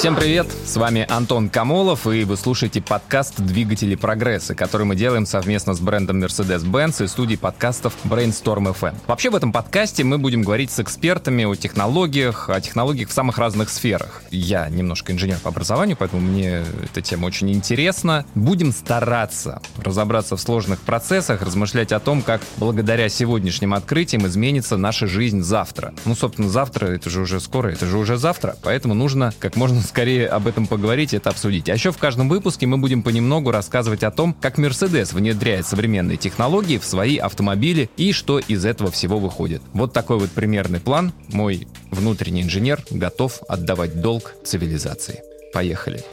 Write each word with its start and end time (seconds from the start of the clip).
Всем 0.00 0.16
привет! 0.16 0.46
С 0.64 0.78
вами 0.78 1.04
Антон 1.10 1.50
Камолов, 1.50 2.06
и 2.06 2.24
вы 2.24 2.38
слушаете 2.38 2.80
подкаст 2.80 3.38
«Двигатели 3.38 3.96
прогресса», 3.96 4.54
который 4.54 4.86
мы 4.86 4.96
делаем 4.96 5.26
совместно 5.26 5.74
с 5.74 5.80
брендом 5.80 6.24
Mercedes-Benz 6.24 7.04
и 7.04 7.06
студией 7.06 7.38
подкастов 7.38 7.94
Brainstorm 8.04 8.74
FM. 8.74 8.94
Вообще 9.06 9.28
в 9.28 9.36
этом 9.36 9.52
подкасте 9.52 10.02
мы 10.02 10.16
будем 10.16 10.40
говорить 10.40 10.70
с 10.70 10.80
экспертами 10.80 11.44
о 11.44 11.54
технологиях, 11.54 12.48
о 12.48 12.58
технологиях 12.62 13.10
в 13.10 13.12
самых 13.12 13.36
разных 13.36 13.68
сферах. 13.68 14.22
Я 14.30 14.70
немножко 14.70 15.12
инженер 15.12 15.36
по 15.38 15.50
образованию, 15.50 15.98
поэтому 15.98 16.22
мне 16.22 16.64
эта 16.82 17.02
тема 17.02 17.26
очень 17.26 17.52
интересна. 17.52 18.24
Будем 18.34 18.72
стараться 18.72 19.60
разобраться 19.84 20.34
в 20.34 20.40
сложных 20.40 20.80
процессах, 20.80 21.42
размышлять 21.42 21.92
о 21.92 22.00
том, 22.00 22.22
как 22.22 22.40
благодаря 22.56 23.10
сегодняшним 23.10 23.74
открытиям 23.74 24.26
изменится 24.26 24.78
наша 24.78 25.06
жизнь 25.06 25.42
завтра. 25.42 25.92
Ну, 26.06 26.14
собственно, 26.14 26.48
завтра, 26.48 26.86
это 26.86 27.10
же 27.10 27.20
уже 27.20 27.38
скоро, 27.38 27.68
это 27.68 27.84
же 27.84 27.98
уже 27.98 28.16
завтра, 28.16 28.56
поэтому 28.62 28.94
нужно 28.94 29.34
как 29.38 29.56
можно 29.56 29.82
скорее 29.90 30.28
об 30.28 30.46
этом 30.46 30.68
поговорить 30.68 31.14
это 31.14 31.30
обсудить. 31.30 31.68
А 31.68 31.74
еще 31.74 31.90
в 31.90 31.98
каждом 31.98 32.28
выпуске 32.28 32.66
мы 32.66 32.78
будем 32.78 33.02
понемногу 33.02 33.50
рассказывать 33.50 34.04
о 34.04 34.12
том, 34.12 34.34
как 34.40 34.56
Mercedes 34.56 35.12
внедряет 35.14 35.66
современные 35.66 36.16
технологии 36.16 36.78
в 36.78 36.84
свои 36.84 37.16
автомобили 37.16 37.90
и 37.96 38.12
что 38.12 38.38
из 38.38 38.64
этого 38.64 38.92
всего 38.92 39.18
выходит. 39.18 39.62
Вот 39.72 39.92
такой 39.92 40.18
вот 40.18 40.30
примерный 40.30 40.80
план. 40.80 41.12
Мой 41.32 41.66
внутренний 41.90 42.42
инженер 42.42 42.84
готов 42.90 43.40
отдавать 43.48 44.00
долг 44.00 44.32
цивилизации. 44.44 45.22
Поехали. 45.52 46.04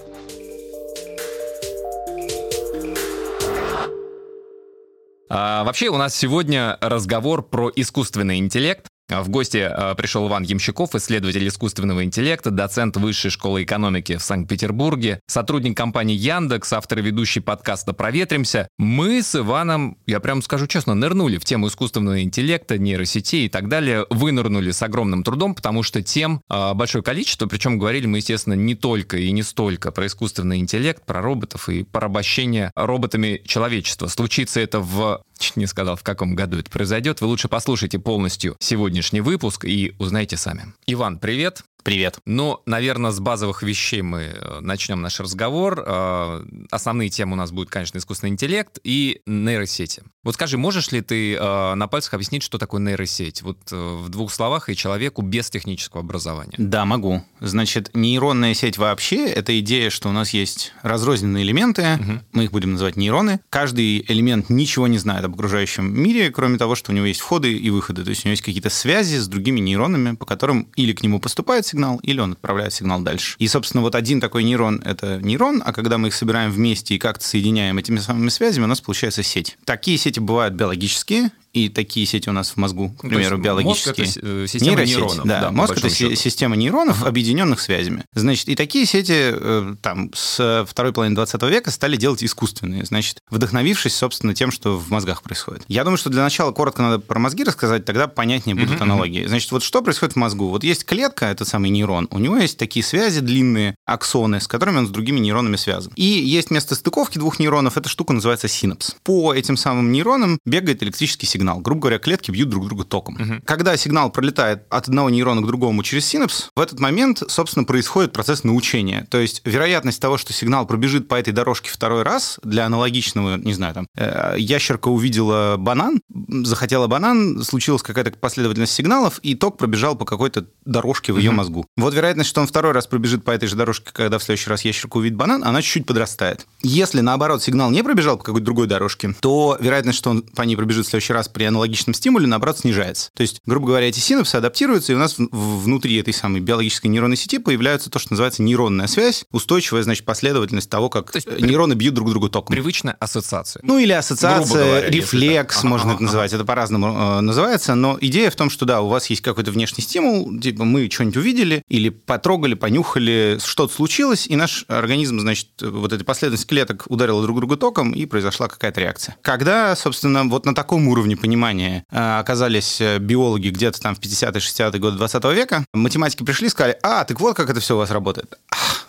А, 5.29 5.63
вообще 5.63 5.89
у 5.89 5.97
нас 5.97 6.15
сегодня 6.15 6.77
разговор 6.81 7.43
про 7.43 7.71
искусственный 7.75 8.39
интеллект. 8.39 8.87
А 9.09 9.23
в 9.23 9.29
гости 9.29 9.57
э, 9.57 9.95
пришел 9.95 10.27
Иван 10.27 10.43
Ямщиков, 10.43 10.93
исследователь 10.93 11.47
искусственного 11.47 12.03
интеллекта, 12.03 12.51
доцент 12.51 12.97
Высшей 12.97 13.31
школы 13.31 13.63
экономики 13.63 14.17
в 14.17 14.21
Санкт-Петербурге, 14.21 15.21
сотрудник 15.27 15.77
компании 15.77 16.15
Яндекс, 16.15 16.73
автор 16.73 16.99
и 16.99 17.01
ведущий 17.01 17.39
подкаста 17.39 17.93
«Проветримся». 17.93 18.67
Мы 18.77 19.23
с 19.23 19.33
Иваном, 19.33 19.97
я 20.07 20.19
прям 20.19 20.41
скажу 20.41 20.67
честно, 20.67 20.93
нырнули 20.93 21.37
в 21.37 21.45
тему 21.45 21.69
искусственного 21.69 22.21
интеллекта, 22.21 22.77
нейросетей 22.77 23.45
и 23.45 23.49
так 23.49 23.69
далее, 23.69 24.05
вынырнули 24.09 24.71
с 24.71 24.81
огромным 24.81 25.23
трудом, 25.23 25.55
потому 25.55 25.83
что 25.83 26.01
тем 26.01 26.41
э, 26.49 26.73
большое 26.73 27.01
количество, 27.01 27.47
причем 27.47 27.79
говорили 27.79 28.07
мы, 28.07 28.17
естественно, 28.17 28.55
не 28.55 28.75
только 28.75 29.15
и 29.15 29.31
не 29.31 29.43
столько 29.43 29.93
про 29.93 30.07
искусственный 30.07 30.57
интеллект, 30.57 31.05
про 31.05 31.21
роботов 31.21 31.69
и 31.69 31.83
порабощение 31.83 32.71
роботами 32.75 33.41
человечества. 33.45 34.07
Случится 34.07 34.59
это 34.59 34.81
в 34.81 35.21
чуть 35.37 35.57
не 35.57 35.67
сказал, 35.67 35.95
в 35.95 36.03
каком 36.03 36.35
году 36.35 36.57
это 36.57 36.69
произойдет. 36.69 37.21
Вы 37.21 37.27
лучше 37.27 37.47
послушайте 37.47 37.99
полностью 37.99 38.55
сегодняшний 38.59 39.21
выпуск 39.21 39.65
и 39.65 39.93
узнаете 39.99 40.37
сами. 40.37 40.73
Иван, 40.85 41.19
привет. 41.19 41.63
Привет. 41.83 42.19
Ну, 42.25 42.61
наверное, 42.65 43.11
с 43.11 43.19
базовых 43.19 43.63
вещей 43.63 44.01
мы 44.01 44.23
э, 44.23 44.59
начнем 44.59 45.01
наш 45.01 45.19
разговор. 45.19 45.83
Э, 45.85 46.43
основные 46.69 47.09
темы 47.09 47.33
у 47.33 47.35
нас 47.35 47.51
будут, 47.51 47.69
конечно, 47.69 47.97
искусственный 47.97 48.31
интеллект 48.31 48.77
и 48.83 49.21
нейросети. 49.25 50.03
Вот 50.23 50.33
скажи, 50.33 50.57
можешь 50.57 50.91
ли 50.91 51.01
ты 51.01 51.35
э, 51.35 51.73
на 51.75 51.87
пальцах 51.87 52.15
объяснить, 52.15 52.43
что 52.43 52.57
такое 52.57 52.81
нейросеть? 52.81 53.41
Вот 53.41 53.71
в 53.71 54.09
двух 54.09 54.33
словах 54.33 54.69
и 54.69 54.75
человеку 54.75 55.21
без 55.21 55.49
технического 55.49 56.01
образования. 56.01 56.55
Да, 56.57 56.83
могу. 56.83 57.23
Значит, 57.39 57.91
нейронная 57.93 58.53
сеть 58.53 58.77
вообще— 58.77 59.25
это 59.29 59.57
идея, 59.59 59.89
что 59.89 60.09
у 60.09 60.11
нас 60.11 60.31
есть 60.31 60.73
разрозненные 60.81 61.43
элементы, 61.43 61.99
угу. 62.01 62.19
мы 62.33 62.43
их 62.45 62.51
будем 62.51 62.73
называть 62.73 62.97
нейроны. 62.97 63.39
Каждый 63.49 64.03
элемент 64.09 64.49
ничего 64.49 64.87
не 64.87 64.97
знает 64.97 65.23
об 65.23 65.35
окружающем 65.35 65.93
мире, 65.93 66.31
кроме 66.31 66.57
того, 66.57 66.75
что 66.75 66.91
у 66.91 66.95
него 66.95 67.05
есть 67.05 67.21
входы 67.21 67.53
и 67.53 67.69
выходы. 67.69 68.03
То 68.03 68.09
есть 68.09 68.25
у 68.25 68.27
него 68.27 68.33
есть 68.33 68.43
какие-то 68.43 68.69
связи 68.69 69.17
с 69.17 69.27
другими 69.27 69.61
нейронами, 69.61 70.15
по 70.15 70.25
которым 70.25 70.69
или 70.75 70.91
к 70.91 71.01
нему 71.01 71.21
поступает 71.21 71.65
сигнал, 71.77 71.99
или 72.01 72.19
он 72.19 72.31
отправляет 72.33 72.73
сигнал 72.73 73.01
дальше. 73.01 73.35
И, 73.37 73.47
собственно, 73.47 73.83
вот 73.83 73.93
один 73.93 74.19
такой 74.19 74.43
нейрон— 74.43 74.81
это 74.85 75.19
нейрон, 75.21 75.61
а 75.63 75.71
когда 75.71 75.97
мы 75.97 76.07
их 76.07 76.15
собираем 76.15 76.51
вместе 76.51 76.95
и 76.95 76.97
как-то 76.97 77.23
соединяем 77.23 77.77
этими 77.77 77.99
самыми 77.99 78.29
связями, 78.29 78.63
у 78.63 78.67
нас 78.67 78.81
получается 78.81 79.21
сеть. 79.21 79.57
Такие 79.63 79.97
сети 79.97 80.19
бывают 80.19 80.55
биологические, 80.55 81.31
и 81.57 81.69
такие 81.69 82.05
сети 82.05 82.29
у 82.29 82.33
нас 82.33 82.51
в 82.51 82.57
мозгу, 82.57 82.89
к 82.89 83.01
примеру, 83.01 83.37
биологические. 83.37 84.05
Мозг 84.05 84.17
это 84.17 84.27
э, 84.27 84.47
система 84.47 84.71
Нейросеть, 84.71 84.95
нейронов. 84.95 85.25
Да, 85.25 85.41
да 85.41 85.51
мозг 85.51 85.77
это 85.77 85.89
счету. 85.89 86.15
система 86.15 86.55
нейронов, 86.55 87.03
объединенных 87.03 87.59
связями. 87.59 88.03
Значит, 88.13 88.49
и 88.49 88.55
такие 88.55 88.85
сети 88.85 89.13
э, 89.13 89.75
там 89.81 90.11
с 90.13 90.65
второй 90.67 90.93
половины 90.93 91.15
20 91.15 91.41
века 91.43 91.71
стали 91.71 91.97
делать 91.97 92.23
искусственные, 92.23 92.85
значит, 92.85 93.21
вдохновившись, 93.29 93.95
собственно, 93.95 94.33
тем, 94.33 94.51
что 94.51 94.77
в 94.77 94.89
мозгах 94.89 95.23
происходит. 95.23 95.63
Я 95.67 95.83
думаю, 95.83 95.97
что 95.97 96.09
для 96.09 96.23
начала 96.23 96.51
коротко 96.51 96.81
надо 96.81 96.99
про 96.99 97.19
мозги 97.19 97.43
рассказать, 97.43 97.85
тогда 97.85 98.07
понятнее 98.07 98.55
будут 98.55 98.81
аналогии. 98.81 99.25
Значит, 99.25 99.51
вот 99.51 99.63
что 99.63 99.81
происходит 99.81 100.13
в 100.13 100.17
мозгу? 100.17 100.49
Вот 100.49 100.63
есть 100.63 100.85
клетка, 100.85 101.25
этот 101.25 101.47
самый 101.47 101.69
нейрон, 101.69 102.07
у 102.11 102.19
него 102.19 102.37
есть 102.37 102.57
такие 102.57 102.83
связи 102.83 103.21
длинные, 103.21 103.75
аксоны, 103.85 104.41
с 104.41 104.47
которыми 104.47 104.79
он 104.79 104.87
с 104.87 104.89
другими 104.89 105.19
нейронами 105.19 105.55
связан. 105.55 105.91
И 105.95 106.03
есть 106.03 106.51
место 106.51 106.75
стыковки 106.75 107.17
двух 107.17 107.39
нейронов, 107.39 107.77
эта 107.77 107.89
штука 107.89 108.13
называется 108.13 108.47
синапс. 108.47 108.95
По 109.03 109.33
этим 109.33 109.57
самым 109.57 109.91
нейронам 109.91 110.39
бегает 110.45 110.83
электрический 110.83 111.25
сигнал. 111.25 111.46
Грубо 111.55 111.81
говоря, 111.81 111.99
клетки 111.99 112.31
бьют 112.31 112.49
друг 112.49 112.67
друга 112.67 112.83
током. 112.83 113.15
Угу. 113.15 113.41
Когда 113.45 113.75
сигнал 113.77 114.11
пролетает 114.11 114.63
от 114.69 114.87
одного 114.87 115.09
нейрона 115.09 115.41
к 115.41 115.47
другому 115.47 115.83
через 115.83 116.05
синапс, 116.05 116.49
в 116.55 116.59
этот 116.59 116.79
момент, 116.79 117.23
собственно, 117.27 117.65
происходит 117.65 118.13
процесс 118.13 118.43
научения. 118.43 119.07
То 119.09 119.19
есть 119.19 119.41
вероятность 119.45 120.01
того, 120.01 120.17
что 120.17 120.33
сигнал 120.33 120.65
пробежит 120.65 121.07
по 121.07 121.15
этой 121.15 121.33
дорожке 121.33 121.69
второй 121.69 122.03
раз 122.03 122.39
для 122.43 122.65
аналогичного, 122.65 123.37
не 123.37 123.53
знаю, 123.53 123.73
там, 123.73 123.87
э, 123.95 124.35
ящерка 124.37 124.89
увидела 124.89 125.55
банан, 125.57 126.01
захотела 126.43 126.87
банан, 126.87 127.43
случилась 127.43 127.81
какая-то 127.81 128.11
последовательность 128.11 128.73
сигналов, 128.73 129.19
и 129.19 129.35
ток 129.35 129.57
пробежал 129.57 129.95
по 129.95 130.05
какой-то 130.05 130.47
дорожке 130.65 131.13
в 131.13 131.17
ее 131.17 131.31
мозгу. 131.31 131.65
Вот 131.77 131.93
вероятность, 131.93 132.29
что 132.29 132.41
он 132.41 132.47
второй 132.47 132.71
раз 132.71 132.87
пробежит 132.87 133.23
по 133.23 133.31
этой 133.31 133.47
же 133.47 133.55
дорожке, 133.55 133.91
когда 133.93 134.17
в 134.19 134.23
следующий 134.23 134.49
раз 134.49 134.65
ящерка 134.65 134.97
увидит 134.97 135.17
банан, 135.17 135.43
она 135.43 135.61
чуть-чуть 135.61 135.85
подрастает. 135.85 136.45
Если, 136.61 137.01
наоборот, 137.01 137.43
сигнал 137.43 137.71
не 137.71 137.83
пробежал 137.83 138.17
по 138.17 138.23
какой-то 138.23 138.45
другой 138.45 138.67
дорожке, 138.67 139.13
то 139.19 139.57
вероятность, 139.59 139.97
что 139.97 140.09
он 140.09 140.21
по 140.21 140.41
ней 140.41 140.55
пробежит 140.55 140.85
в 140.85 140.89
следующий 140.89 141.13
раз 141.13 141.27
при 141.37 141.43
аналогичном 141.43 141.93
стимуле, 141.93 142.25
наоборот, 142.25 142.57
снижается. 142.57 143.11
То 143.13 143.21
есть, 143.21 143.41
грубо 143.45 143.67
говоря, 143.67 143.87
эти 143.87 143.99
синапсы 143.99 144.37
адаптируются, 144.37 144.91
и 144.91 144.95
у 144.95 144.97
нас 144.97 145.17
внутри 145.17 145.95
этой 145.97 146.11
самой 146.11 146.41
биологической 146.41 146.87
нейронной 146.87 147.15
сети 147.15 147.37
появляется 147.37 147.91
то, 147.91 147.99
что 147.99 148.13
называется 148.13 148.41
нейронная 148.41 148.87
связь, 148.87 149.23
устойчивая, 149.31 149.83
значит, 149.83 150.03
последовательность 150.03 150.67
того, 150.67 150.89
как 150.89 151.11
то 151.11 151.17
есть, 151.17 151.27
нейроны 151.39 151.73
бьют 151.73 151.93
друг 151.93 152.09
друга 152.09 152.29
током. 152.29 152.55
Привычная 152.55 152.93
ассоциация. 152.99 153.61
Ну, 153.63 153.77
или 153.77 153.91
ассоциация, 153.91 154.65
говоря, 154.65 154.89
рефлекс, 154.89 155.59
ага, 155.59 155.67
можно 155.67 155.89
ага, 155.89 155.95
это 155.97 156.03
называть. 156.05 156.31
Ага. 156.31 156.37
Это 156.37 156.45
по-разному 156.45 156.87
э, 156.87 157.21
называется, 157.21 157.75
но 157.75 157.99
идея 158.01 158.31
в 158.31 158.35
том, 158.35 158.49
что, 158.49 158.65
да, 158.65 158.81
у 158.81 158.87
вас 158.87 159.07
есть 159.11 159.21
какой-то 159.21 159.51
внешний 159.51 159.83
стимул, 159.83 160.39
типа 160.39 160.65
мы 160.65 160.89
что-нибудь 160.89 161.17
увидели, 161.17 161.61
или 161.67 161.89
потрогали, 161.89 162.55
понюхали, 162.55 163.37
что-то 163.45 163.71
случилось, 163.75 164.25
и 164.25 164.35
наш 164.35 164.65
организм, 164.69 165.19
значит, 165.19 165.49
вот 165.61 165.93
эта 165.93 166.03
последовательность 166.03 166.49
клеток 166.49 166.85
ударила 166.87 167.21
друг 167.21 167.37
друга 167.37 167.57
током, 167.57 167.91
и 167.91 168.07
произошла 168.07 168.47
какая-то 168.47 168.81
реакция. 168.81 169.17
Когда, 169.21 169.75
собственно, 169.75 170.23
вот 170.23 170.47
на 170.47 170.55
таком 170.55 170.87
уровне 170.87 171.16
понимания 171.17 171.83
Э, 171.91 172.19
оказались 172.19 172.81
э, 172.81 172.99
биологи 172.99 173.49
где-то 173.49 173.79
там 173.79 173.95
в 173.95 173.99
50-е, 173.99 174.39
60-е 174.39 174.79
годы 174.79 174.97
20 174.97 175.23
века, 175.25 175.65
математики 175.73 176.23
пришли 176.23 176.47
и 176.47 176.49
сказали, 176.49 176.77
а, 176.83 177.05
так 177.05 177.19
вот 177.19 177.35
как 177.35 177.49
это 177.49 177.59
все 177.59 177.75
у 177.75 177.77
вас 177.77 177.91
работает. 177.91 178.37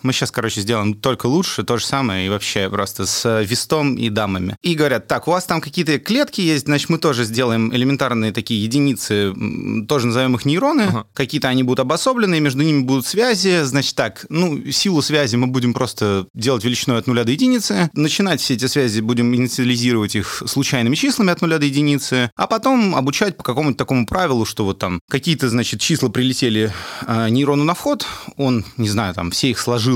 Мы 0.01 0.13
сейчас, 0.13 0.31
короче, 0.31 0.61
сделаем 0.61 0.93
только 0.93 1.27
лучше, 1.27 1.63
то 1.63 1.77
же 1.77 1.85
самое, 1.85 2.25
и 2.25 2.29
вообще 2.29 2.69
просто 2.69 3.05
с 3.05 3.25
э, 3.25 3.43
вестом 3.43 3.95
и 3.95 4.09
дамами. 4.09 4.55
И 4.61 4.75
говорят, 4.75 5.07
так, 5.07 5.27
у 5.27 5.31
вас 5.31 5.45
там 5.45 5.61
какие-то 5.61 5.99
клетки 5.99 6.41
есть, 6.41 6.65
значит, 6.65 6.89
мы 6.89 6.97
тоже 6.97 7.23
сделаем 7.23 7.73
элементарные 7.73 8.31
такие 8.31 8.63
единицы, 8.63 9.33
тоже 9.87 10.07
назовем 10.07 10.35
их 10.35 10.45
нейроны, 10.45 10.83
ага. 10.83 11.07
какие-то 11.13 11.47
они 11.47 11.63
будут 11.63 11.81
обособлены, 11.81 12.39
между 12.39 12.63
ними 12.63 12.81
будут 12.81 13.05
связи, 13.05 13.61
значит, 13.63 13.95
так, 13.95 14.25
ну, 14.29 14.71
силу 14.71 15.01
связи 15.01 15.35
мы 15.35 15.47
будем 15.47 15.73
просто 15.73 16.27
делать 16.33 16.63
величиной 16.63 16.99
от 16.99 17.07
нуля 17.07 17.23
до 17.23 17.31
единицы, 17.31 17.89
начинать 17.93 18.41
все 18.41 18.53
эти 18.53 18.65
связи 18.65 19.01
будем 19.01 19.33
инициализировать 19.35 20.15
их 20.15 20.43
случайными 20.45 20.95
числами 20.95 21.31
от 21.31 21.41
нуля 21.41 21.57
до 21.57 21.65
единицы, 21.65 22.31
а 22.35 22.47
потом 22.47 22.95
обучать 22.95 23.37
по 23.37 23.43
какому-то 23.43 23.77
такому 23.77 24.05
правилу, 24.05 24.45
что 24.45 24.65
вот 24.65 24.79
там 24.79 25.01
какие-то, 25.09 25.49
значит, 25.49 25.81
числа 25.81 26.09
прилетели 26.09 26.71
э, 27.07 27.29
нейрону 27.29 27.63
на 27.63 27.73
вход, 27.73 28.05
он, 28.37 28.65
не 28.77 28.89
знаю, 28.89 29.13
там 29.13 29.31
все 29.31 29.49
их 29.49 29.59
сложил 29.59 29.88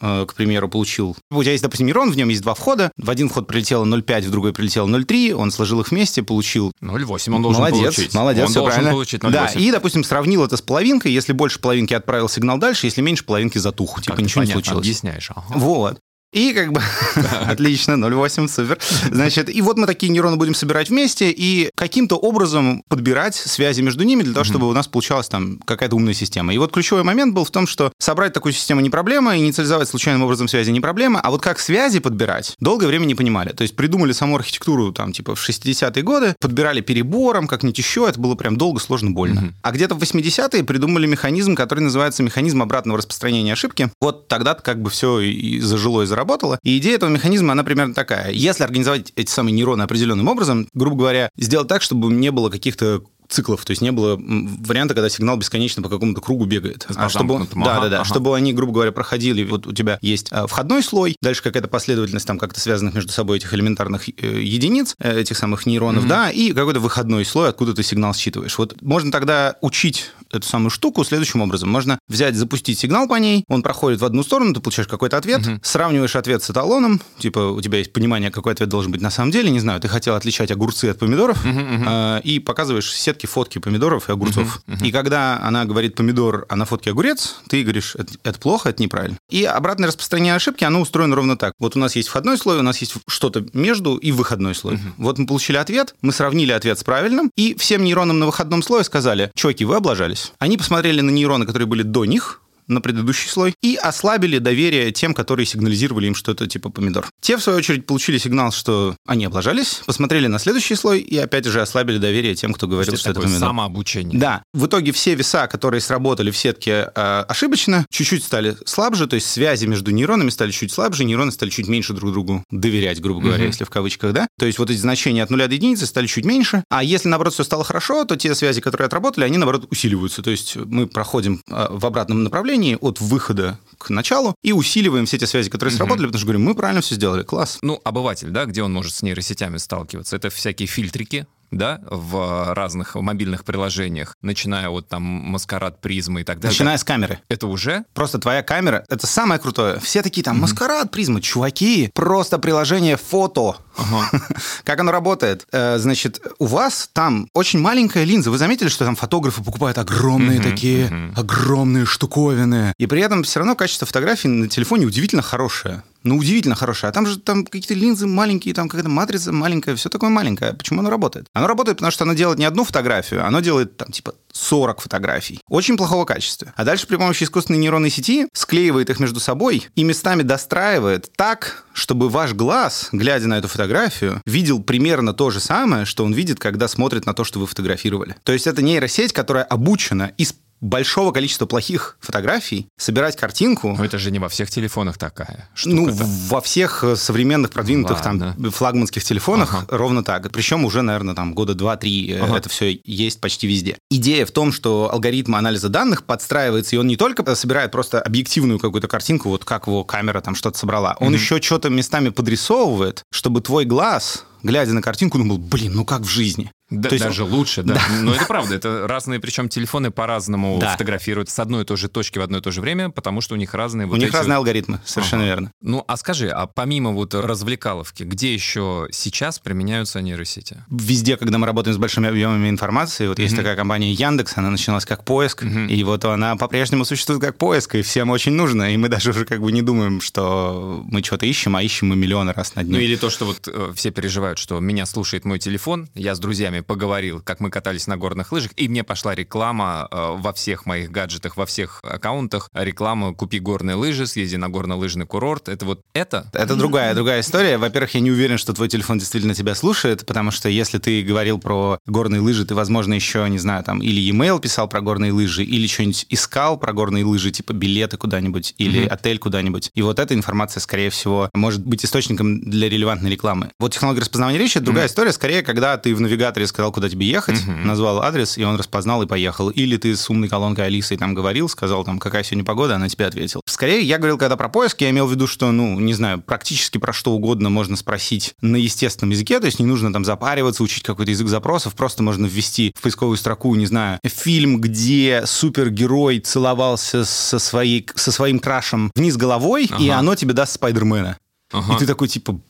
э, 0.00 0.26
к 0.26 0.34
примеру, 0.34 0.68
получил... 0.68 1.16
У 1.30 1.42
тебя 1.42 1.52
есть, 1.52 1.62
допустим, 1.62 1.86
нейрон, 1.86 2.10
в 2.10 2.16
нем 2.16 2.28
есть 2.28 2.42
два 2.42 2.54
входа. 2.54 2.92
В 2.96 3.10
один 3.10 3.28
вход 3.28 3.46
прилетело 3.46 3.84
0,5, 3.84 4.22
в 4.22 4.30
другой 4.30 4.52
прилетело 4.52 4.86
0,3. 4.86 5.32
Он 5.32 5.50
сложил 5.50 5.80
их 5.80 5.90
вместе, 5.90 6.22
получил... 6.22 6.72
0,8 6.82 7.34
он 7.34 7.42
должен 7.42 7.62
молодец, 7.62 7.94
получить. 7.94 8.14
Молодец, 8.14 8.44
он 8.44 8.50
все 8.50 8.64
правильно. 8.64 8.90
получить 8.90 9.20
0,8. 9.22 9.30
Да, 9.30 9.46
и, 9.54 9.70
допустим, 9.70 10.04
сравнил 10.04 10.44
это 10.44 10.56
с 10.56 10.62
половинкой. 10.62 11.12
Если 11.12 11.32
больше 11.32 11.58
половинки 11.60 11.94
отправил 11.94 12.28
сигнал 12.28 12.58
дальше, 12.58 12.86
если 12.86 13.00
меньше 13.00 13.24
половинки 13.24 13.58
затух. 13.58 14.00
Типа 14.02 14.20
ничего 14.20 14.42
понятно, 14.42 14.42
не 14.42 14.52
случилось. 14.52 14.86
объясняешь. 14.86 15.30
Ага. 15.30 15.58
Вот. 15.58 15.98
И 16.34 16.52
как 16.52 16.72
бы 16.72 16.82
отлично, 17.46 17.92
0,8, 17.92 18.48
супер. 18.48 18.78
Значит, 19.10 19.48
и 19.48 19.62
вот 19.62 19.78
мы 19.78 19.86
такие 19.86 20.10
нейроны 20.10 20.36
будем 20.36 20.54
собирать 20.54 20.90
вместе 20.90 21.30
и 21.30 21.70
каким-то 21.76 22.16
образом 22.16 22.82
подбирать 22.88 23.36
связи 23.36 23.82
между 23.82 24.02
ними 24.02 24.24
для 24.24 24.34
того, 24.34 24.42
чтобы 24.42 24.68
у 24.68 24.72
нас 24.72 24.88
получалась 24.88 25.28
там 25.28 25.60
какая-то 25.64 25.94
умная 25.94 26.12
система. 26.12 26.52
И 26.52 26.58
вот 26.58 26.72
ключевой 26.72 27.04
момент 27.04 27.34
был 27.34 27.44
в 27.44 27.52
том, 27.52 27.68
что 27.68 27.92
собрать 28.00 28.32
такую 28.32 28.52
систему 28.52 28.80
не 28.80 28.90
проблема, 28.90 29.36
инициализовать 29.36 29.88
случайным 29.88 30.24
образом 30.24 30.48
связи 30.48 30.70
не 30.70 30.80
проблема, 30.80 31.20
а 31.20 31.30
вот 31.30 31.40
как 31.40 31.60
связи 31.60 32.00
подбирать, 32.00 32.56
долгое 32.58 32.88
время 32.88 33.04
не 33.04 33.14
понимали. 33.14 33.52
То 33.52 33.62
есть 33.62 33.76
придумали 33.76 34.10
саму 34.10 34.34
архитектуру 34.34 34.92
там 34.92 35.12
типа 35.12 35.36
в 35.36 35.48
60-е 35.48 36.02
годы, 36.02 36.34
подбирали 36.40 36.80
перебором, 36.80 37.46
как-нибудь 37.46 37.78
еще, 37.78 38.06
это 38.08 38.18
было 38.18 38.34
прям 38.34 38.56
долго, 38.56 38.80
сложно, 38.80 39.12
больно. 39.12 39.54
А 39.62 39.70
где-то 39.70 39.94
в 39.94 40.02
80-е 40.02 40.64
придумали 40.64 41.06
механизм, 41.06 41.54
который 41.54 41.80
называется 41.80 42.24
механизм 42.24 42.60
обратного 42.60 42.98
распространения 42.98 43.52
ошибки. 43.52 43.90
Вот 44.00 44.26
тогда 44.26 44.54
как 44.54 44.82
бы 44.82 44.90
все 44.90 45.20
и 45.20 45.60
зажило, 45.60 46.02
и 46.02 46.06
заработало. 46.06 46.23
И 46.62 46.78
идея 46.78 46.96
этого 46.96 47.10
механизма, 47.10 47.52
она 47.52 47.64
примерно 47.64 47.94
такая. 47.94 48.30
Если 48.30 48.64
организовать 48.64 49.12
эти 49.16 49.30
самые 49.30 49.52
нейроны 49.54 49.82
определенным 49.82 50.28
образом, 50.28 50.68
грубо 50.74 50.96
говоря, 50.96 51.30
сделать 51.36 51.68
так, 51.68 51.82
чтобы 51.82 52.12
не 52.12 52.30
было 52.30 52.50
каких-то 52.50 53.02
циклов, 53.28 53.64
то 53.64 53.70
есть 53.70 53.82
не 53.82 53.92
было 53.92 54.16
варианта, 54.16 54.94
когда 54.94 55.08
сигнал 55.08 55.36
бесконечно 55.36 55.82
по 55.82 55.88
какому-то 55.88 56.20
кругу 56.20 56.44
бегает. 56.44 56.86
А 56.94 57.08
чтобы, 57.08 57.36
ага, 57.36 57.46
да, 57.54 57.80
да, 57.80 57.88
да, 57.88 57.96
ага. 57.96 58.04
чтобы 58.04 58.36
они, 58.36 58.52
грубо 58.52 58.72
говоря, 58.72 58.92
проходили, 58.92 59.44
вот 59.44 59.66
у 59.66 59.72
тебя 59.72 59.98
есть 60.02 60.28
а, 60.30 60.46
входной 60.46 60.82
слой, 60.82 61.16
дальше 61.20 61.42
какая-то 61.42 61.68
последовательность 61.68 62.26
там 62.26 62.38
как-то 62.38 62.60
связанных 62.60 62.94
между 62.94 63.12
собой 63.12 63.38
этих 63.38 63.52
элементарных 63.54 64.08
э, 64.08 64.12
единиц, 64.42 64.94
э, 64.98 65.20
этих 65.20 65.36
самых 65.36 65.66
нейронов, 65.66 66.04
mm-hmm. 66.04 66.08
да, 66.08 66.30
и 66.30 66.52
какой-то 66.52 66.80
выходной 66.80 67.24
слой, 67.24 67.48
откуда 67.48 67.74
ты 67.74 67.82
сигнал 67.82 68.14
считываешь. 68.14 68.56
Вот 68.58 68.80
можно 68.82 69.10
тогда 69.10 69.56
учить 69.60 70.12
эту 70.34 70.46
самую 70.46 70.70
штуку 70.70 71.04
следующим 71.04 71.40
образом. 71.40 71.68
Можно 71.68 71.98
взять, 72.08 72.36
запустить 72.36 72.78
сигнал 72.78 73.08
по 73.08 73.16
ней, 73.16 73.44
он 73.48 73.62
проходит 73.62 74.00
в 74.00 74.04
одну 74.04 74.22
сторону, 74.22 74.54
ты 74.54 74.60
получаешь 74.60 74.88
какой-то 74.88 75.16
ответ, 75.16 75.40
mm-hmm. 75.40 75.60
сравниваешь 75.62 76.16
ответ 76.16 76.42
с 76.42 76.50
эталоном, 76.50 77.00
типа 77.18 77.38
у 77.38 77.60
тебя 77.60 77.78
есть 77.78 77.92
понимание, 77.92 78.30
какой 78.30 78.52
ответ 78.52 78.68
должен 78.68 78.92
быть 78.92 79.00
на 79.00 79.10
самом 79.10 79.30
деле, 79.30 79.50
не 79.50 79.60
знаю, 79.60 79.80
ты 79.80 79.88
хотел 79.88 80.14
отличать 80.14 80.50
огурцы 80.50 80.86
от 80.86 80.98
помидоров, 80.98 81.44
mm-hmm. 81.44 82.18
э, 82.18 82.20
и 82.22 82.38
показываешь 82.38 82.92
сетки, 82.92 83.26
фотки 83.26 83.58
помидоров, 83.58 84.08
и 84.08 84.12
огурцов. 84.12 84.62
Uh-huh, 84.66 84.74
uh-huh. 84.74 84.86
И 84.86 84.92
когда 84.92 85.40
она 85.42 85.64
говорит 85.64 85.94
помидор, 85.94 86.46
а 86.48 86.56
на 86.56 86.64
фотке 86.64 86.90
огурец, 86.90 87.36
ты 87.48 87.62
говоришь, 87.62 87.94
это, 87.96 88.14
это 88.22 88.38
плохо, 88.38 88.70
это 88.70 88.82
неправильно. 88.82 89.16
И 89.30 89.44
обратное 89.44 89.88
распространение 89.88 90.34
ошибки, 90.34 90.64
оно 90.64 90.80
устроено 90.80 91.16
ровно 91.16 91.36
так. 91.36 91.52
Вот 91.58 91.76
у 91.76 91.78
нас 91.78 91.96
есть 91.96 92.08
входной 92.08 92.38
слой, 92.38 92.58
у 92.58 92.62
нас 92.62 92.78
есть 92.78 92.94
что-то 93.06 93.46
между 93.52 93.96
и 93.96 94.12
выходной 94.12 94.54
слой. 94.54 94.74
Uh-huh. 94.74 94.92
Вот 94.98 95.18
мы 95.18 95.26
получили 95.26 95.56
ответ, 95.56 95.94
мы 96.02 96.12
сравнили 96.12 96.52
ответ 96.52 96.78
с 96.78 96.84
правильным, 96.84 97.30
и 97.36 97.54
всем 97.54 97.84
нейронам 97.84 98.18
на 98.18 98.26
выходном 98.26 98.62
слое 98.62 98.84
сказали, 98.84 99.30
чуваки, 99.34 99.64
вы 99.64 99.76
облажались. 99.76 100.23
Они 100.38 100.56
посмотрели 100.56 101.00
на 101.00 101.10
нейроны, 101.10 101.46
которые 101.46 101.66
были 101.66 101.82
до 101.82 102.04
них, 102.04 102.40
на 102.68 102.80
предыдущий 102.80 103.28
слой 103.28 103.54
и 103.62 103.76
ослабили 103.76 104.38
доверие 104.38 104.92
тем, 104.92 105.14
которые 105.14 105.46
сигнализировали 105.46 106.06
им, 106.06 106.14
что 106.14 106.32
это 106.32 106.46
типа 106.46 106.70
помидор. 106.70 107.06
Те, 107.20 107.36
в 107.36 107.42
свою 107.42 107.58
очередь, 107.58 107.86
получили 107.86 108.18
сигнал, 108.18 108.52
что 108.52 108.96
они 109.06 109.24
облажались, 109.24 109.82
посмотрели 109.86 110.26
на 110.26 110.38
следующий 110.38 110.74
слой 110.74 111.00
и 111.00 111.16
опять 111.18 111.44
же 111.44 111.60
ослабили 111.60 111.98
доверие 111.98 112.34
тем, 112.34 112.52
кто 112.52 112.66
говорил, 112.66 112.96
что 112.96 113.10
это 113.10 113.20
помидор. 113.20 113.40
самообучение. 113.40 114.18
Да. 114.18 114.42
В 114.52 114.66
итоге 114.66 114.92
все 114.92 115.14
веса, 115.14 115.46
которые 115.46 115.80
сработали 115.80 116.30
в 116.30 116.36
сетке 116.36 116.90
э, 116.94 117.24
ошибочно, 117.28 117.86
чуть-чуть 117.90 118.24
стали 118.24 118.56
слабже, 118.64 119.06
то 119.06 119.14
есть 119.14 119.30
связи 119.30 119.66
между 119.66 119.90
нейронами 119.90 120.30
стали 120.30 120.50
чуть 120.50 120.72
слабже, 120.72 121.04
нейроны 121.04 121.32
стали 121.32 121.50
чуть 121.50 121.68
меньше 121.68 121.92
друг 121.92 122.12
другу 122.12 122.44
доверять, 122.50 123.00
грубо 123.00 123.20
говоря, 123.20 123.44
угу. 123.44 123.48
если 123.48 123.64
в 123.64 123.70
кавычках, 123.70 124.12
да. 124.12 124.26
То 124.38 124.46
есть 124.46 124.58
вот 124.58 124.70
эти 124.70 124.78
значения 124.78 125.22
от 125.22 125.30
нуля 125.30 125.48
до 125.48 125.54
единицы 125.54 125.86
стали 125.86 126.06
чуть 126.06 126.24
меньше, 126.24 126.64
а 126.70 126.82
если, 126.82 127.08
наоборот, 127.08 127.34
все 127.34 127.44
стало 127.44 127.64
хорошо, 127.64 128.04
то 128.04 128.16
те 128.16 128.34
связи, 128.34 128.60
которые 128.60 128.86
отработали, 128.86 129.24
они, 129.24 129.38
наоборот, 129.38 129.66
усиливаются. 129.70 130.22
То 130.22 130.30
есть 130.30 130.56
мы 130.56 130.86
проходим 130.86 131.40
э, 131.48 131.66
в 131.70 131.84
обратном 131.86 132.22
направлении, 132.24 132.53
направлении 132.54 132.78
от 132.80 133.00
выхода 133.00 133.58
к 133.78 133.90
началу 133.90 134.34
и 134.42 134.52
усиливаем 134.52 135.06
все 135.06 135.16
эти 135.16 135.24
связи, 135.24 135.50
которые 135.50 135.72
угу. 135.72 135.78
сработали, 135.78 136.06
потому 136.06 136.18
что 136.18 136.26
говорим, 136.26 136.44
мы 136.44 136.54
правильно 136.54 136.80
все 136.80 136.94
сделали, 136.94 137.22
класс. 137.22 137.58
Ну, 137.62 137.80
обыватель, 137.84 138.30
да, 138.30 138.44
где 138.44 138.62
он 138.62 138.72
может 138.72 138.94
с 138.94 139.02
нейросетями 139.02 139.58
сталкиваться? 139.58 140.16
Это 140.16 140.30
всякие 140.30 140.68
фильтрики, 140.68 141.26
да, 141.56 141.80
в 141.90 142.54
разных 142.54 142.94
мобильных 142.94 143.44
приложениях, 143.44 144.16
начиная 144.22 144.68
от 144.68 144.88
там 144.88 145.02
маскарад, 145.02 145.80
призмы 145.80 146.22
и 146.22 146.24
так 146.24 146.40
далее. 146.40 146.52
Начиная 146.52 146.76
с 146.76 146.84
камеры. 146.84 147.20
Это 147.28 147.46
уже? 147.46 147.84
Просто 147.94 148.18
твоя 148.18 148.42
камера, 148.42 148.84
это 148.88 149.06
самое 149.06 149.40
крутое. 149.40 149.80
Все 149.80 150.02
такие 150.02 150.22
там, 150.22 150.40
маскарад, 150.40 150.90
призмы, 150.90 151.20
чуваки, 151.20 151.90
просто 151.94 152.38
приложение 152.38 152.96
фото. 152.96 153.56
Ага. 153.76 154.10
Как 154.64 154.80
оно 154.80 154.92
работает? 154.92 155.46
Э, 155.52 155.78
значит, 155.78 156.20
у 156.38 156.46
вас 156.46 156.88
там 156.92 157.28
очень 157.34 157.60
маленькая 157.60 158.04
линза. 158.04 158.30
Вы 158.30 158.38
заметили, 158.38 158.68
что 158.68 158.84
там 158.84 158.96
фотографы 158.96 159.42
покупают 159.42 159.78
огромные 159.78 160.40
такие, 160.40 161.12
огромные 161.16 161.86
штуковины. 161.86 162.72
И 162.78 162.86
при 162.86 163.00
этом 163.00 163.22
все 163.22 163.40
равно 163.40 163.54
качество 163.54 163.86
фотографий 163.86 164.28
на 164.28 164.48
телефоне 164.48 164.86
удивительно 164.86 165.22
хорошее 165.22 165.82
ну, 166.04 166.16
удивительно 166.16 166.54
хорошая. 166.54 166.90
А 166.90 166.94
там 166.94 167.06
же 167.06 167.18
там 167.18 167.44
какие-то 167.44 167.74
линзы 167.74 168.06
маленькие, 168.06 168.54
там 168.54 168.68
какая-то 168.68 168.90
матрица 168.90 169.32
маленькая, 169.32 169.74
все 169.74 169.88
такое 169.88 170.10
маленькое. 170.10 170.52
Почему 170.52 170.80
оно 170.80 170.90
работает? 170.90 171.26
Оно 171.32 171.46
работает, 171.46 171.78
потому 171.78 171.90
что 171.90 172.04
оно 172.04 172.14
делает 172.14 172.38
не 172.38 172.44
одну 172.44 172.64
фотографию, 172.64 173.26
оно 173.26 173.40
делает 173.40 173.76
там 173.76 173.90
типа 173.90 174.14
40 174.32 174.80
фотографий. 174.80 175.40
Очень 175.48 175.76
плохого 175.76 176.04
качества. 176.04 176.52
А 176.56 176.64
дальше 176.64 176.86
при 176.86 176.96
помощи 176.96 177.24
искусственной 177.24 177.58
нейронной 177.58 177.90
сети 177.90 178.28
склеивает 178.32 178.90
их 178.90 179.00
между 179.00 179.20
собой 179.20 179.66
и 179.74 179.84
местами 179.84 180.22
достраивает 180.22 181.10
так, 181.16 181.64
чтобы 181.72 182.08
ваш 182.08 182.34
глаз, 182.34 182.88
глядя 182.92 183.28
на 183.28 183.38
эту 183.38 183.48
фотографию, 183.48 184.20
видел 184.26 184.62
примерно 184.62 185.14
то 185.14 185.30
же 185.30 185.40
самое, 185.40 185.84
что 185.84 186.04
он 186.04 186.12
видит, 186.12 186.38
когда 186.38 186.68
смотрит 186.68 187.06
на 187.06 187.14
то, 187.14 187.24
что 187.24 187.38
вы 187.38 187.46
фотографировали. 187.46 188.16
То 188.24 188.32
есть 188.32 188.46
это 188.46 188.62
нейросеть, 188.62 189.12
которая 189.12 189.44
обучена 189.44 190.12
из 190.18 190.34
большого 190.64 191.12
количества 191.12 191.46
плохих 191.46 191.98
фотографий 192.00 192.68
собирать 192.78 193.16
картинку. 193.16 193.74
Но 193.76 193.84
это 193.84 193.98
же 193.98 194.10
не 194.10 194.18
во 194.18 194.28
всех 194.28 194.50
телефонах 194.50 194.96
такая. 194.96 195.48
Ну, 195.64 195.90
во 196.28 196.40
всех 196.40 196.82
э, 196.82 196.96
современных 196.96 197.50
продвинутых 197.50 198.02
Ладно. 198.04 198.34
там 198.38 198.50
флагманских 198.50 199.04
телефонах 199.04 199.54
ага. 199.54 199.66
ровно 199.68 200.02
так. 200.02 200.32
Причем 200.32 200.64
уже, 200.64 200.80
наверное, 200.80 201.14
там 201.14 201.34
года 201.34 201.54
два-три 201.54 202.12
э, 202.12 202.20
ага. 202.20 202.38
это 202.38 202.48
все 202.48 202.80
есть 202.84 203.20
почти 203.20 203.46
везде. 203.46 203.76
Идея 203.90 204.24
в 204.24 204.30
том, 204.30 204.52
что 204.52 204.90
алгоритм 204.90 205.34
анализа 205.34 205.68
данных 205.68 206.04
подстраивается, 206.04 206.76
и 206.76 206.78
он 206.78 206.86
не 206.86 206.96
только 206.96 207.34
собирает 207.34 207.70
просто 207.70 208.00
объективную 208.00 208.58
какую-то 208.58 208.88
картинку, 208.88 209.28
вот 209.28 209.44
как 209.44 209.66
его 209.66 209.84
камера 209.84 210.22
там 210.22 210.34
что-то 210.34 210.58
собрала, 210.58 210.96
он 211.00 211.12
mm 211.12 211.24
еще 211.24 211.40
что-то 211.40 211.70
местами 211.70 212.10
подрисовывает, 212.10 213.02
чтобы 213.10 213.40
твой 213.40 213.64
глаз 213.64 214.24
глядя 214.44 214.72
на 214.72 214.82
картинку, 214.82 215.18
думал, 215.18 215.38
блин, 215.38 215.72
ну 215.74 215.84
как 215.84 216.02
в 216.02 216.08
жизни. 216.08 216.52
Да, 216.70 216.88
То 216.88 216.94
есть 216.94 217.04
даже 217.04 217.24
лучше, 217.24 217.62
да. 217.62 217.74
да. 217.88 218.00
Но 218.00 218.14
это 218.14 218.24
правда, 218.24 218.54
это 218.54 218.86
разные, 218.88 219.20
причем 219.20 219.48
телефоны 219.48 219.90
по-разному 219.90 220.58
да. 220.58 220.72
фотографируют 220.72 221.28
с 221.28 221.38
одной 221.38 221.62
и 221.62 221.64
той 221.64 221.76
же 221.76 221.88
точки 221.88 222.18
в 222.18 222.22
одно 222.22 222.38
и 222.38 222.40
то 222.40 222.50
же 222.50 222.60
время, 222.60 222.90
потому 222.90 223.20
что 223.20 223.34
у 223.34 223.36
них 223.36 223.52
разные... 223.54 223.86
Вот 223.86 223.98
у 223.98 224.00
них 224.00 224.12
разные 224.12 224.36
алгоритмы, 224.36 224.80
совершенно 224.84 225.22
ага. 225.24 225.30
верно. 225.30 225.52
Ну, 225.60 225.84
а 225.86 225.96
скажи, 225.96 226.28
а 226.28 226.46
помимо 226.46 226.92
вот 226.92 227.14
развлекаловки, 227.14 228.02
где 228.04 228.32
еще 228.32 228.88
сейчас 228.92 229.38
применяются 229.38 230.00
нейросети? 230.00 230.64
Везде, 230.70 231.16
когда 231.16 231.38
мы 231.38 231.46
работаем 231.46 231.74
с 231.74 231.78
большими 231.78 232.08
объемами 232.08 232.48
информации, 232.48 233.08
вот 233.08 233.18
mm-hmm. 233.18 233.22
есть 233.22 233.36
такая 233.36 233.56
компания 233.56 233.92
Яндекс, 233.92 234.36
она 234.36 234.50
начиналась 234.50 234.86
как 234.86 235.04
поиск, 235.04 235.42
mm-hmm. 235.42 235.68
и 235.68 235.84
вот 235.84 236.04
она 236.06 236.36
по-прежнему 236.36 236.84
существует 236.84 237.20
как 237.20 237.36
поиск, 237.36 237.74
и 237.74 237.82
всем 237.82 238.10
очень 238.10 238.32
нужно, 238.32 238.72
и 238.72 238.76
мы 238.76 238.88
даже 238.88 239.10
уже 239.10 239.26
как 239.26 239.40
бы 239.40 239.52
не 239.52 239.62
думаем, 239.62 240.00
что 240.00 240.82
мы 240.86 241.02
что-то 241.02 241.26
ищем, 241.26 241.56
а 241.56 241.62
ищем 241.62 241.88
мы 241.88 241.96
миллионы 241.96 242.32
раз 242.32 242.54
на 242.54 242.64
дню. 242.64 242.74
Ну 242.74 242.78
или 242.80 242.96
то, 242.96 243.10
что 243.10 243.26
вот 243.26 243.46
э, 243.46 243.72
все 243.74 243.90
переживают, 243.90 244.33
что 244.38 244.60
меня 244.60 244.86
слушает 244.86 245.24
мой 245.24 245.38
телефон, 245.38 245.88
я 245.94 246.14
с 246.14 246.18
друзьями 246.18 246.60
поговорил, 246.60 247.20
как 247.20 247.40
мы 247.40 247.50
катались 247.50 247.86
на 247.86 247.96
горных 247.96 248.32
лыжах, 248.32 248.52
и 248.56 248.68
мне 248.68 248.84
пошла 248.84 249.14
реклама 249.14 249.88
э, 249.90 250.16
во 250.18 250.32
всех 250.32 250.66
моих 250.66 250.90
гаджетах, 250.90 251.36
во 251.36 251.46
всех 251.46 251.80
аккаунтах, 251.82 252.50
реклама 252.52 253.14
«Купи 253.14 253.38
горные 253.38 253.76
лыжи, 253.76 254.06
съезди 254.06 254.36
на 254.36 254.48
горнолыжный 254.48 255.06
курорт». 255.06 255.48
Это 255.48 255.64
вот 255.64 255.82
это? 255.92 256.30
Это 256.32 256.56
другая, 256.56 256.94
другая 256.94 257.20
история. 257.20 257.58
Во-первых, 257.58 257.94
я 257.94 258.00
не 258.00 258.10
уверен, 258.10 258.38
что 258.38 258.52
твой 258.52 258.68
телефон 258.68 258.98
действительно 258.98 259.34
тебя 259.34 259.54
слушает, 259.54 260.06
потому 260.06 260.30
что 260.30 260.48
если 260.48 260.78
ты 260.78 261.02
говорил 261.02 261.38
про 261.38 261.78
горные 261.86 262.20
лыжи, 262.20 262.44
ты, 262.44 262.54
возможно, 262.54 262.94
еще, 262.94 263.28
не 263.28 263.38
знаю, 263.38 263.64
там, 263.64 263.80
или 263.80 264.00
e-mail 264.00 264.40
писал 264.40 264.68
про 264.68 264.80
горные 264.80 265.12
лыжи, 265.12 265.44
или 265.44 265.66
что-нибудь 265.66 266.06
искал 266.08 266.58
про 266.58 266.72
горные 266.72 267.04
лыжи, 267.04 267.30
типа 267.30 267.52
билеты 267.52 267.96
куда-нибудь, 267.96 268.54
или 268.58 268.82
mm-hmm. 268.82 268.88
отель 268.88 269.18
куда-нибудь. 269.18 269.70
И 269.74 269.82
вот 269.82 269.98
эта 269.98 270.14
информация, 270.14 270.60
скорее 270.60 270.90
всего, 270.90 271.30
может 271.34 271.64
быть 271.64 271.84
источником 271.84 272.40
для 272.40 272.68
релевантной 272.68 273.10
рекламы. 273.10 273.50
Вот 273.58 273.72
технология 273.72 274.00
распознавания 274.00 274.23
речи— 274.32 274.52
это 274.58 274.66
другая 274.66 274.84
mm-hmm. 274.84 274.88
история, 274.88 275.12
скорее, 275.12 275.42
когда 275.42 275.76
ты 275.76 275.94
в 275.94 276.00
навигаторе 276.00 276.46
сказал, 276.46 276.72
куда 276.72 276.88
тебе 276.88 277.06
ехать, 277.06 277.36
mm-hmm. 277.36 277.64
назвал 277.64 278.02
адрес, 278.02 278.38
и 278.38 278.44
он 278.44 278.56
распознал 278.56 279.02
и 279.02 279.06
поехал. 279.06 279.50
Или 279.50 279.76
ты 279.76 279.96
с 279.96 280.08
умной 280.08 280.28
колонкой 280.28 280.66
Алисой 280.66 280.96
там 280.96 281.14
говорил, 281.14 281.48
сказал, 281.48 281.84
там, 281.84 281.98
какая 281.98 282.22
сегодня 282.22 282.44
погода, 282.44 282.76
она 282.76 282.88
тебе 282.88 283.06
ответила. 283.06 283.42
Скорее, 283.46 283.82
я 283.82 283.98
говорил, 283.98 284.18
когда 284.18 284.36
про 284.36 284.48
поиск, 284.48 284.80
я 284.80 284.90
имел 284.90 285.06
в 285.06 285.10
виду, 285.10 285.26
что, 285.26 285.52
ну, 285.52 285.78
не 285.78 285.94
знаю, 285.94 286.22
практически 286.22 286.78
про 286.78 286.92
что 286.92 287.12
угодно 287.12 287.50
можно 287.50 287.76
спросить 287.76 288.34
на 288.40 288.56
естественном 288.56 289.10
языке, 289.10 289.40
то 289.40 289.46
есть 289.46 289.58
не 289.58 289.66
нужно 289.66 289.92
там 289.92 290.04
запариваться, 290.04 290.62
учить 290.62 290.82
какой-то 290.82 291.10
язык 291.10 291.28
запросов, 291.28 291.74
просто 291.74 292.02
можно 292.02 292.26
ввести 292.26 292.72
в 292.76 292.82
поисковую 292.82 293.16
строку, 293.16 293.54
не 293.54 293.66
знаю, 293.66 293.98
фильм, 294.04 294.60
где 294.60 295.22
супергерой 295.26 296.20
целовался 296.20 297.04
со, 297.04 297.38
своей, 297.38 297.86
со 297.94 298.12
своим 298.12 298.38
крашем 298.38 298.90
вниз 298.94 299.16
головой, 299.16 299.68
ага. 299.70 299.82
и 299.82 299.88
оно 299.88 300.14
тебе 300.14 300.32
даст 300.32 300.54
Спайдермена. 300.54 301.18
Ага. 301.52 301.74
И 301.74 301.78
ты 301.78 301.86
такой, 301.86 302.08
типа, 302.08 302.40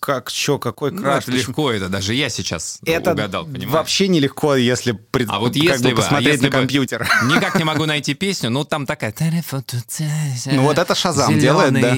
как, 0.00 0.30
что, 0.30 0.58
какой 0.58 0.90
Ну, 0.92 1.02
краш. 1.02 1.24
это 1.24 1.32
легко 1.32 1.70
это, 1.70 1.88
даже 1.88 2.14
я 2.14 2.28
сейчас 2.30 2.78
Это 2.86 3.12
угадал, 3.12 3.44
понимаешь? 3.44 3.68
вообще 3.70 4.08
нелегко, 4.08 4.56
если, 4.56 4.92
пред- 4.92 5.28
А 5.30 5.38
вот 5.38 5.52
как 5.54 5.62
если 5.62 5.84
бы 5.90 5.90
бы- 5.90 6.00
а 6.00 6.02
посмотреть 6.02 6.32
если 6.34 6.46
на 6.46 6.50
компьютер. 6.50 7.08
Никак 7.24 7.54
не 7.56 7.64
могу 7.64 7.84
найти 7.86 8.14
песню, 8.14 8.50
ну 8.50 8.64
там 8.64 8.86
такая... 8.86 9.14
Ну 10.46 10.62
вот 10.62 10.78
это 10.78 10.94
Шазам 10.94 11.38
делает, 11.38 11.72
да. 11.74 11.96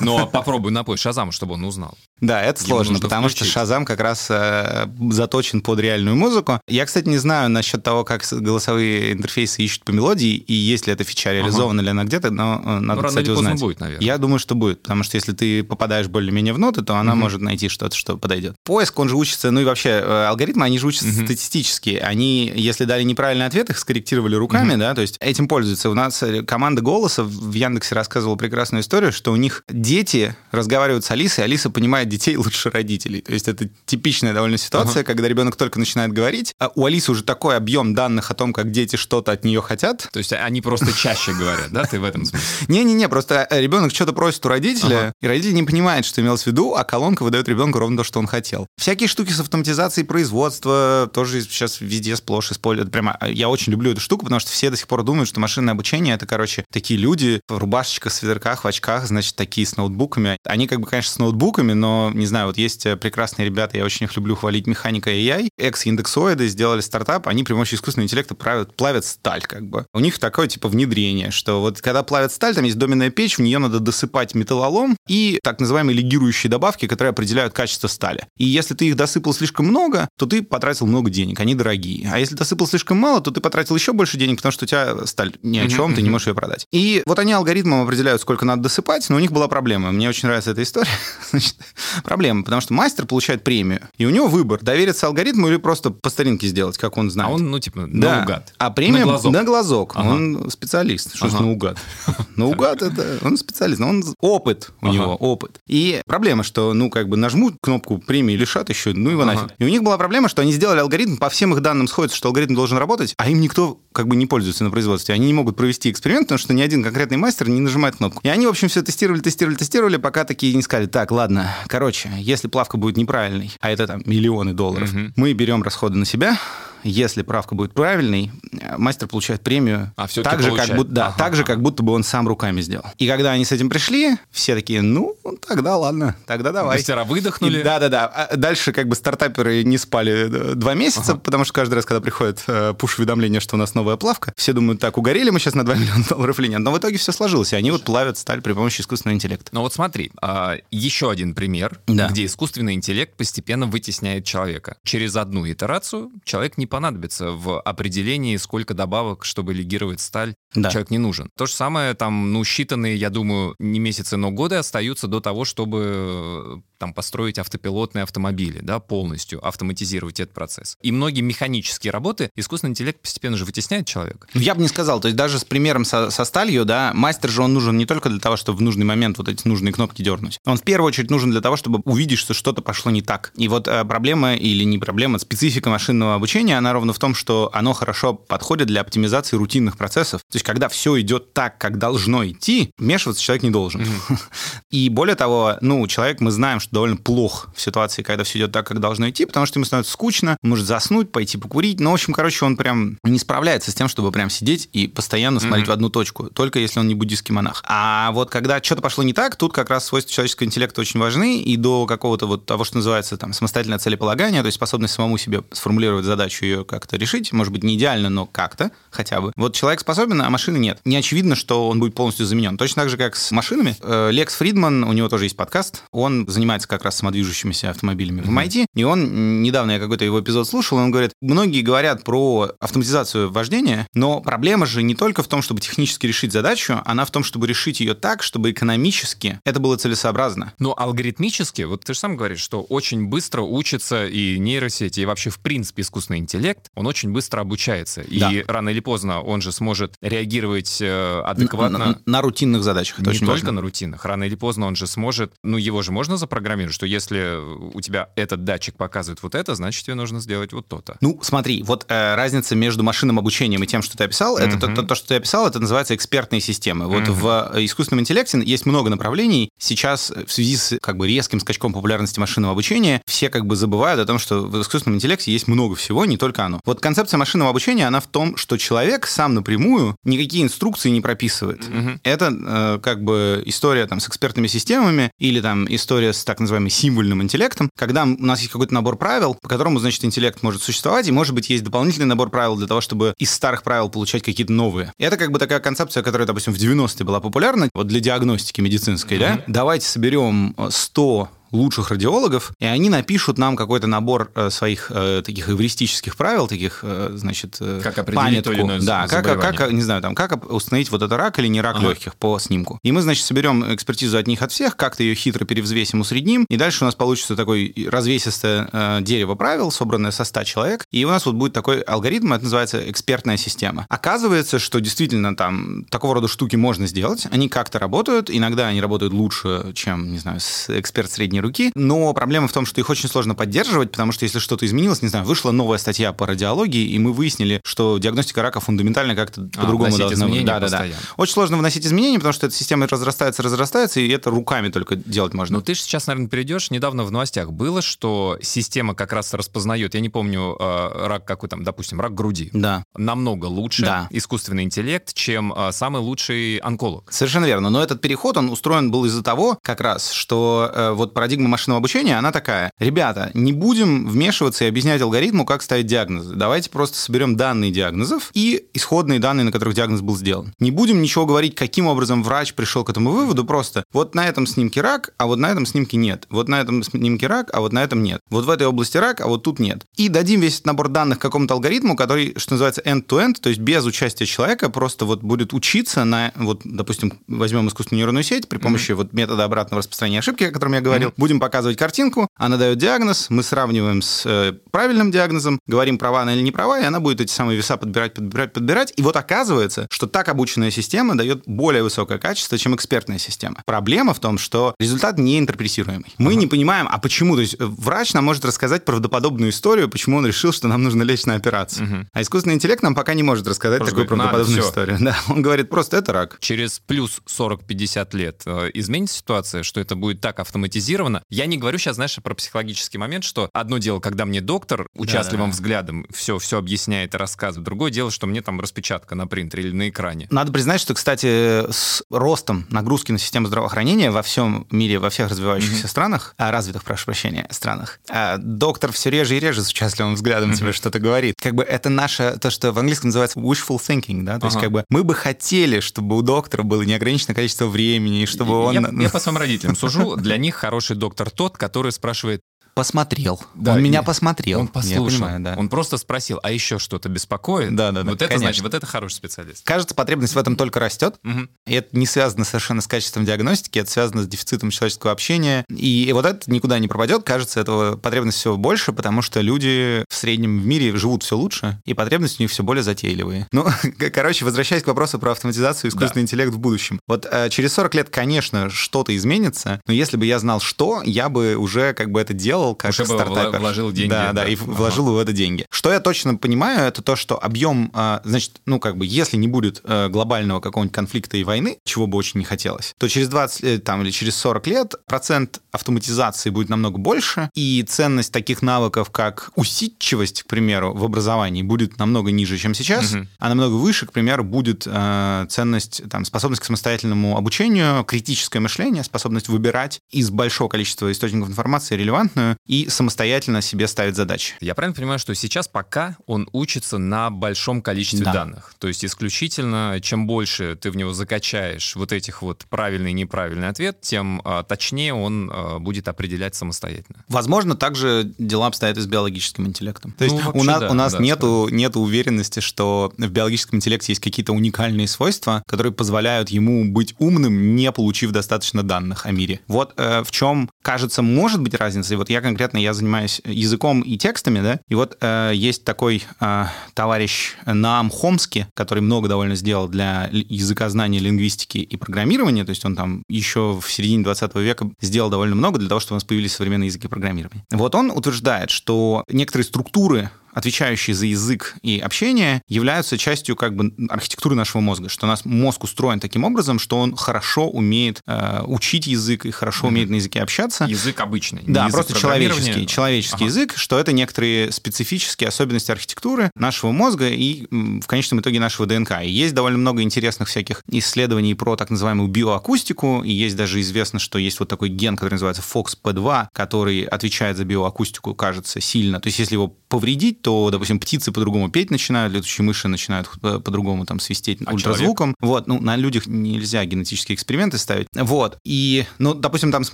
Но 0.00 0.26
попробуй 0.26 0.72
напой 0.72 0.96
Шазам, 0.96 1.32
чтобы 1.32 1.54
он 1.54 1.64
узнал. 1.64 1.96
Да, 2.20 2.42
это 2.42 2.60
Ему 2.60 2.68
сложно, 2.68 2.98
потому 3.00 3.28
что 3.28 3.38
включить. 3.38 3.52
Шазам 3.54 3.84
как 3.84 4.00
раз 4.00 4.28
э, 4.30 4.86
заточен 5.10 5.60
под 5.60 5.78
реальную 5.80 6.16
музыку. 6.16 6.60
Я, 6.68 6.86
кстати, 6.86 7.06
не 7.08 7.18
знаю 7.18 7.50
насчет 7.50 7.82
того, 7.82 8.04
как 8.04 8.24
голосовые 8.30 9.12
интерфейсы 9.12 9.62
ищут 9.62 9.84
по 9.84 9.90
мелодии, 9.90 10.34
и 10.36 10.54
есть 10.54 10.86
ли 10.86 10.92
эта 10.92 11.04
фича 11.04 11.32
реализована 11.32 11.80
ли 11.80 11.88
она 11.90 12.04
где-то, 12.04 12.30
но 12.30 12.62
э, 12.64 12.78
надо, 12.78 12.80
Ну, 12.80 12.94
рано 13.02 13.08
кстати, 13.08 13.30
узнать. 13.30 13.60
будет, 13.60 13.80
наверное. 13.80 14.04
Я 14.06 14.16
думаю, 14.18 14.38
что 14.38 14.54
будет, 14.54 14.82
потому 14.82 15.02
что 15.02 15.16
если 15.16 15.32
ты 15.32 15.62
попадаешь 15.64 16.06
более-менее 16.06 16.54
в 16.54 16.58
ноты, 16.58 16.82
то 16.82 16.96
она 16.96 17.12
Мгм. 17.12 17.20
может 17.20 17.33
найти 17.42 17.68
что-то, 17.68 17.96
что 17.96 18.16
подойдет. 18.16 18.54
Поиск, 18.64 18.98
он 18.98 19.08
же 19.08 19.16
учится, 19.16 19.50
ну 19.50 19.60
и 19.60 19.64
вообще 19.64 19.90
э, 19.90 20.24
алгоритмы, 20.26 20.64
они 20.64 20.78
же 20.78 20.86
учатся 20.86 21.08
Мгм. 21.08 21.24
статистически. 21.26 21.96
Они, 22.02 22.52
если 22.54 22.84
дали 22.84 23.02
неправильный 23.02 23.46
ответ, 23.46 23.70
их 23.70 23.78
скорректировали 23.78 24.34
руками, 24.36 24.76
да, 24.76 24.94
то 24.94 25.00
есть 25.02 25.16
этим 25.20 25.48
пользуются. 25.48 25.90
У 25.90 25.94
нас 25.94 26.22
э, 26.22 26.42
команда 26.42 26.82
голоса 26.82 27.24
в 27.24 27.52
Яндексе 27.52 27.94
рассказывала 27.94 28.36
прекрасную 28.36 28.82
историю, 28.82 29.12
что 29.12 29.32
у 29.32 29.36
них 29.36 29.64
дети 29.68 30.36
разговаривают 30.50 31.04
с 31.04 31.10
Алисой, 31.10 31.44
Алиса 31.44 31.70
понимает 31.70 32.08
детей 32.08 32.36
лучше 32.36 32.70
родителей. 32.70 33.20
То 33.22 33.32
есть 33.32 33.48
это 33.48 33.68
типичная 33.86 34.32
довольно 34.32 34.58
ситуация, 34.58 35.04
когда 35.04 35.28
ребенок 35.28 35.56
только 35.56 35.78
начинает 35.78 36.12
говорить, 36.12 36.54
а 36.58 36.70
у 36.74 36.84
Алисы 36.86 37.10
уже 37.12 37.22
такой 37.24 37.56
объем 37.56 37.94
данных 37.94 38.30
о 38.30 38.34
том, 38.34 38.52
как 38.52 38.70
дети 38.70 38.96
что-то 38.96 39.32
от 39.32 39.44
нее 39.44 39.60
хотят, 39.62 40.08
То 40.12 40.18
есть 40.18 40.32
они 40.32 40.60
просто 40.60 40.92
чаще 40.96 41.32
говорят, 41.32 41.70
да, 41.72 41.84
ты 41.84 41.98
в 42.00 42.04
этом 42.04 42.24
смысле? 42.24 42.46
не-не-не, 42.68 43.08
просто 43.08 43.46
э, 43.50 43.60
ребенок 43.60 43.92
что-то 43.94 44.12
просит 44.12 44.44
у 44.46 44.48
родителя, 44.48 45.12
и 45.20 45.26
родитель 45.26 45.54
не 45.54 45.62
понимает, 45.64 46.04
что 46.04 46.20
имелось 46.20 46.42
в 46.42 46.46
виду, 46.46 46.74
а 46.74 46.84
колонка 46.84 47.23
выдает 47.24 47.48
ребенку 47.48 47.78
ровно 47.78 47.96
то, 47.96 48.04
что 48.04 48.18
он 48.18 48.26
хотел. 48.26 48.66
Всякие 48.76 49.08
штуки 49.08 49.32
с 49.32 49.40
автоматизацией 49.40 50.06
производства 50.06 51.10
тоже 51.12 51.42
сейчас 51.42 51.80
везде 51.80 52.16
сплошь 52.16 52.52
используют. 52.52 52.92
Прямо 52.92 53.16
э, 53.20 53.32
я 53.32 53.48
очень 53.48 53.72
люблю 53.72 53.92
эту 53.92 54.00
штуку, 54.00 54.24
потому 54.24 54.40
что 54.40 54.50
все 54.50 54.70
до 54.70 54.76
сих 54.76 54.86
пор 54.86 55.02
думают, 55.02 55.28
что 55.28 55.40
машинное 55.40 55.72
обучение 55.72 56.14
это, 56.14 56.26
короче, 56.26 56.64
такие 56.72 56.98
люди 56.98 57.40
в 57.48 57.58
рубашечках, 57.58 58.12
свитерках, 58.12 58.64
в 58.64 58.66
очках, 58.66 59.06
значит, 59.06 59.36
такие 59.36 59.66
с 59.66 59.76
ноутбуками. 59.76 60.36
Они 60.44 60.66
как 60.66 60.80
бы, 60.80 60.86
конечно, 60.86 61.12
с 61.12 61.18
ноутбуками, 61.18 61.72
но, 61.72 62.10
не 62.14 62.26
знаю, 62.26 62.46
вот 62.46 62.58
есть 62.58 62.86
э, 62.86 62.96
прекрасные 62.96 63.46
ребята, 63.46 63.78
я 63.78 63.84
очень 63.84 64.04
их 64.04 64.16
люблю 64.16 64.36
хвалить, 64.36 64.66
механика 64.66 65.10
AI, 65.10 65.48
экс-индексоиды 65.58 66.48
сделали 66.48 66.80
стартап, 66.80 67.28
они 67.28 67.42
при 67.44 67.52
помощи 67.52 67.74
искусственного 67.74 68.06
интеллекта 68.06 68.34
плавят, 68.34 68.74
плавят 68.76 69.04
сталь, 69.04 69.42
как 69.42 69.66
бы. 69.66 69.86
У 69.92 70.00
них 70.00 70.18
такое, 70.18 70.46
типа, 70.46 70.68
внедрение, 70.68 71.30
что 71.30 71.60
вот 71.60 71.80
когда 71.80 72.02
плавят 72.02 72.32
сталь, 72.32 72.54
там 72.54 72.64
есть 72.64 72.78
доменная 72.78 73.10
печь, 73.10 73.38
в 73.38 73.42
нее 73.42 73.58
надо 73.58 73.80
досыпать 73.80 74.34
металлолом 74.34 74.96
и 75.08 75.38
так 75.42 75.60
называемые 75.60 75.96
легирующие 75.96 76.50
добавки, 76.50 76.86
которые 76.86 77.12
определяют 77.14 77.54
качество 77.54 77.88
стали. 77.88 78.26
И 78.36 78.44
если 78.44 78.74
ты 78.74 78.86
их 78.88 78.96
досыпал 78.96 79.32
слишком 79.32 79.66
много, 79.66 80.08
то 80.18 80.26
ты 80.26 80.42
потратил 80.42 80.86
много 80.86 81.10
денег, 81.10 81.40
они 81.40 81.54
дорогие. 81.54 82.10
А 82.12 82.18
если 82.18 82.34
досыпал 82.34 82.66
слишком 82.66 82.98
мало, 82.98 83.20
то 83.20 83.30
ты 83.30 83.40
потратил 83.40 83.74
еще 83.76 83.92
больше 83.92 84.18
денег, 84.18 84.36
потому 84.36 84.52
что 84.52 84.64
у 84.64 84.68
тебя 84.68 85.06
сталь 85.06 85.36
ни 85.42 85.58
о 85.58 85.68
чем, 85.68 85.94
ты 85.94 86.02
не 86.02 86.10
можешь 86.10 86.26
ее 86.26 86.34
продать. 86.34 86.66
И 86.72 87.02
вот 87.06 87.18
они 87.18 87.32
алгоритмом 87.32 87.82
определяют, 87.82 88.20
сколько 88.20 88.44
надо 88.44 88.62
досыпать, 88.64 89.08
но 89.08 89.16
у 89.16 89.20
них 89.20 89.32
была 89.32 89.48
проблема. 89.48 89.92
Мне 89.92 90.08
очень 90.08 90.26
нравится 90.28 90.50
эта 90.50 90.62
история. 90.62 90.90
Значит, 91.30 91.56
проблема, 92.02 92.42
потому 92.42 92.60
что 92.60 92.74
мастер 92.74 93.06
получает 93.06 93.44
премию, 93.44 93.88
и 93.96 94.06
у 94.06 94.10
него 94.10 94.26
выбор, 94.26 94.60
довериться 94.62 95.06
алгоритму 95.06 95.48
или 95.48 95.56
просто 95.56 95.90
по 95.90 96.10
старинке 96.10 96.46
сделать, 96.48 96.76
как 96.78 96.96
он 96.98 97.10
знает. 97.10 97.30
А 97.30 97.34
он, 97.34 97.50
ну, 97.50 97.58
типа, 97.58 97.86
Да. 97.88 98.18
наугад. 98.18 98.52
А 98.58 98.70
премия 98.70 99.00
На 99.00 99.04
глазок. 99.04 99.32
на 99.32 99.44
глазок. 99.44 99.92
Ага. 99.94 100.08
Он 100.08 100.50
специалист. 100.50 101.14
Что 101.14 101.26
Ага. 101.26 101.40
наугад? 101.40 101.78
Наугад 102.36 102.82
это 102.82 103.18
он 103.22 103.36
специалист, 103.36 103.80
но 103.80 103.88
он 103.88 104.04
опыт 104.20 104.70
у 104.80 104.86
Ага. 104.86 104.94
него 104.94 105.14
опыт. 105.16 105.60
И 105.66 106.00
проблема, 106.06 106.42
что 106.42 106.72
ну 106.74 106.90
как 106.90 107.03
бы 107.08 107.16
нажмут 107.16 107.56
кнопку 107.62 107.98
премии 107.98 108.34
лишат 108.34 108.68
еще, 108.68 108.92
ну 108.92 109.10
его 109.10 109.22
Ага. 109.22 109.32
нафиг. 109.34 109.48
И 109.58 109.64
у 109.64 109.68
них 109.68 109.82
была 109.82 109.96
проблема, 109.98 110.28
что 110.28 110.42
они 110.42 110.52
сделали 110.52 110.80
алгоритм, 110.80 111.16
по 111.16 111.28
всем 111.28 111.52
их 111.54 111.60
данным 111.60 111.86
сходится, 111.88 112.16
что 112.16 112.28
алгоритм 112.28 112.54
должен 112.54 112.78
работать, 112.78 113.14
а 113.18 113.28
им 113.28 113.40
никто 113.40 113.80
как 113.92 114.08
бы 114.08 114.16
не 114.16 114.26
пользуется 114.26 114.64
на 114.64 114.70
производстве. 114.70 115.14
Они 115.14 115.26
не 115.26 115.32
могут 115.34 115.56
провести 115.56 115.90
эксперимент, 115.90 116.26
потому 116.26 116.38
что 116.38 116.52
ни 116.54 116.62
один 116.62 116.82
конкретный 116.82 117.16
мастер 117.16 117.48
не 117.48 117.60
нажимает 117.60 117.96
кнопку. 117.96 118.20
И 118.24 118.28
они, 118.28 118.46
в 118.46 118.50
общем, 118.50 118.68
все 118.68 118.82
тестировали, 118.82 119.20
тестировали, 119.20 119.56
тестировали, 119.56 119.96
пока 119.96 120.24
такие 120.24 120.54
не 120.54 120.62
сказали, 120.62 120.86
так, 120.86 121.10
ладно, 121.12 121.54
короче, 121.68 122.10
если 122.18 122.48
плавка 122.48 122.76
будет 122.76 122.96
неправильной, 122.96 123.52
а 123.60 123.70
это 123.70 123.86
там 123.86 124.02
миллионы 124.06 124.52
долларов, 124.52 124.92
Мгм. 124.92 125.12
мы 125.16 125.32
берем 125.32 125.62
расходы 125.62 125.96
на 125.96 126.04
себя, 126.04 126.38
если 126.84 127.22
правка 127.22 127.54
будет 127.54 127.72
правильной, 127.74 128.30
мастер 128.78 129.08
получает 129.08 129.42
премию 129.42 129.92
А, 129.96 130.06
всё-таки 130.06 130.36
так 130.36 130.42
же, 130.44 130.56
как 130.56 130.76
будто, 130.76 130.90
да, 130.92 131.06
Ага, 131.08 131.16
так 131.18 131.34
же, 131.34 131.42
ага. 131.42 131.52
как 131.54 131.62
будто 131.62 131.82
бы 131.82 131.92
он 131.92 132.04
сам 132.04 132.28
руками 132.28 132.60
сделал. 132.60 132.84
И 132.98 133.08
когда 133.08 133.32
они 133.32 133.44
с 133.44 133.52
этим 133.52 133.68
пришли, 133.68 134.16
все 134.30 134.54
такие, 134.54 134.82
ну, 134.82 135.16
тогда 135.46 135.76
ладно, 135.76 136.16
тогда 136.26 136.52
давай. 136.52 136.76
Мастера 136.78 137.04
выдохнули. 137.04 137.62
Да-да-да. 137.62 138.06
А 138.06 138.36
Дальше 138.36 138.72
как 138.72 138.88
бы 138.88 138.94
стартаперы 138.94 139.64
не 139.64 139.78
спали 139.78 140.28
э, 140.30 140.54
два 140.54 140.74
месяца, 140.74 141.16
потому 141.16 141.44
что 141.44 141.52
каждый 141.54 141.74
раз, 141.74 141.84
когда 141.86 142.00
приходит 142.00 142.42
э, 142.46 142.74
пуш-уведомление, 142.78 143.40
что 143.40 143.56
у 143.56 143.58
нас 143.58 143.74
новая 143.74 143.96
плавка, 143.96 144.32
все 144.36 144.52
думают, 144.52 144.80
так, 144.80 144.98
угорели 144.98 145.30
мы 145.30 145.40
сейчас 145.40 145.54
на 145.54 145.64
2 145.64 145.74
миллиона 145.76 146.04
долларов 146.08 146.38
или 146.40 146.48
нет. 146.48 146.60
Но 146.60 146.70
в 146.72 146.78
итоге 146.78 146.98
все 146.98 147.12
сложилось, 147.12 147.52
и 147.52 147.56
они 147.56 147.70
вот 147.70 147.84
плавят 147.84 148.18
сталь 148.18 148.42
при 148.42 148.52
помощи 148.52 148.80
искусственного 148.80 149.14
интеллекта. 149.16 149.50
Ну 149.52 149.60
вот 149.62 149.72
смотри, 149.74 150.10
а, 150.20 150.56
еще 150.70 151.10
один 151.10 151.34
пример, 151.34 151.80
Да. 151.86 152.08
где 152.08 152.24
искусственный 152.26 152.74
интеллект 152.74 153.16
постепенно 153.16 153.66
вытесняет 153.66 154.24
человека. 154.24 154.76
Через 154.84 155.16
одну 155.16 155.50
итерацию 155.50 156.10
человек 156.24 156.58
не 156.58 156.66
понадобится 156.74 157.30
в 157.30 157.60
определении, 157.60 158.36
сколько 158.36 158.74
добавок, 158.74 159.24
чтобы 159.24 159.54
легировать 159.54 160.00
сталь, 160.00 160.34
Да. 160.54 160.70
человек 160.70 160.90
не 160.90 160.98
нужен. 160.98 161.30
То 161.36 161.46
же 161.46 161.52
самое, 161.52 161.94
там, 161.94 162.32
ну, 162.32 162.42
считанные, 162.42 162.96
я 162.96 163.10
думаю, 163.10 163.54
не 163.60 163.78
месяцы, 163.78 164.16
но 164.16 164.32
годы 164.32 164.56
остаются 164.56 165.06
до 165.06 165.20
того, 165.20 165.44
чтобы 165.44 165.80
э, 165.84 166.56
там 166.78 166.92
построить 166.92 167.38
автопилотные 167.38 168.02
автомобили, 168.02 168.58
да, 168.60 168.80
полностью 168.80 169.44
автоматизировать 169.46 170.18
этот 170.20 170.34
процесс. 170.34 170.76
И 170.82 170.90
многие 170.92 171.20
механические 171.20 171.92
работы 171.92 172.30
искусственный 172.36 172.72
интеллект 172.72 173.00
постепенно 173.00 173.36
же 173.36 173.44
вытесняет 173.44 173.86
человека. 173.86 174.26
Я 174.34 174.54
бы 174.56 174.62
не 174.62 174.68
сказал, 174.68 175.00
то 175.00 175.08
есть 175.08 175.16
даже 175.16 175.38
с 175.38 175.44
примером 175.44 175.84
со, 175.84 176.10
со 176.10 176.24
сталью, 176.24 176.64
да, 176.64 176.90
мастер 176.94 177.30
же 177.30 177.42
он 177.42 177.54
нужен 177.54 177.78
не 177.78 177.86
только 177.86 178.08
для 178.10 178.18
того, 178.20 178.36
чтобы 178.36 178.58
в 178.58 178.62
нужный 178.62 178.84
момент 178.84 179.16
вот 179.18 179.28
эти 179.28 179.46
нужные 179.46 179.72
кнопки 179.72 180.02
дернуть. 180.02 180.38
Он 180.44 180.56
в 180.58 180.62
первую 180.62 180.88
очередь 180.88 181.10
нужен 181.10 181.30
для 181.30 181.40
того, 181.40 181.56
чтобы 181.56 181.80
увидеть, 181.84 182.18
что 182.18 182.34
что-то 182.34 182.62
пошло 182.62 182.90
не 182.90 183.00
так. 183.02 183.32
И 183.36 183.46
вот 183.48 183.68
э, 183.68 183.84
проблема 183.84 184.34
или 184.34 184.64
не 184.64 184.78
проблема, 184.78 185.18
специфика 185.18 185.70
машинного 185.70 186.14
обучения, 186.16 186.58
она 186.64 186.72
ровно 186.72 186.92
в 186.92 186.98
том, 186.98 187.14
что 187.14 187.50
оно 187.52 187.72
хорошо 187.74 188.14
подходит 188.14 188.66
для 188.68 188.80
оптимизации 188.80 189.36
рутинных 189.36 189.76
процессов. 189.76 190.22
То 190.30 190.36
есть 190.36 190.44
когда 190.44 190.68
все 190.68 190.98
идет 191.00 191.32
так, 191.32 191.58
как 191.58 191.78
должно 191.78 192.26
идти, 192.26 192.70
вмешиваться 192.78 193.22
человек 193.22 193.42
не 193.42 193.50
должен. 193.50 193.86
И 194.70 194.88
более 194.88 195.14
того, 195.14 195.56
ну, 195.60 195.86
человек, 195.86 196.20
мы 196.20 196.30
знаем, 196.30 196.60
что 196.60 196.72
довольно 196.72 196.96
плох 196.96 197.48
в 197.54 197.60
ситуации, 197.60 198.02
когда 198.02 198.24
все 198.24 198.38
идет 198.38 198.52
так, 198.52 198.66
как 198.66 198.80
должно 198.80 199.08
идти, 199.10 199.24
потому 199.24 199.46
что 199.46 199.58
ему 199.58 199.64
становится 199.64 199.92
скучно, 199.92 200.36
может 200.42 200.66
заснуть, 200.66 201.12
пойти 201.12 201.38
покурить. 201.38 201.80
Ну, 201.80 201.90
в 201.90 201.94
общем, 201.94 202.12
короче, 202.12 202.44
он 202.44 202.56
прям 202.56 202.98
не 203.04 203.18
справляется 203.18 203.70
с 203.70 203.74
тем, 203.74 203.88
чтобы 203.88 204.10
прям 204.12 204.30
сидеть 204.30 204.68
и 204.72 204.86
постоянно 204.88 205.40
смотреть 205.40 205.64
Мгм. 205.66 205.70
в 205.70 205.72
одну 205.72 205.88
точку, 205.90 206.30
только 206.30 206.58
если 206.58 206.80
он 206.80 206.88
не 206.88 206.94
буддийский 206.94 207.34
монах. 207.34 207.62
А 207.66 208.10
вот 208.12 208.30
когда 208.30 208.62
что-то 208.62 208.82
пошло 208.82 209.04
не 209.04 209.12
так, 209.12 209.36
тут 209.36 209.52
как 209.52 209.70
раз 209.70 209.84
свойства 209.84 210.12
человеческого 210.12 210.46
интеллекта 210.46 210.80
очень 210.80 211.00
важны, 211.00 211.40
и 211.40 211.56
до 211.56 211.86
какого-то 211.86 212.26
вот 212.26 212.46
того, 212.46 212.64
что 212.64 212.76
называется 212.76 213.16
там 213.16 213.32
самостоятельное 213.32 213.78
целеполагание, 213.78 214.40
то 214.42 214.46
есть 214.46 214.56
способность 214.56 214.94
самому 214.94 215.18
себе 215.18 215.42
сформулировать 215.52 216.04
задачу, 216.04 216.43
ее 216.44 216.64
как-то 216.64 216.96
решить, 216.96 217.32
может 217.32 217.52
быть, 217.52 217.64
не 217.64 217.76
идеально, 217.76 218.08
но 218.08 218.26
как-то 218.26 218.70
хотя 218.90 219.20
бы. 219.20 219.32
Вот 219.36 219.54
человек 219.54 219.80
способен, 219.80 220.20
а 220.22 220.30
машины 220.30 220.58
нет. 220.58 220.80
Не 220.84 220.96
очевидно, 220.96 221.36
что 221.36 221.68
он 221.68 221.80
будет 221.80 221.94
полностью 221.94 222.26
заменен. 222.26 222.56
Точно 222.56 222.82
так 222.82 222.90
же, 222.90 222.96
как 222.96 223.16
с 223.16 223.30
машинами. 223.30 223.76
Э, 223.80 224.10
Лекс 224.10 224.34
Фридман, 224.36 224.84
у 224.84 224.92
него 224.92 225.08
тоже 225.08 225.24
есть 225.24 225.36
подкаст, 225.36 225.84
он 225.90 226.26
занимается 226.28 226.68
как 226.68 226.84
раз 226.84 226.96
самодвижущимися 226.96 227.70
автомобилями 227.70 228.20
в 228.20 228.28
MIT, 228.30 228.66
и 228.74 228.84
он, 228.84 229.42
недавно 229.42 229.72
я 229.72 229.78
какой-то 229.78 230.04
его 230.04 230.20
эпизод 230.20 230.48
слушал, 230.48 230.78
он 230.78 230.90
говорит, 230.90 231.12
многие 231.20 231.62
говорят 231.62 232.04
про 232.04 232.52
автоматизацию 232.60 233.30
вождения, 233.30 233.88
но 233.94 234.20
проблема 234.20 234.66
же 234.66 234.82
не 234.82 234.94
только 234.94 235.22
в 235.22 235.28
том, 235.28 235.42
чтобы 235.42 235.60
технически 235.60 236.06
решить 236.06 236.32
задачу, 236.32 236.80
она 236.84 237.04
в 237.04 237.10
том, 237.10 237.24
чтобы 237.24 237.46
решить 237.46 237.80
ее 237.80 237.94
так, 237.94 238.22
чтобы 238.22 238.50
экономически 238.50 239.40
это 239.44 239.60
было 239.60 239.76
целесообразно. 239.76 240.52
Но 240.58 240.74
алгоритмически, 240.76 241.62
вот 241.62 241.84
ты 241.84 241.94
же 241.94 241.98
сам 241.98 242.16
говоришь, 242.16 242.40
что 242.40 242.62
очень 242.62 243.06
быстро 243.06 243.42
учится 243.42 244.06
и 244.06 244.38
нейросети, 244.38 245.00
и 245.00 245.04
вообще 245.04 245.30
в 245.30 245.38
принципе 245.38 245.82
искусственный 245.82 246.18
интеллект, 246.18 246.33
он 246.74 246.86
очень 246.86 247.12
быстро 247.12 247.40
обучается. 247.40 248.02
И 248.02 248.18
Да. 248.18 248.30
рано 248.46 248.70
или 248.70 248.80
поздно 248.80 249.20
он 249.20 249.40
же 249.40 249.52
сможет 249.52 249.94
реагировать 250.00 250.78
э, 250.80 251.22
адекватно. 251.24 251.78
На, 251.78 251.98
на 252.06 252.22
рутинных 252.22 252.62
задачах. 252.62 253.00
Это 253.00 253.10
не 253.10 253.16
очень 253.16 253.26
только 253.26 253.46
важно. 253.46 253.52
на 253.52 253.60
рутинах. 253.60 254.04
Рано 254.04 254.24
или 254.24 254.34
поздно 254.34 254.66
он 254.66 254.76
же 254.76 254.86
сможет... 254.86 255.32
Ну, 255.42 255.56
его 255.56 255.82
же 255.82 255.92
можно 255.92 256.16
запрограммировать, 256.16 256.74
что 256.74 256.86
если 256.86 257.38
у 257.74 257.80
тебя 257.80 258.08
этот 258.16 258.44
датчик 258.44 258.76
показывает 258.76 259.22
вот 259.22 259.34
это, 259.34 259.54
значит, 259.54 259.84
тебе 259.84 259.94
нужно 259.94 260.20
сделать 260.20 260.52
вот 260.52 260.68
то-то. 260.68 260.96
Ну, 261.00 261.18
смотри, 261.22 261.62
вот 261.62 261.86
э, 261.88 262.14
разница 262.14 262.54
между 262.54 262.82
машинным 262.82 263.18
обучением 263.18 263.62
и 263.62 263.66
тем, 263.66 263.82
что 263.82 263.96
ты 263.96 264.04
описал, 264.04 264.36
это 264.38 264.58
то, 264.58 264.68
то, 264.68 264.82
то, 264.82 264.94
что 264.94 265.08
ты 265.08 265.14
описал, 265.16 265.46
это 265.46 265.58
называется 265.60 265.94
экспертные 265.94 266.40
системы. 266.40 266.86
Вот 266.86 267.08
в 267.08 267.52
э, 267.54 267.64
искусственном 267.64 268.00
интеллекте 268.00 268.40
есть 268.44 268.66
много 268.66 268.90
направлений. 268.90 269.50
Сейчас 269.58 270.10
в 270.10 270.32
связи 270.32 270.56
с 270.56 270.78
как 270.80 270.96
бы 270.96 271.08
резким 271.08 271.40
скачком 271.40 271.72
популярности 271.72 272.18
машинного 272.18 272.52
обучения 272.52 273.02
все 273.06 273.28
как 273.28 273.46
бы 273.46 273.56
забывают 273.56 274.00
о 274.00 274.06
том, 274.06 274.18
что 274.18 274.42
в 274.42 274.60
искусственном 274.60 274.96
интеллекте 274.96 275.32
есть 275.32 275.48
много 275.48 275.74
всего, 275.74 276.04
не 276.04 276.16
только 276.16 276.23
оно. 276.32 276.60
Вот 276.64 276.80
концепция 276.80 277.18
машинного 277.18 277.50
обучения, 277.50 277.86
она 277.86 278.00
в 278.00 278.06
том, 278.06 278.36
что 278.36 278.56
человек 278.56 279.06
сам 279.06 279.34
напрямую 279.34 279.96
никакие 280.04 280.44
инструкции 280.44 280.90
не 280.90 281.00
прописывает. 281.00 281.62
Угу. 281.64 282.00
Это 282.02 282.32
э, 282.32 282.78
как 282.82 283.02
бы 283.02 283.42
история 283.46 283.86
там 283.86 284.00
с 284.00 284.08
экспертными 284.08 284.46
системами 284.46 285.10
или 285.18 285.40
там 285.40 285.66
история 285.68 286.12
с 286.12 286.24
так 286.24 286.40
называемым 286.40 286.70
символьным 286.70 287.22
интеллектом, 287.22 287.70
когда 287.76 288.04
у 288.04 288.06
нас 288.06 288.40
есть 288.40 288.52
какой-то 288.52 288.74
набор 288.74 288.96
правил, 288.96 289.34
по 289.34 289.48
которому, 289.48 289.78
значит, 289.78 290.04
интеллект 290.04 290.42
может 290.42 290.62
существовать, 290.62 291.08
и, 291.08 291.12
может 291.12 291.34
быть, 291.34 291.50
есть 291.50 291.64
дополнительный 291.64 292.06
набор 292.06 292.30
правил 292.30 292.56
для 292.56 292.66
того, 292.66 292.80
чтобы 292.80 293.14
из 293.18 293.30
старых 293.30 293.62
правил 293.62 293.88
получать 293.88 294.22
какие-то 294.22 294.52
новые. 294.52 294.92
И 294.98 295.04
это 295.04 295.16
как 295.16 295.30
бы 295.30 295.38
такая 295.38 295.60
концепция, 295.60 296.02
которая, 296.02 296.26
допустим, 296.26 296.52
в 296.52 296.56
90-е 296.56 297.04
была 297.04 297.20
популярна, 297.20 297.68
вот 297.74 297.86
для 297.86 298.00
диагностики 298.00 298.60
медицинской, 298.60 299.18
mm-hmm. 299.18 299.36
да? 299.36 299.44
Давайте 299.46 299.86
соберем 299.86 300.54
100 300.68 301.28
лучших 301.54 301.90
радиологов, 301.90 302.52
и 302.58 302.66
они 302.66 302.90
напишут 302.90 303.38
нам 303.38 303.56
какой-то 303.56 303.86
набор 303.86 304.30
э, 304.34 304.50
своих 304.50 304.90
э, 304.90 305.22
таких 305.24 305.48
эвристических 305.48 306.16
правил, 306.16 306.48
таких, 306.48 306.80
э, 306.82 307.12
значит, 307.14 307.56
э, 307.60 307.80
как 307.82 307.98
определить 307.98 308.24
памятку. 308.24 308.50
То 308.50 308.52
или 308.52 308.62
иное 308.62 308.80
да, 308.80 309.06
как, 309.06 309.40
как, 309.40 309.72
не 309.72 309.82
знаю, 309.82 310.02
там, 310.02 310.14
как 310.14 310.52
установить 310.52 310.90
вот 310.90 311.02
это 311.02 311.16
рак 311.16 311.38
или 311.38 311.46
не 311.46 311.60
рак 311.60 311.76
ага. 311.76 311.88
легких 311.88 312.16
по 312.16 312.38
снимку. 312.38 312.78
И 312.82 312.92
мы, 312.92 313.02
значит, 313.02 313.24
соберем 313.24 313.74
экспертизу 313.74 314.18
от 314.18 314.26
них 314.26 314.42
от 314.42 314.52
всех, 314.52 314.76
как-то 314.76 315.02
ее 315.02 315.14
хитро 315.14 315.44
перевзвесим, 315.44 316.00
усредним, 316.00 316.44
и 316.48 316.56
дальше 316.56 316.84
у 316.84 316.86
нас 316.86 316.94
получится 316.94 317.36
такой 317.36 317.72
развесистое 317.90 318.68
э, 318.72 318.98
дерево 319.02 319.34
правил, 319.34 319.70
собранное 319.70 320.10
со 320.10 320.24
100 320.24 320.44
человек, 320.44 320.84
и 320.90 321.04
у 321.04 321.08
нас 321.08 321.24
вот 321.26 321.36
будет 321.36 321.52
такой 321.52 321.80
алгоритм, 321.80 322.32
это 322.32 322.44
называется 322.44 322.90
экспертная 322.90 323.36
система. 323.36 323.86
Оказывается, 323.88 324.58
что 324.58 324.80
действительно 324.80 325.36
там 325.36 325.84
такого 325.90 326.14
рода 326.14 326.28
штуки 326.28 326.56
можно 326.56 326.86
сделать, 326.86 327.26
они 327.30 327.48
как-то 327.48 327.78
работают, 327.78 328.30
иногда 328.30 328.66
они 328.66 328.80
работают 328.80 329.12
лучше, 329.12 329.72
чем, 329.74 330.12
не 330.12 330.18
знаю, 330.18 330.40
эксперт 330.68 331.10
средней 331.10 331.40
руки, 331.44 331.72
но 331.74 332.12
проблема 332.12 332.48
в 332.48 332.52
том, 332.52 332.66
что 332.66 332.80
их 332.80 332.90
очень 332.90 333.08
сложно 333.08 333.34
поддерживать, 333.34 333.90
потому 333.90 334.12
что 334.12 334.24
если 334.24 334.38
что-то 334.38 334.66
изменилось, 334.66 335.02
не 335.02 335.08
знаю, 335.08 335.24
вышла 335.24 335.50
новая 335.52 335.78
статья 335.78 336.12
по 336.12 336.26
радиологии, 336.26 336.86
и 336.86 336.98
мы 336.98 337.12
выяснили, 337.12 337.60
что 337.64 337.98
диагностика 337.98 338.42
рака 338.42 338.60
фундаментально 338.60 339.14
как-то 339.14 339.48
а, 339.56 339.60
по-другому 339.60 339.96
должна 339.96 340.28
быть. 340.28 340.44
Да, 340.44 340.60
да, 340.60 340.68
да. 340.68 340.86
Очень 341.16 341.34
сложно 341.34 341.56
вносить 341.56 341.86
изменения, 341.86 342.18
потому 342.18 342.32
что 342.32 342.46
эта 342.46 342.54
система 342.54 342.86
разрастается, 342.88 343.42
разрастается, 343.42 344.00
и 344.00 344.08
это 344.08 344.30
руками 344.30 344.68
только 344.68 344.96
делать 344.96 345.34
можно. 345.34 345.58
Ну, 345.58 345.62
ты 345.62 345.74
же 345.74 345.80
сейчас, 345.80 346.06
наверное, 346.06 346.28
перейдешь. 346.28 346.70
Недавно 346.70 347.04
в 347.04 347.10
новостях 347.10 347.52
было, 347.52 347.82
что 347.82 348.38
система 348.42 348.94
как 348.94 349.12
раз 349.12 349.34
распознает, 349.34 349.94
я 349.94 350.00
не 350.00 350.08
помню, 350.08 350.56
э, 350.58 351.06
рак 351.06 351.24
какой 351.24 351.48
там, 351.48 351.64
допустим, 351.64 352.00
рак 352.00 352.14
груди. 352.14 352.50
Да. 352.52 352.84
Намного 352.96 353.46
лучше 353.46 353.82
да. 353.82 354.08
искусственный 354.10 354.62
интеллект, 354.62 355.12
чем 355.14 355.52
э, 355.52 355.72
самый 355.72 356.00
лучший 356.00 356.58
онколог. 356.58 357.12
Совершенно 357.12 357.44
верно. 357.44 357.70
Но 357.70 357.82
этот 357.82 358.00
переход, 358.00 358.36
он 358.36 358.50
устроен 358.50 358.90
был 358.90 359.04
из-за 359.04 359.22
того, 359.22 359.58
как 359.62 359.80
раз, 359.80 360.10
что 360.10 360.70
э, 360.72 360.90
вот 360.92 361.14
парадигма 361.24 361.48
машинного 361.48 361.78
обучения, 361.78 362.18
она 362.18 362.32
такая. 362.32 362.70
Ребята, 362.78 363.30
не 363.32 363.54
будем 363.54 364.06
вмешиваться 364.06 364.66
и 364.66 364.68
объяснять 364.68 365.00
алгоритму, 365.00 365.46
как 365.46 365.62
ставить 365.62 365.86
диагнозы. 365.86 366.34
Давайте 366.34 366.68
просто 366.68 366.98
соберем 366.98 367.34
данные 367.34 367.70
диагнозов 367.70 368.30
и 368.34 368.66
исходные 368.74 369.20
данные, 369.20 369.44
на 369.44 369.52
которых 369.52 369.74
диагноз 369.74 370.02
был 370.02 370.18
сделан. 370.18 370.52
Не 370.58 370.70
будем 370.70 371.00
ничего 371.00 371.24
говорить, 371.24 371.54
каким 371.54 371.86
образом 371.86 372.22
врач 372.22 372.52
пришел 372.52 372.84
к 372.84 372.90
этому 372.90 373.10
выводу, 373.10 373.46
просто 373.46 373.84
вот 373.90 374.14
на 374.14 374.28
этом 374.28 374.46
снимке 374.46 374.82
рак, 374.82 375.14
а 375.16 375.24
вот 375.24 375.38
на 375.38 375.50
этом 375.50 375.64
снимке 375.64 375.96
нет. 375.96 376.26
Вот 376.28 376.46
на 376.46 376.60
этом 376.60 376.82
снимке 376.82 377.26
рак, 377.26 377.48
а 377.54 377.60
вот 377.60 377.72
на 377.72 377.82
этом 377.82 378.02
нет. 378.02 378.20
Вот 378.28 378.44
в 378.44 378.50
этой 378.50 378.66
области 378.66 378.98
рак, 378.98 379.22
а 379.22 379.26
вот 379.26 379.44
тут 379.44 379.58
нет. 379.58 379.86
И 379.96 380.10
дадим 380.10 380.40
весь 380.40 380.56
этот 380.56 380.66
набор 380.66 380.88
данных 380.88 381.20
какому-то 381.20 381.54
алгоритму, 381.54 381.96
который, 381.96 382.34
что 382.36 382.52
называется, 382.52 382.82
end-to-end, 382.82 383.36
то 383.40 383.48
есть 383.48 383.62
без 383.62 383.86
участия 383.86 384.26
человека, 384.26 384.68
просто 384.68 385.06
вот 385.06 385.22
будет 385.22 385.54
учиться 385.54 386.04
на, 386.04 386.32
вот, 386.36 386.60
допустим, 386.64 387.14
возьмем 387.28 387.66
искусственную 387.68 388.00
нейронную 388.00 388.24
сеть 388.24 388.46
при 388.46 388.58
помощи 388.58 388.90
mm-hmm. 388.90 388.96
вот 388.96 389.12
метода 389.14 389.44
обратного 389.44 389.78
распространения 389.78 390.18
ошибки, 390.18 390.44
о 390.44 390.50
котором 390.50 390.74
я 390.74 390.82
говорил. 390.82 391.13
Будем 391.16 391.40
показывать 391.40 391.76
картинку, 391.76 392.28
она 392.36 392.56
дает 392.56 392.78
диагноз, 392.78 393.26
мы 393.30 393.42
сравниваем 393.42 394.02
с 394.02 394.24
э, 394.26 394.52
правильным 394.70 395.10
диагнозом, 395.10 395.60
говорим, 395.66 395.98
права 395.98 396.22
она 396.22 396.34
или 396.34 396.42
не 396.42 396.52
права, 396.52 396.80
и 396.80 396.84
она 396.84 397.00
будет 397.00 397.20
эти 397.20 397.32
самые 397.32 397.56
веса 397.56 397.76
подбирать, 397.76 398.14
подбирать, 398.14 398.52
подбирать. 398.52 398.92
И 398.96 399.02
вот 399.02 399.16
оказывается, 399.16 399.86
что 399.90 400.06
так 400.06 400.28
обученная 400.28 400.70
система 400.70 401.16
дает 401.16 401.42
более 401.46 401.82
высокое 401.82 402.18
качество, 402.18 402.58
чем 402.58 402.74
экспертная 402.74 403.18
система. 403.18 403.62
Проблема 403.66 404.14
в 404.14 404.20
том, 404.20 404.38
что 404.38 404.74
результат 404.78 405.18
неинтерпретируемый. 405.18 406.12
Мы 406.18 406.32
ага. 406.32 406.40
не 406.40 406.46
понимаем, 406.46 406.88
а 406.90 406.98
почему? 406.98 407.34
То 407.34 407.40
есть 407.42 407.54
э, 407.54 407.64
врач 407.64 408.14
нам 408.14 408.24
может 408.24 408.44
рассказать 408.44 408.84
правдоподобную 408.84 409.50
историю, 409.50 409.88
почему 409.88 410.18
он 410.18 410.26
решил, 410.26 410.52
что 410.52 410.68
нам 410.68 410.82
нужно 410.82 411.02
лечь 411.02 411.24
на 411.26 411.34
операцию. 411.34 411.86
Угу. 411.86 412.06
А 412.12 412.22
искусственный 412.22 412.54
интеллект 412.54 412.82
нам 412.82 412.94
пока 412.94 413.14
не 413.14 413.22
может 413.22 413.46
рассказать 413.46 413.78
просто 413.78 413.94
такую 413.94 414.08
говорит, 414.08 414.32
правдоподобную 414.32 414.68
историю. 414.68 414.98
Да, 415.04 415.18
он 415.28 415.42
говорит, 415.42 415.68
просто 415.68 415.98
это 415.98 416.12
рак. 416.12 416.38
Через 416.40 416.78
плюс 416.78 417.20
40-50 417.26 418.16
лет 418.16 418.42
э, 418.46 418.70
изменится 418.74 419.18
ситуация, 419.18 419.62
что 419.62 419.80
это 419.80 419.96
будет 419.96 420.20
так 420.20 420.40
автоматизировано? 420.40 421.03
Я 421.30 421.46
не 421.46 421.56
говорю 421.56 421.78
сейчас, 421.78 421.96
знаешь, 421.96 422.16
про 422.22 422.34
психологический 422.34 422.98
момент, 422.98 423.24
что 423.24 423.50
одно 423.52 423.78
дело, 423.78 424.00
когда 424.00 424.24
мне 424.24 424.40
доктор 424.40 424.88
участливым 424.94 425.50
да, 425.50 425.52
да. 425.52 425.52
взглядом 425.52 426.06
все, 426.12 426.38
все 426.38 426.58
объясняет 426.58 427.14
и 427.14 427.16
рассказывает, 427.16 427.64
другое 427.64 427.90
дело, 427.90 428.10
что 428.10 428.26
мне 428.26 428.42
там 428.42 428.60
распечатка 428.60 429.14
на 429.14 429.26
принтере 429.26 429.64
или 429.64 429.72
на 429.72 429.88
экране. 429.88 430.26
Надо 430.30 430.52
признать, 430.52 430.80
что, 430.80 430.94
кстати, 430.94 431.70
с 431.70 432.02
ростом 432.10 432.66
нагрузки 432.70 433.12
на 433.12 433.18
систему 433.18 433.46
здравоохранения 433.46 434.10
во 434.10 434.22
всем 434.22 434.66
мире, 434.70 434.98
во 434.98 435.10
всех 435.10 435.30
развивающихся 435.30 435.86
mm-hmm. 435.86 435.90
странах, 435.90 436.34
а, 436.38 436.50
развитых, 436.50 436.84
прошу 436.84 437.06
прощения, 437.06 437.46
странах, 437.50 438.00
а, 438.10 438.36
доктор 438.38 438.92
все 438.92 439.10
реже 439.10 439.36
и 439.36 439.40
реже 439.40 439.62
с 439.62 439.70
участливым 439.70 440.14
взглядом 440.14 440.50
mm-hmm. 440.50 440.56
тебе 440.56 440.72
что-то 440.72 440.98
говорит. 440.98 441.36
Как 441.40 441.54
бы 441.54 441.62
это 441.62 441.88
наше, 441.88 442.36
то, 442.40 442.50
что 442.50 442.72
в 442.72 442.78
английском 442.78 443.08
называется 443.08 443.38
wishful 443.38 443.78
thinking, 443.78 444.22
да, 444.22 444.38
то 444.38 444.46
ага. 444.46 444.46
есть 444.46 444.60
как 444.60 444.72
бы 444.72 444.84
мы 444.88 445.04
бы 445.04 445.14
хотели, 445.14 445.80
чтобы 445.80 446.16
у 446.16 446.22
доктора 446.22 446.62
было 446.62 446.82
неограниченное 446.82 447.34
количество 447.34 447.66
времени, 447.66 448.24
чтобы 448.24 448.54
он... 448.54 448.74
Я, 448.74 449.02
я 449.04 449.10
по 449.10 449.18
своим 449.18 449.38
родителям 449.38 449.76
сужу, 449.76 450.16
для 450.16 450.36
них 450.36 450.54
хороший 450.54 450.93
доктор 450.94 451.30
тот, 451.30 451.56
который 451.58 451.92
спрашивает, 451.92 452.40
посмотрел. 452.74 453.40
Да, 453.54 453.74
он 453.74 453.82
меня 453.82 454.02
посмотрел. 454.02 454.60
Он 454.60 454.68
послушал. 454.68 455.06
понимаю, 455.06 455.40
да. 455.40 455.54
Он 455.56 455.68
просто 455.68 455.96
спросил, 455.96 456.40
а 456.42 456.50
еще 456.50 456.78
что-то 456.78 457.08
беспокоит? 457.08 457.74
Да, 457.74 457.92
да, 457.92 458.02
да. 458.02 458.10
Вот 458.10 458.22
это 458.22 458.38
значит, 458.38 458.62
вот 458.62 458.74
это 458.74 458.86
хороший 458.86 459.14
специалист. 459.14 459.64
Кажется, 459.64 459.94
потребность 459.94 460.34
в 460.34 460.38
этом 460.38 460.56
только 460.56 460.80
растет. 460.80 461.16
Угу. 461.24 461.48
И 461.66 461.74
это 461.74 461.96
не 461.96 462.06
связано 462.06 462.44
совершенно 462.44 462.80
с 462.80 462.86
качеством 462.86 463.24
диагностики, 463.24 463.78
это 463.78 463.90
связано 463.90 464.22
с 464.22 464.26
дефицитом 464.26 464.70
человеческого 464.70 465.12
общения. 465.12 465.64
И, 465.68 466.04
и 466.04 466.12
вот 466.12 466.26
это 466.26 466.50
никуда 466.50 466.78
не 466.78 466.88
пропадет. 466.88 467.22
Кажется, 467.22 467.60
этого 467.60 467.96
потребность 467.96 468.38
все 468.38 468.56
больше, 468.56 468.92
потому 468.92 469.22
что 469.22 469.40
люди 469.40 470.04
в 470.08 470.14
среднем 470.14 470.60
в 470.60 470.66
мире 470.66 470.96
живут 470.96 471.22
все 471.22 471.36
лучше, 471.36 471.80
и 471.84 471.94
потребности 471.94 472.40
у 472.40 472.42
них 472.42 472.50
все 472.50 472.62
более 472.62 472.82
затейливые. 472.82 473.46
Ну, 473.52 473.66
короче, 474.12 474.44
возвращаясь 474.44 474.82
к 474.82 474.86
вопросу 474.86 475.18
про 475.18 475.32
автоматизацию 475.32 475.90
и 475.90 475.94
искусственный 475.94 476.22
да. 476.22 476.26
интеллект 476.26 476.52
в 476.52 476.58
будущем. 476.58 477.00
Вот 477.06 477.26
э, 477.30 477.48
через 477.50 477.72
40 477.74 477.94
лет, 477.94 478.10
конечно, 478.10 478.68
что-то 478.70 479.16
изменится, 479.16 479.80
но 479.86 479.92
если 479.92 480.16
бы 480.16 480.26
я 480.26 480.38
знал, 480.38 480.60
что, 480.60 481.02
я 481.04 481.28
бы 481.28 481.56
уже 481.56 481.92
как 481.92 482.10
бы 482.10 482.20
это 482.20 482.32
делал 482.32 482.63
как 482.72 482.92
Уже 482.92 483.04
стартапер. 483.04 483.60
вложил 483.60 483.92
деньги. 483.92 484.10
Да, 484.10 484.28
да, 484.28 484.44
да 484.44 484.48
и 484.48 484.54
ага. 484.54 484.64
вложил 484.64 485.12
в 485.12 485.18
это 485.18 485.32
деньги. 485.32 485.66
Что 485.68 485.92
я 485.92 486.00
точно 486.00 486.36
понимаю, 486.36 486.88
это 486.88 487.02
то, 487.02 487.16
что 487.16 487.42
объем, 487.42 487.90
а, 487.92 488.22
значит, 488.24 488.62
ну 488.64 488.80
как 488.80 488.96
бы, 488.96 489.04
если 489.04 489.36
не 489.36 489.48
будет 489.48 489.82
э, 489.84 490.08
глобального 490.08 490.60
какого-нибудь 490.60 490.94
конфликта 490.94 491.36
и 491.36 491.44
войны, 491.44 491.76
чего 491.84 492.06
бы 492.06 492.16
очень 492.16 492.38
не 492.38 492.46
хотелось, 492.46 492.94
то 492.98 493.08
через 493.08 493.28
20 493.28 493.64
э, 493.64 493.78
там, 493.78 494.02
или 494.02 494.10
через 494.10 494.36
40 494.36 494.66
лет 494.68 494.94
процент 495.06 495.60
автоматизации 495.74 496.50
будет 496.50 496.68
намного 496.68 496.98
больше, 496.98 497.50
и 497.54 497.82
ценность 497.82 498.32
таких 498.32 498.62
навыков, 498.62 499.10
как 499.10 499.50
усидчивость, 499.56 500.44
к 500.44 500.46
примеру, 500.46 500.94
в 500.94 501.04
образовании 501.04 501.62
будет 501.62 501.98
намного 501.98 502.30
ниже, 502.30 502.56
чем 502.58 502.74
сейчас, 502.74 503.12
угу. 503.12 503.26
а 503.38 503.48
намного 503.48 503.74
выше, 503.74 504.06
к 504.06 504.12
примеру, 504.12 504.44
будет 504.44 504.84
э, 504.86 505.46
ценность, 505.48 506.02
там, 506.08 506.24
способность 506.24 506.62
к 506.62 506.64
самостоятельному 506.64 507.36
обучению, 507.36 508.04
критическое 508.04 508.60
мышление, 508.60 509.02
способность 509.02 509.48
выбирать 509.48 510.00
из 510.10 510.30
большого 510.30 510.68
количества 510.68 511.10
источников 511.10 511.48
информации 511.48 511.96
релевантную 511.96 512.56
и 512.66 512.88
самостоятельно 512.88 513.60
себе 513.60 513.88
ставить 513.88 514.14
задачи. 514.14 514.54
Я 514.60 514.74
правильно 514.74 514.94
понимаю, 514.94 515.18
что 515.18 515.34
сейчас 515.34 515.66
пока 515.66 516.16
он 516.26 516.48
учится 516.52 516.98
на 516.98 517.30
большом 517.30 517.82
количестве 517.82 518.24
да. 518.24 518.32
данных? 518.32 518.74
То 518.78 518.88
есть 518.88 519.04
исключительно, 519.04 519.98
чем 520.00 520.26
больше 520.26 520.76
ты 520.76 520.90
в 520.90 520.96
него 520.96 521.12
закачаешь 521.12 521.96
вот 521.96 522.12
этих 522.12 522.42
вот 522.42 522.64
правильный 522.68 523.10
и 523.10 523.14
неправильный 523.14 523.68
ответ, 523.68 524.00
тем 524.00 524.40
а, 524.44 524.62
точнее 524.62 525.14
он 525.14 525.50
а, 525.52 525.63
будет 525.80 526.08
определять 526.08 526.54
самостоятельно. 526.54 527.24
Возможно, 527.28 527.74
также 527.74 528.32
дела 528.38 528.66
обстоят 528.66 528.98
и 528.98 529.00
с 529.00 529.06
биологическим 529.06 529.66
интеллектом. 529.66 530.12
То 530.12 530.24
есть 530.24 530.36
ну, 530.36 530.50
у 530.54 530.64
нас, 530.64 530.80
да, 530.80 530.90
у 530.90 530.94
нас 530.94 531.12
да, 531.12 531.18
нету, 531.18 531.68
нету 531.70 532.00
уверенности, 532.00 532.60
что 532.60 533.12
в 533.16 533.28
биологическом 533.28 533.78
интеллекте 533.78 534.12
есть 534.12 534.22
какие-то 534.22 534.52
уникальные 534.52 535.08
свойства, 535.08 535.62
которые 535.66 535.92
позволяют 535.92 536.48
ему 536.50 536.90
быть 536.90 537.14
умным, 537.18 537.76
не 537.76 537.90
получив 537.92 538.32
достаточно 538.32 538.82
данных 538.82 539.26
о 539.26 539.30
мире. 539.30 539.60
Вот 539.68 539.94
э, 539.96 540.22
в 540.22 540.30
чем, 540.30 540.70
кажется, 540.82 541.22
может 541.22 541.60
быть 541.60 541.74
разница. 541.74 542.14
И 542.14 542.16
вот 542.16 542.30
я 542.30 542.40
конкретно 542.40 542.78
я 542.78 542.94
занимаюсь 542.94 543.40
языком 543.44 544.00
и 544.02 544.16
текстами, 544.16 544.60
да, 544.60 544.80
и 544.88 544.94
вот 544.94 545.16
э, 545.20 545.52
есть 545.54 545.84
такой 545.84 546.24
э, 546.40 546.64
товарищ 546.94 547.54
Наам 547.66 548.10
Хомски, 548.10 548.66
который 548.74 549.00
много 549.00 549.28
довольно 549.28 549.54
сделал 549.54 549.88
для 549.88 550.28
языкознания, 550.32 551.18
лингвистики 551.18 551.78
и 551.78 551.96
программирования, 551.96 552.64
то 552.64 552.70
есть 552.70 552.84
он 552.84 552.96
там 552.96 553.22
еще 553.28 553.80
в 553.80 553.90
середине 553.90 554.24
20 554.24 554.54
века 554.56 554.90
сделал 555.00 555.30
довольно 555.30 555.53
много 555.54 555.78
для 555.78 555.88
того, 555.88 556.00
чтобы 556.00 556.14
у 556.14 556.16
нас 556.16 556.24
появились 556.24 556.54
современные 556.54 556.86
языки 556.86 557.08
программирования. 557.08 557.64
Вот 557.70 557.94
он 557.94 558.10
утверждает, 558.10 558.70
что 558.70 559.24
некоторые 559.28 559.64
структуры 559.64 560.30
отвечающие 560.54 561.14
за 561.14 561.26
язык 561.26 561.74
и 561.82 561.98
общение, 561.98 562.62
являются 562.68 563.18
частью 563.18 563.56
как 563.56 563.76
бы 563.76 563.92
архитектуры 564.08 564.54
нашего 564.54 564.80
мозга, 564.80 565.08
что 565.08 565.26
у 565.26 565.28
нас 565.28 565.44
мозг 565.44 565.84
устроен 565.84 566.20
таким 566.20 566.44
образом, 566.44 566.78
что 566.78 566.98
он 566.98 567.16
хорошо 567.16 567.68
умеет 567.68 568.20
э, 568.26 568.62
учить 568.66 569.06
язык 569.06 569.46
и 569.46 569.50
хорошо 569.50 569.86
mm-hmm. 569.86 569.88
умеет 569.88 570.10
на 570.10 570.14
языке 570.16 570.40
общаться. 570.40 570.84
Язык 570.84 571.20
обычный. 571.20 571.62
Да, 571.66 571.88
просто 571.88 572.14
человеческий, 572.14 572.86
человеческий 572.86 573.36
ага. 573.36 573.44
язык, 573.44 573.74
что 573.76 573.98
это 573.98 574.12
некоторые 574.12 574.72
специфические 574.72 575.48
особенности 575.48 575.90
архитектуры 575.90 576.50
нашего 576.54 576.92
мозга 576.92 577.28
и 577.28 577.66
в 577.70 578.06
конечном 578.06 578.40
итоге 578.40 578.60
нашего 578.60 578.86
ДНК. 578.86 579.22
И 579.22 579.30
есть 579.30 579.54
довольно 579.54 579.78
много 579.78 580.02
интересных 580.02 580.48
всяких 580.48 580.82
исследований 580.90 581.54
про 581.54 581.76
так 581.76 581.90
называемую 581.90 582.28
биоакустику, 582.28 583.22
и 583.24 583.32
есть 583.32 583.56
даже 583.56 583.80
известно, 583.80 584.18
что 584.18 584.38
есть 584.38 584.60
вот 584.60 584.68
такой 584.68 584.88
ген, 584.88 585.16
который 585.16 585.34
называется 585.34 585.62
FOXP2, 585.62 586.48
который 586.52 587.02
отвечает 587.02 587.56
за 587.56 587.64
биоакустику, 587.64 588.34
кажется, 588.34 588.80
сильно. 588.80 589.20
То 589.20 589.28
есть 589.28 589.38
если 589.38 589.54
его 589.54 589.68
повредить, 589.68 590.42
то, 590.44 590.68
допустим, 590.70 591.00
птицы 591.00 591.32
по-другому 591.32 591.70
петь 591.70 591.90
начинают, 591.90 592.34
летучие 592.34 592.66
мыши 592.66 592.86
начинают 592.86 593.30
э, 593.42 593.60
по-другому 593.64 594.04
там 594.04 594.20
свистеть 594.20 594.58
а 594.66 594.74
ультразвуком. 594.74 595.34
Человек? 595.34 595.36
Вот, 595.40 595.66
ну, 595.66 595.80
на 595.80 595.96
людях 595.96 596.26
нельзя 596.26 596.84
генетические 596.84 597.34
эксперименты 597.34 597.78
ставить. 597.78 598.08
Вот. 598.14 598.58
И, 598.62 599.06
ну, 599.18 599.32
допустим, 599.32 599.72
там 599.72 599.84
с 599.84 599.92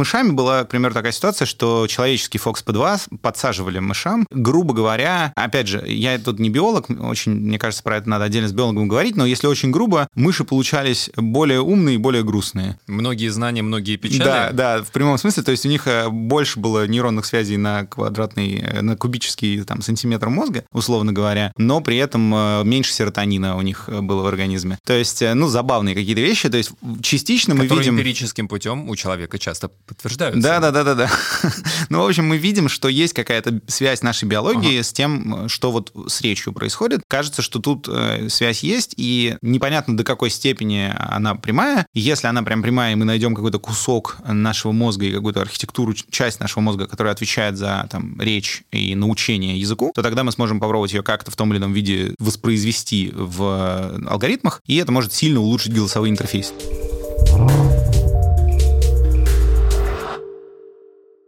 мышами 0.00 0.32
была, 0.32 0.60
например, 0.60 0.92
такая 0.92 1.12
ситуация, 1.12 1.46
что 1.46 1.86
человеческий 1.86 2.38
FOXP2 2.38 3.18
подсаживали 3.22 3.78
мышам, 3.78 4.26
грубо 4.32 4.74
говоря, 4.74 5.32
опять 5.36 5.68
же, 5.68 5.84
я 5.86 6.18
тут 6.18 6.40
не 6.40 6.50
биолог, 6.50 6.90
очень, 6.90 7.32
мне 7.32 7.58
кажется, 7.58 7.84
про 7.84 7.98
это 7.98 8.08
надо 8.08 8.24
отдельно 8.24 8.48
с 8.48 8.52
биологом 8.52 8.88
говорить, 8.88 9.14
но 9.14 9.26
если 9.26 9.46
очень 9.46 9.70
грубо, 9.70 10.08
мыши 10.16 10.42
получались 10.42 11.10
более 11.14 11.60
умные 11.60 11.94
и 11.94 11.98
более 11.98 12.24
грустные. 12.24 12.76
Многие 12.88 13.28
знания, 13.28 13.62
многие 13.62 13.94
печали. 13.96 14.24
Да, 14.24 14.50
да, 14.50 14.82
в 14.82 14.90
прямом 14.90 15.16
смысле, 15.16 15.44
то 15.44 15.52
есть 15.52 15.64
у 15.64 15.68
них 15.68 15.86
э, 15.86 16.08
больше 16.08 16.58
было 16.58 16.88
нейронных 16.88 17.24
связей 17.24 17.56
на 17.56 17.86
квадратный, 17.86 18.58
э, 18.58 18.82
на 18.82 18.96
кубический 18.96 19.62
там 19.62 19.80
сантиметр 19.80 20.28
мозга, 20.40 20.64
условно 20.72 21.12
говоря, 21.12 21.52
но 21.56 21.80
при 21.80 21.96
этом 21.96 22.34
э, 22.34 22.64
меньше 22.64 22.92
серотонина 22.92 23.56
у 23.56 23.62
них 23.62 23.88
было 23.88 24.22
в 24.22 24.26
организме. 24.26 24.78
То 24.84 24.94
есть, 24.94 25.22
ну, 25.22 25.48
забавные 25.48 25.94
какие-то 25.94 26.20
вещи, 26.20 26.48
то 26.48 26.56
есть 26.56 26.72
частично 27.02 27.54
мы 27.54 27.66
видим... 27.66 27.94
эмпирическим 27.94 28.48
путем 28.48 28.88
у 28.88 28.96
человека 28.96 29.38
часто 29.38 29.68
подтверждаются. 29.86 30.42
Да, 30.42 30.60
да, 30.60 30.70
да, 30.70 30.84
да, 30.84 30.94
да. 30.94 31.10
Ну, 31.88 32.02
в 32.02 32.06
общем, 32.06 32.26
мы 32.26 32.36
видим, 32.36 32.68
что 32.68 32.88
есть 32.88 33.14
какая-то 33.14 33.60
связь 33.66 34.02
нашей 34.02 34.28
биологии 34.28 34.76
ага. 34.76 34.84
с 34.84 34.92
тем, 34.92 35.48
что 35.48 35.70
вот 35.70 35.92
с 36.06 36.20
речью 36.20 36.52
происходит. 36.52 37.02
Кажется, 37.08 37.42
что 37.42 37.58
тут 37.58 37.88
э, 37.88 38.28
связь 38.28 38.62
есть, 38.62 38.94
и 38.96 39.36
непонятно 39.42 39.96
до 39.96 40.04
какой 40.04 40.30
степени 40.30 40.92
она 40.98 41.34
прямая. 41.34 41.86
Если 41.94 42.26
она 42.26 42.42
прям 42.42 42.62
прямая, 42.62 42.92
и 42.92 42.94
мы 42.96 43.04
найдем 43.04 43.34
какой-то 43.34 43.58
кусок 43.58 44.18
нашего 44.26 44.72
мозга 44.72 45.06
и 45.06 45.12
какую-то 45.12 45.40
архитектуру, 45.40 45.94
часть 45.94 46.40
нашего 46.40 46.60
мозга, 46.60 46.86
которая 46.86 47.12
отвечает 47.12 47.56
за 47.56 47.86
там, 47.90 48.20
речь 48.20 48.62
и 48.70 48.94
научение 48.94 49.58
языку, 49.58 49.92
то 49.94 50.02
тогда 50.02 50.24
мы 50.24 50.29
сможем 50.32 50.60
попробовать 50.60 50.92
ее 50.92 51.02
как-то 51.02 51.30
в 51.30 51.36
том 51.36 51.52
или 51.52 51.58
ином 51.58 51.72
виде 51.72 52.14
воспроизвести 52.18 53.12
в 53.14 53.98
алгоритмах, 54.08 54.62
и 54.66 54.76
это 54.76 54.92
может 54.92 55.12
сильно 55.12 55.40
улучшить 55.40 55.74
голосовой 55.74 56.10
интерфейс. 56.10 56.52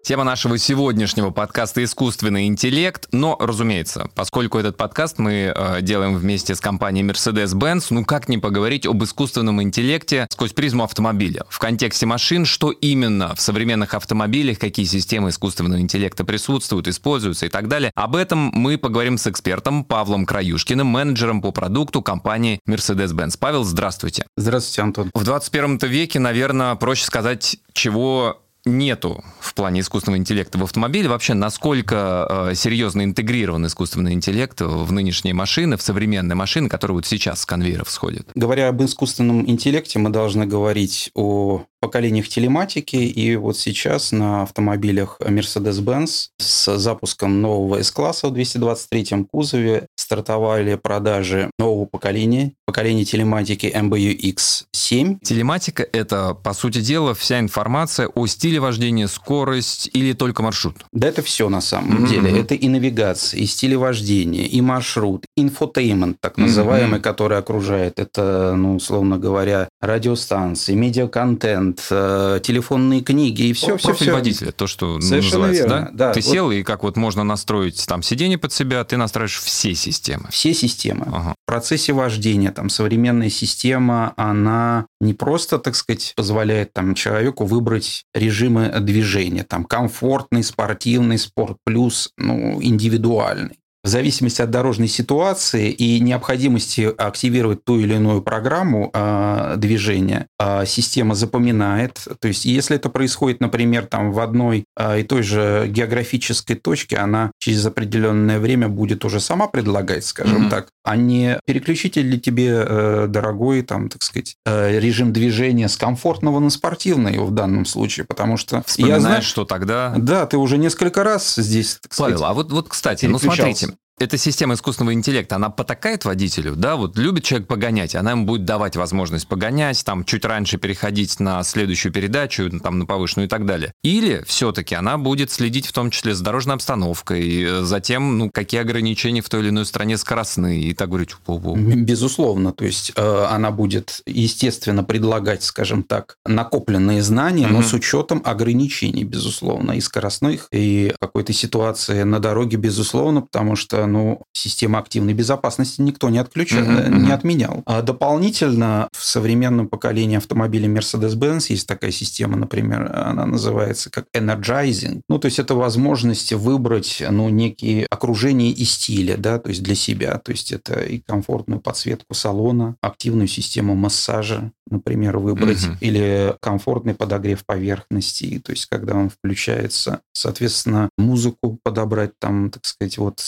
Тема 0.05 0.25
нашего 0.25 0.59
сегодняшнего 0.59 1.31
подкаста 1.31 1.85
«Искусственный 1.85 2.49
интеллект». 2.49 3.07
Но, 3.13 3.37
разумеется, 3.39 4.11
поскольку 4.17 4.59
этот 4.59 4.77
подкаст 4.77 5.21
мы 5.21 5.55
э, 5.55 5.81
делаем 5.81 6.17
вместе 6.17 6.57
с 6.57 6.61
компанией 6.61 7.07
Mercedes-Benz, 7.07 7.87
ну 7.91 8.05
как 8.05 8.29
не 8.29 8.39
поговорить 8.39 8.85
об 8.85 9.05
искусственном 9.05 9.63
интеллекте 9.63 10.27
сквозь 10.33 10.55
призму 10.55 10.83
автомобиля? 10.83 11.45
В 11.49 11.61
контексте 11.61 12.07
машин, 12.07 12.47
что 12.47 12.73
именно 12.73 13.37
в 13.37 13.41
современных 13.41 13.95
автомобилях, 13.95 14.59
какие 14.59 14.87
системы 14.87 15.29
искусственного 15.29 15.81
интеллекта 15.81 16.25
присутствуют, 16.25 16.89
используются 16.89 17.47
и 17.47 17.49
так 17.49 17.69
далее. 17.69 17.93
Об 17.95 18.17
этом 18.17 18.51
мы 18.53 18.79
поговорим 18.79 19.19
с 19.19 19.29
экспертом 19.29 19.85
Павлом 19.85 20.27
Краюшкиным, 20.27 20.89
менеджером 20.89 21.41
по 21.41 21.53
продукту 21.53 22.03
компании 22.03 22.59
Mercedes-Benz. 22.69 23.37
Павел, 23.39 23.63
здравствуйте. 23.63 24.27
Здравствуйте, 24.37 24.83
Антон. 24.83 25.11
В 25.15 25.23
21 25.23 25.79
веке, 25.79 26.19
наверное, 26.19 26.75
проще 26.75 27.05
сказать, 27.05 27.59
чего 27.73 28.42
нету 28.65 29.25
в 29.41 29.55
плане 29.55 29.81
искусственного 29.81 30.19
интеллекта 30.19 30.59
в 30.59 30.63
автомобиле. 30.63 31.09
Вообще, 31.09 31.35
насколько 31.35 32.49
э, 32.51 32.55
серьезно 32.55 33.03
интегрирован 33.03 33.67
искусственный 33.67 34.13
интеллект 34.13 34.61
в 34.61 34.93
нынешние 34.93 35.35
машины, 35.35 35.77
в 35.77 35.83
современные 35.83 36.37
машины, 36.37 36.69
которые 36.69 36.97
вот 36.97 37.07
сейчас 37.07 37.41
с 37.41 37.47
конвейеров 37.47 37.91
сходят? 37.91 38.29
Говоря 38.35 38.69
об 38.69 38.83
искусственном 38.83 39.49
интеллекте, 39.49 39.99
мы 39.99 40.11
должны 40.11 40.47
говорить 40.47 41.11
о 41.15 41.65
поколениях 41.83 42.29
телематики. 42.29 42.97
И 42.97 43.35
вот 43.35 43.59
сейчас 43.59 44.13
на 44.13 44.43
автомобилях 44.43 45.17
Mercedes-Benz 45.21 46.29
с 46.39 46.79
запуском 46.79 47.43
нового 47.43 47.81
S-класса 47.81 48.29
в 48.29 48.33
223 48.33 49.27
кузове 49.31 49.87
стартовали 49.97 50.77
продажи 50.77 51.51
нового 51.59 51.87
поколения, 51.87 52.53
поколения 52.67 53.05
телематики 53.05 53.67
MBUX7. 53.67 55.19
Телематика– 55.23 55.87
это, 55.93 56.35
по 56.35 56.55
сути 56.55 56.81
дела, 56.81 57.15
вся 57.15 57.41
информация 57.41 58.07
о 58.07 58.27
стиле 58.27 58.61
вождения, 58.61 59.09
скорость 59.09 59.91
или 59.93 60.13
только 60.13 60.43
маршрут? 60.43 60.87
Да 60.93 61.09
это 61.09 61.23
все 61.23 61.49
на 61.49 61.61
самом 61.61 62.05
mm-hmm. 62.05 62.09
деле. 62.09 62.41
Это 62.41 62.55
и 62.55 62.69
навигация, 62.69 63.41
и 63.41 63.47
стиль 63.47 63.77
вождения, 63.77 64.45
и 64.45 64.61
маршрут, 64.61 65.25
infotainment, 65.37 66.19
так 66.21 66.37
называемый, 66.37 66.99
mm-hmm. 66.99 67.03
который 67.03 67.39
окружает. 67.39 67.99
Это, 67.99 68.55
ну, 68.57 68.77
условно 68.77 69.19
говоря, 69.19 69.69
радиостанции, 69.81 70.75
медиаконтент, 70.75 71.87
э, 71.91 72.41
телефонные 72.43 73.01
книги 73.01 73.45
и 73.45 73.53
все, 73.53 73.77
все, 73.79 73.95
все. 73.95 74.13
водителя, 74.13 74.53
то, 74.53 74.67
что 74.67 75.01
Совершенно 75.01 75.47
называется, 75.47 75.63
верно. 75.63 75.91
да? 75.93 76.09
да? 76.09 76.13
Ты 76.13 76.21
вот. 76.21 76.33
сел, 76.33 76.51
и 76.51 76.63
как 76.63 76.83
вот 76.83 76.97
можно 76.97 77.25
настроить 77.25 77.85
там 77.87 78.03
сиденье 78.03 78.39
под 78.39 78.53
себя, 78.53 78.85
ты 78.85 78.97
настраиваешь 78.97 79.39
все 79.39 79.75
системы. 79.75 80.27
Все 80.31 80.53
системы. 80.53 81.07
Ага. 81.07 81.35
В 81.43 81.47
процессе 81.47 81.93
вождения 81.93 82.51
там 82.53 82.69
современная 82.69 83.31
система, 83.31 84.13
она 84.17 84.87
не 85.01 85.15
просто, 85.15 85.59
так 85.59 85.75
сказать, 85.77 86.13
позволяет 86.17 86.73
там 86.73 86.95
человеку 86.95 87.47
выбрать 87.47 88.05
режимы 88.15 88.71
движения, 88.81 89.45
там 89.45 89.65
комфортный, 89.65 90.43
спортивный, 90.43 91.19
спорт 91.19 91.57
плюс, 91.65 92.11
ну, 92.19 92.59
индивидуальный 92.63 93.62
в 93.85 93.89
зависимости 93.89 94.41
от 94.41 94.51
дорожной 94.51 94.89
ситуации 94.89 95.71
и 95.71 95.99
необходимости 96.01 96.93
активировать 96.97 97.65
ту 97.65 97.79
или 97.81 97.95
иную 97.95 98.23
программу 98.23 98.91
э, 98.93 99.55
движения, 99.57 100.29
э, 100.39 100.65
система 100.67 101.15
запоминает. 101.15 102.07
То 102.21 102.29
есть, 102.29 102.45
если 102.45 102.77
это 102.77 102.89
происходит, 102.91 103.41
например, 103.41 103.87
там 103.87 104.13
в 104.13 104.21
одной 104.21 104.65
э, 104.77 105.01
и 105.01 105.03
той 105.03 105.23
же 105.23 105.67
географической 105.69 106.57
точке, 106.57 106.97
она 106.97 107.33
через 107.39 107.67
определенное 107.67 108.39
время 108.39 108.69
будет 108.69 109.05
уже 109.05 109.19
сама 109.19 109.49
предлагать, 109.49 110.05
скажем 110.05 110.47
mm-hmm. 110.47 110.51
так, 110.51 110.69
а 110.85 110.97
не 110.97 111.39
переключитель 111.45 112.07
ли 112.09 112.21
тебе 112.21 112.65
э, 112.65 113.07
дорогой, 113.09 113.63
там, 113.63 113.89
так 113.89 114.03
сказать, 114.03 114.37
э, 114.47 114.79
режим 114.79 115.13
движения 115.13 115.69
с 115.69 115.77
комфортного 115.77 116.39
на 116.39 116.51
спортивный 116.51 117.19
в 117.19 117.31
данном 117.33 117.65
случае, 117.65 118.07
потому 118.07 118.37
что 118.37 118.65
я 118.77 119.01
знаю, 119.01 119.23
что 119.23 119.45
тогда. 119.45 119.95
Да, 119.97 120.27
ты 120.27 120.37
уже 120.37 120.59
несколько 120.59 121.03
раз 121.03 121.35
здесь. 121.35 121.79
Так 121.83 121.93
Павел, 121.97 122.19
сказать, 122.19 122.31
а 122.31 122.35
вот 122.35 122.53
вот 122.53 122.69
кстати, 122.69 123.07
ну 123.07 123.19
смотрите, 123.19 123.72
эта 124.03 124.19
система 124.19 124.55
искусственного 124.55 124.95
интеллекта, 124.95 125.37
она 125.37 125.49
потакает 125.49 126.05
водителю, 126.05 126.57
да, 126.57 126.77
вот 126.77 126.99
любит 126.99 127.25
человек 127.25 127.47
погонять, 127.47 127.95
она 127.95 128.11
ему 128.13 128.25
будет 128.25 128.45
давать 128.45 128.77
возможность 128.77 129.29
погонять, 129.29 129.85
там, 129.85 130.05
чуть 130.05 130.25
раньше 130.25 130.59
переходить 130.59 131.21
на 131.21 131.43
следующую 131.45 131.93
передачу, 131.93 132.51
там, 132.61 132.81
на 132.81 132.87
повышенную 132.87 133.27
и 133.27 133.31
так 133.31 133.47
далее. 133.47 133.73
Или 133.83 134.25
все-таки 134.27 134.75
она 134.75 134.99
будет 134.99 135.31
следить 135.31 135.67
в 135.67 135.73
том 135.73 135.91
числе 135.91 136.15
за 136.15 136.25
дорожной 136.25 136.57
обстановкой, 136.57 137.43
э, 137.43 137.63
за 137.63 137.81
тем, 137.81 138.19
ну, 138.19 138.31
какие 138.31 138.61
ограничения 138.61 139.23
в 139.23 139.29
той 139.29 139.41
или 139.41 139.51
иной 139.51 139.67
стране 139.67 139.97
скоростные, 139.97 140.61
и 140.61 140.75
так 140.75 140.89
говорить. 140.89 141.17
Безусловно, 141.25 142.53
то 142.53 142.65
есть 142.65 142.93
э, 142.97 143.25
она 143.31 143.51
будет, 143.51 144.03
естественно, 144.07 144.83
предлагать, 144.83 145.45
скажем 145.45 145.85
так, 145.85 146.17
накопленные 146.27 147.03
знания, 147.03 147.47
mm-hmm. 147.47 147.53
но 147.53 147.63
с 147.63 147.73
учетом 147.73 148.21
ограничений, 148.25 149.05
безусловно, 149.05 149.73
и 149.73 149.81
скоростных, 149.81 150.49
и 150.51 150.93
какой-то 151.01 151.33
ситуации 151.33 152.03
на 152.03 152.19
дороге, 152.19 152.57
безусловно, 152.57 153.23
потому 153.23 153.55
что 153.55 153.87
ну, 153.93 154.23
система 154.33 154.79
активной 154.79 155.13
безопасности 155.13 155.81
никто 155.81 156.09
не, 156.09 156.19
отключил, 156.19 156.61
mm-hmm. 156.61 156.99
не 156.99 157.13
отменял. 157.13 157.63
А 157.67 157.83
дополнительно 157.83 158.89
в 158.93 159.05
современном 159.05 159.69
поколении 159.69 160.17
автомобилей 160.17 160.69
Mercedes-Benz 160.69 161.47
есть 161.49 161.67
такая 161.67 161.91
система, 161.91 162.37
например, 162.37 162.91
она 162.95 163.27
называется 163.27 163.91
как 163.91 164.07
Energizing. 164.15 165.03
Ну, 165.09 165.19
то 165.19 165.27
есть 165.27 165.39
это 165.39 165.55
возможность 165.55 166.33
выбрать, 166.33 167.03
ну, 167.09 167.29
некие 167.29 167.87
окружения 167.91 168.51
и 168.51 168.65
стиля, 168.65 169.17
да, 169.17 169.39
то 169.39 169.51
есть 169.51 169.63
для 169.63 169.75
себя. 169.75 170.19
То 170.19 170.33
есть 170.33 170.53
это 170.53 170.81
и 170.81 170.99
комфортную 170.99 171.61
подсветку 171.61 172.15
салона, 172.15 172.77
активную 172.81 173.29
систему 173.29 173.75
массажа, 173.75 174.53
например, 174.71 175.19
выбрать, 175.19 175.65
угу. 175.65 175.77
или 175.81 176.35
комфортный 176.41 176.95
подогрев 176.95 177.45
поверхности, 177.45 178.41
то 178.45 178.53
есть 178.53 178.67
когда 178.67 178.95
он 178.95 179.11
включается, 179.11 180.01
соответственно, 180.13 180.89
музыку 180.97 181.59
подобрать 181.63 182.19
там, 182.19 182.51
так 182.51 182.65
сказать, 182.65 182.99
вот 182.99 183.21
в 183.21 183.27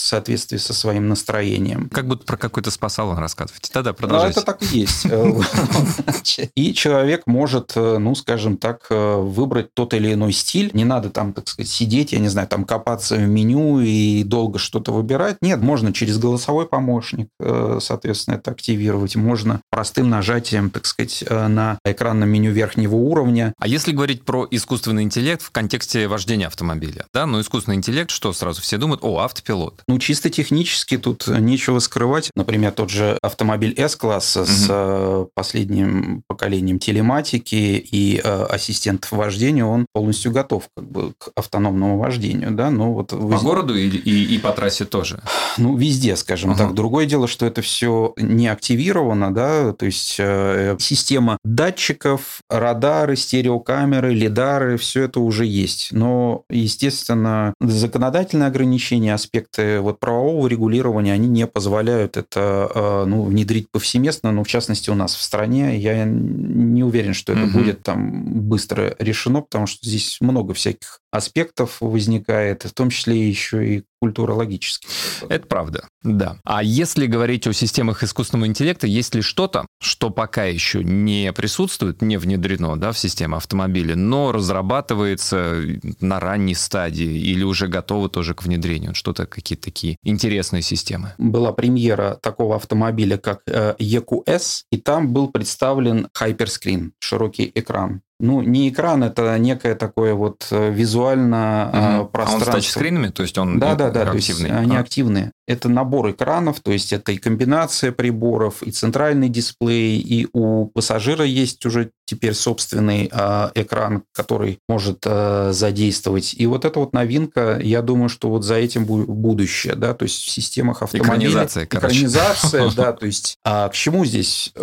соответствии 0.55 0.73
со 0.73 0.73
своим 0.73 1.07
настроением. 1.07 1.89
Как 1.89 2.07
будто 2.07 2.25
про 2.25 2.37
какой-то 2.37 2.71
спа-салон 2.71 3.17
рассказываете. 3.17 3.69
Да-да, 3.73 3.91
Ну, 3.91 3.95
продолжайте. 3.95 4.39
это 4.39 4.45
так 4.45 4.63
и 4.63 4.79
есть. 4.79 5.05
И 6.55 6.73
человек 6.73 7.23
может, 7.25 7.73
э, 7.75 7.97
ну, 7.97 8.15
скажем 8.15 8.57
так, 8.57 8.87
э, 8.89 9.15
выбрать 9.17 9.73
тот 9.73 9.93
или 9.93 10.13
иной 10.13 10.31
стиль. 10.33 10.71
Не 10.73 10.85
надо 10.85 11.09
там, 11.09 11.33
так 11.33 11.47
сказать, 11.47 11.69
сидеть, 11.69 12.11
я 12.13 12.19
не 12.19 12.29
знаю, 12.29 12.47
там 12.47 12.65
копаться 12.65 13.15
в 13.15 13.27
меню 13.27 13.79
и 13.79 14.23
долго 14.23 14.59
что-то 14.59 14.91
выбирать. 14.91 15.37
Нет, 15.41 15.61
можно 15.61 15.93
через 15.93 16.17
голосовой 16.17 16.67
помощник, 16.67 17.27
э, 17.39 17.79
соответственно, 17.81 18.35
это 18.35 18.51
активировать. 18.51 19.15
Можно 19.15 19.61
простым 19.69 20.09
нажатием, 20.09 20.69
так 20.69 20.85
сказать, 20.85 21.23
э, 21.27 21.47
на 21.47 21.77
экранном 21.85 22.29
меню 22.29 22.51
верхнего 22.51 22.95
уровня. 22.95 23.53
А 23.59 23.67
если 23.67 23.91
говорить 23.91 24.23
про 24.23 24.47
искусственный 24.49 25.03
интеллект 25.03 25.41
в 25.41 25.51
контексте 25.51 26.07
вождения 26.07 26.47
автомобиля, 26.47 27.05
да, 27.13 27.25
ну 27.25 27.39
искусственный 27.41 27.77
интеллект, 27.77 28.09
что 28.11 28.33
сразу 28.33 28.61
все 28.61 28.77
думают, 28.77 29.03
о, 29.03 29.19
автопилот. 29.19 29.81
Ну, 29.87 29.99
чисто 29.99 30.29
технически 30.35 30.97
тут 30.97 31.27
нечего 31.27 31.79
скрывать. 31.79 32.29
Например, 32.35 32.71
тот 32.71 32.89
же 32.89 33.17
автомобиль 33.21 33.73
S-класса 33.77 34.45
с 34.45 34.67
э, 34.69 35.25
последним 35.33 36.23
поколением 36.27 36.79
телематики 36.79 37.55
и 37.55 38.21
э, 38.23 38.43
ассистентов 38.45 39.11
вождения, 39.11 39.65
он 39.65 39.85
полностью 39.93 40.31
готов 40.31 40.69
как 40.75 40.89
бы 40.89 41.13
к 41.17 41.29
автономному 41.35 41.97
вождению, 41.97 42.51
да, 42.51 42.69
но 42.69 42.93
вот... 42.93 43.09
По 43.09 43.17
вы- 43.17 43.37
городу 43.37 43.75
и, 43.75 43.87
и, 43.87 44.35
и 44.35 44.39
по 44.39 44.51
трассе 44.51 44.85
тоже. 44.85 45.21
Ну, 45.57 45.75
везде, 45.77 46.15
скажем 46.15 46.51
Ага. 46.51 46.65
так. 46.65 46.73
Другое 46.73 47.05
дело, 47.05 47.27
что 47.27 47.45
это 47.45 47.61
все 47.61 48.13
не 48.17 48.47
активировано, 48.47 49.33
да, 49.33 49.73
то 49.73 49.85
есть 49.85 50.15
э, 50.19 50.75
система 50.79 51.37
датчиков, 51.43 52.41
радары, 52.49 53.15
стереокамеры, 53.15 54.13
лидары, 54.13 54.77
все 54.77 55.03
это 55.03 55.19
уже 55.19 55.45
есть. 55.45 55.89
Но, 55.91 56.43
естественно, 56.49 57.53
законодательные 57.61 58.47
ограничения, 58.47 59.13
аспекты 59.13 59.79
вот 59.79 59.99
правового 59.99 60.24
регулирования, 60.47 61.13
они 61.13 61.27
не 61.27 61.47
позволяют 61.47 62.17
это 62.17 62.71
э, 62.73 63.05
ну, 63.07 63.23
внедрить 63.23 63.69
повсеместно, 63.71 64.31
но 64.31 64.43
в 64.43 64.47
частности 64.47 64.89
у 64.89 64.95
нас 64.95 65.15
в 65.15 65.21
стране 65.21 65.77
я 65.77 66.05
не 66.05 66.83
уверен, 66.83 67.13
что 67.13 67.33
это 67.33 67.41
Мгм. 67.45 67.53
будет 67.53 67.83
там 67.83 68.23
быстро 68.47 68.95
решено, 68.99 69.41
потому 69.41 69.67
что 69.67 69.85
здесь 69.87 70.17
много 70.21 70.53
всяких 70.53 70.99
аспектов 71.11 71.77
возникает, 71.79 72.63
в 72.63 72.73
том 72.73 72.89
числе 72.89 73.27
еще 73.27 73.67
и 73.67 73.83
культурологических. 74.01 74.89
Это 75.29 75.47
правда, 75.47 75.87
да. 76.03 76.37
А 76.43 76.63
если 76.63 77.07
говорить 77.07 77.47
о 77.47 77.53
системах 77.53 78.03
искусственного 78.03 78.47
интеллекта, 78.47 78.87
есть 78.87 79.15
ли 79.15 79.21
что-то, 79.21 79.65
что 79.81 80.09
пока 80.09 80.45
еще 80.45 80.83
не 80.83 81.31
присутствует, 81.33 82.01
не 82.01 82.17
внедрено 82.17 82.77
да, 82.79 82.91
в 82.91 82.99
систему 82.99 83.37
автомобиля, 83.37 83.95
но 83.95 84.31
разрабатывается 84.31 85.61
на 85.99 86.19
ранней 86.19 86.55
стадии 86.55 87.19
или 87.19 87.43
уже 87.43 87.67
готово 87.67 88.09
тоже 88.09 88.33
к 88.33 88.43
внедрению? 88.43 88.93
Что-то, 88.95 89.25
какие-то 89.25 89.65
такие 89.65 89.97
интересные 90.03 90.61
системы. 90.61 91.13
была 91.17 91.51
премьера 91.51 92.17
такого 92.21 92.55
автомобиля, 92.55 93.17
как 93.17 93.41
э, 93.47 93.75
EQS, 93.79 94.63
и 94.71 94.77
там 94.77 95.13
был 95.13 95.29
представлен 95.29 96.07
хайперскрин, 96.13 96.93
широкий 96.99 97.51
экран. 97.55 98.01
Ну, 98.19 98.41
не 98.41 98.69
экран, 98.69 99.03
это 99.03 99.37
некое 99.37 99.75
такое 99.75 100.13
вот 100.13 100.47
э, 100.49 100.71
визуально 100.71 101.69
э, 101.73 101.77
Мгм. 101.77 101.85
А 101.85 101.99
он 102.01 102.07
с 102.07 102.11
пространство. 102.11 102.53
тачскринами, 102.53 103.07
то 103.09 103.23
есть 103.23 103.37
он 103.37 103.59
Да, 103.59 103.75
да, 103.75 103.89
да, 103.89 104.05
то 104.05 104.13
есть 104.13 104.29
активный? 104.29 104.57
они 104.57 104.75
А. 104.77 104.79
активные. 104.79 105.31
Это 105.47 105.67
набор 105.69 106.11
экранов, 106.11 106.61
то 106.61 106.71
есть 106.71 106.93
это 106.93 107.11
и 107.11 107.17
комбинация 107.17 107.91
приборов, 107.91 108.63
и 108.63 108.71
центральный 108.71 109.27
дисплей, 109.29 109.99
и 109.99 110.27
у 110.31 110.67
пассажира 110.67 111.25
есть 111.25 111.65
уже 111.65 111.91
теперь 112.05 112.33
собственный 112.33 113.09
э, 113.11 113.49
экран, 113.55 114.03
который 114.13 114.59
может 114.67 114.99
э, 115.05 115.49
задействовать. 115.51 116.35
И 116.37 116.45
вот 116.45 116.65
эта 116.65 116.79
вот 116.79 116.93
новинка, 116.93 117.59
я 117.61 117.81
думаю, 117.81 118.09
что 118.09 118.29
вот 118.29 118.43
за 118.43 118.55
этим 118.55 118.85
бу- 118.85 119.05
будущее, 119.05 119.75
да, 119.75 119.93
то 119.93 120.03
есть 120.03 120.23
в 120.23 120.29
системах 120.29 120.81
автомобилей. 120.83 121.29
Экранизация, 121.29 121.65
короче. 121.65 121.95
Экранизация, 121.97 122.71
да, 122.75 122.93
то 122.93 123.05
есть 123.05 123.37
а 123.43 123.69
к 123.69 123.73
чему 123.73 124.05
здесь 124.05 124.53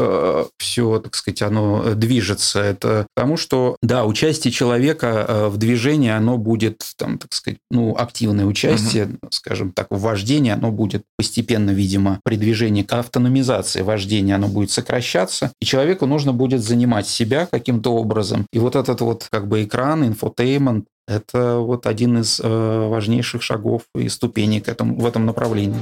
все, 0.58 0.98
так 1.00 1.14
сказать, 1.14 1.42
оно 1.42 1.82
э, 1.84 1.94
движется? 1.94 2.60
Это 2.60 3.06
к 3.14 3.20
тому, 3.20 3.36
что, 3.36 3.76
да, 3.82 4.04
участие 4.04 4.52
человека 4.52 5.26
э, 5.28 5.48
в 5.48 5.56
движении, 5.56 6.10
оно 6.10 6.38
будет, 6.38 6.82
там, 6.96 7.18
так 7.18 7.32
сказать, 7.32 7.58
ну, 7.70 7.96
активное 7.96 8.46
участие, 8.46 9.18
скажем 9.30 9.72
так, 9.72 9.88
в 9.90 10.00
вождении, 10.00 10.52
оно 10.52 10.70
будет 10.70 11.02
постепенно, 11.16 11.70
видимо, 11.70 12.20
при 12.24 12.36
движении 12.36 12.82
к 12.82 12.92
автономизации 12.92 13.82
вождения, 13.82 14.36
оно 14.36 14.48
будет 14.48 14.70
сокращаться, 14.70 15.52
и 15.60 15.64
человеку 15.64 16.06
нужно 16.06 16.32
будет 16.32 16.62
занимать 16.62 17.06
себя 17.06 17.31
каким-то 17.50 17.94
образом. 17.94 18.46
И 18.52 18.58
вот 18.58 18.76
этот 18.76 19.00
вот 19.00 19.28
как 19.30 19.48
бы 19.48 19.64
экран, 19.64 20.04
infotainment, 20.04 20.86
это 21.08 21.58
вот 21.58 21.86
один 21.86 22.18
из 22.18 22.40
э, 22.42 22.88
важнейших 22.88 23.42
шагов 23.42 23.82
и 23.94 24.08
ступеней 24.08 24.60
к 24.60 24.68
этому, 24.68 24.98
в 24.98 25.06
этом 25.06 25.26
направлении. 25.26 25.80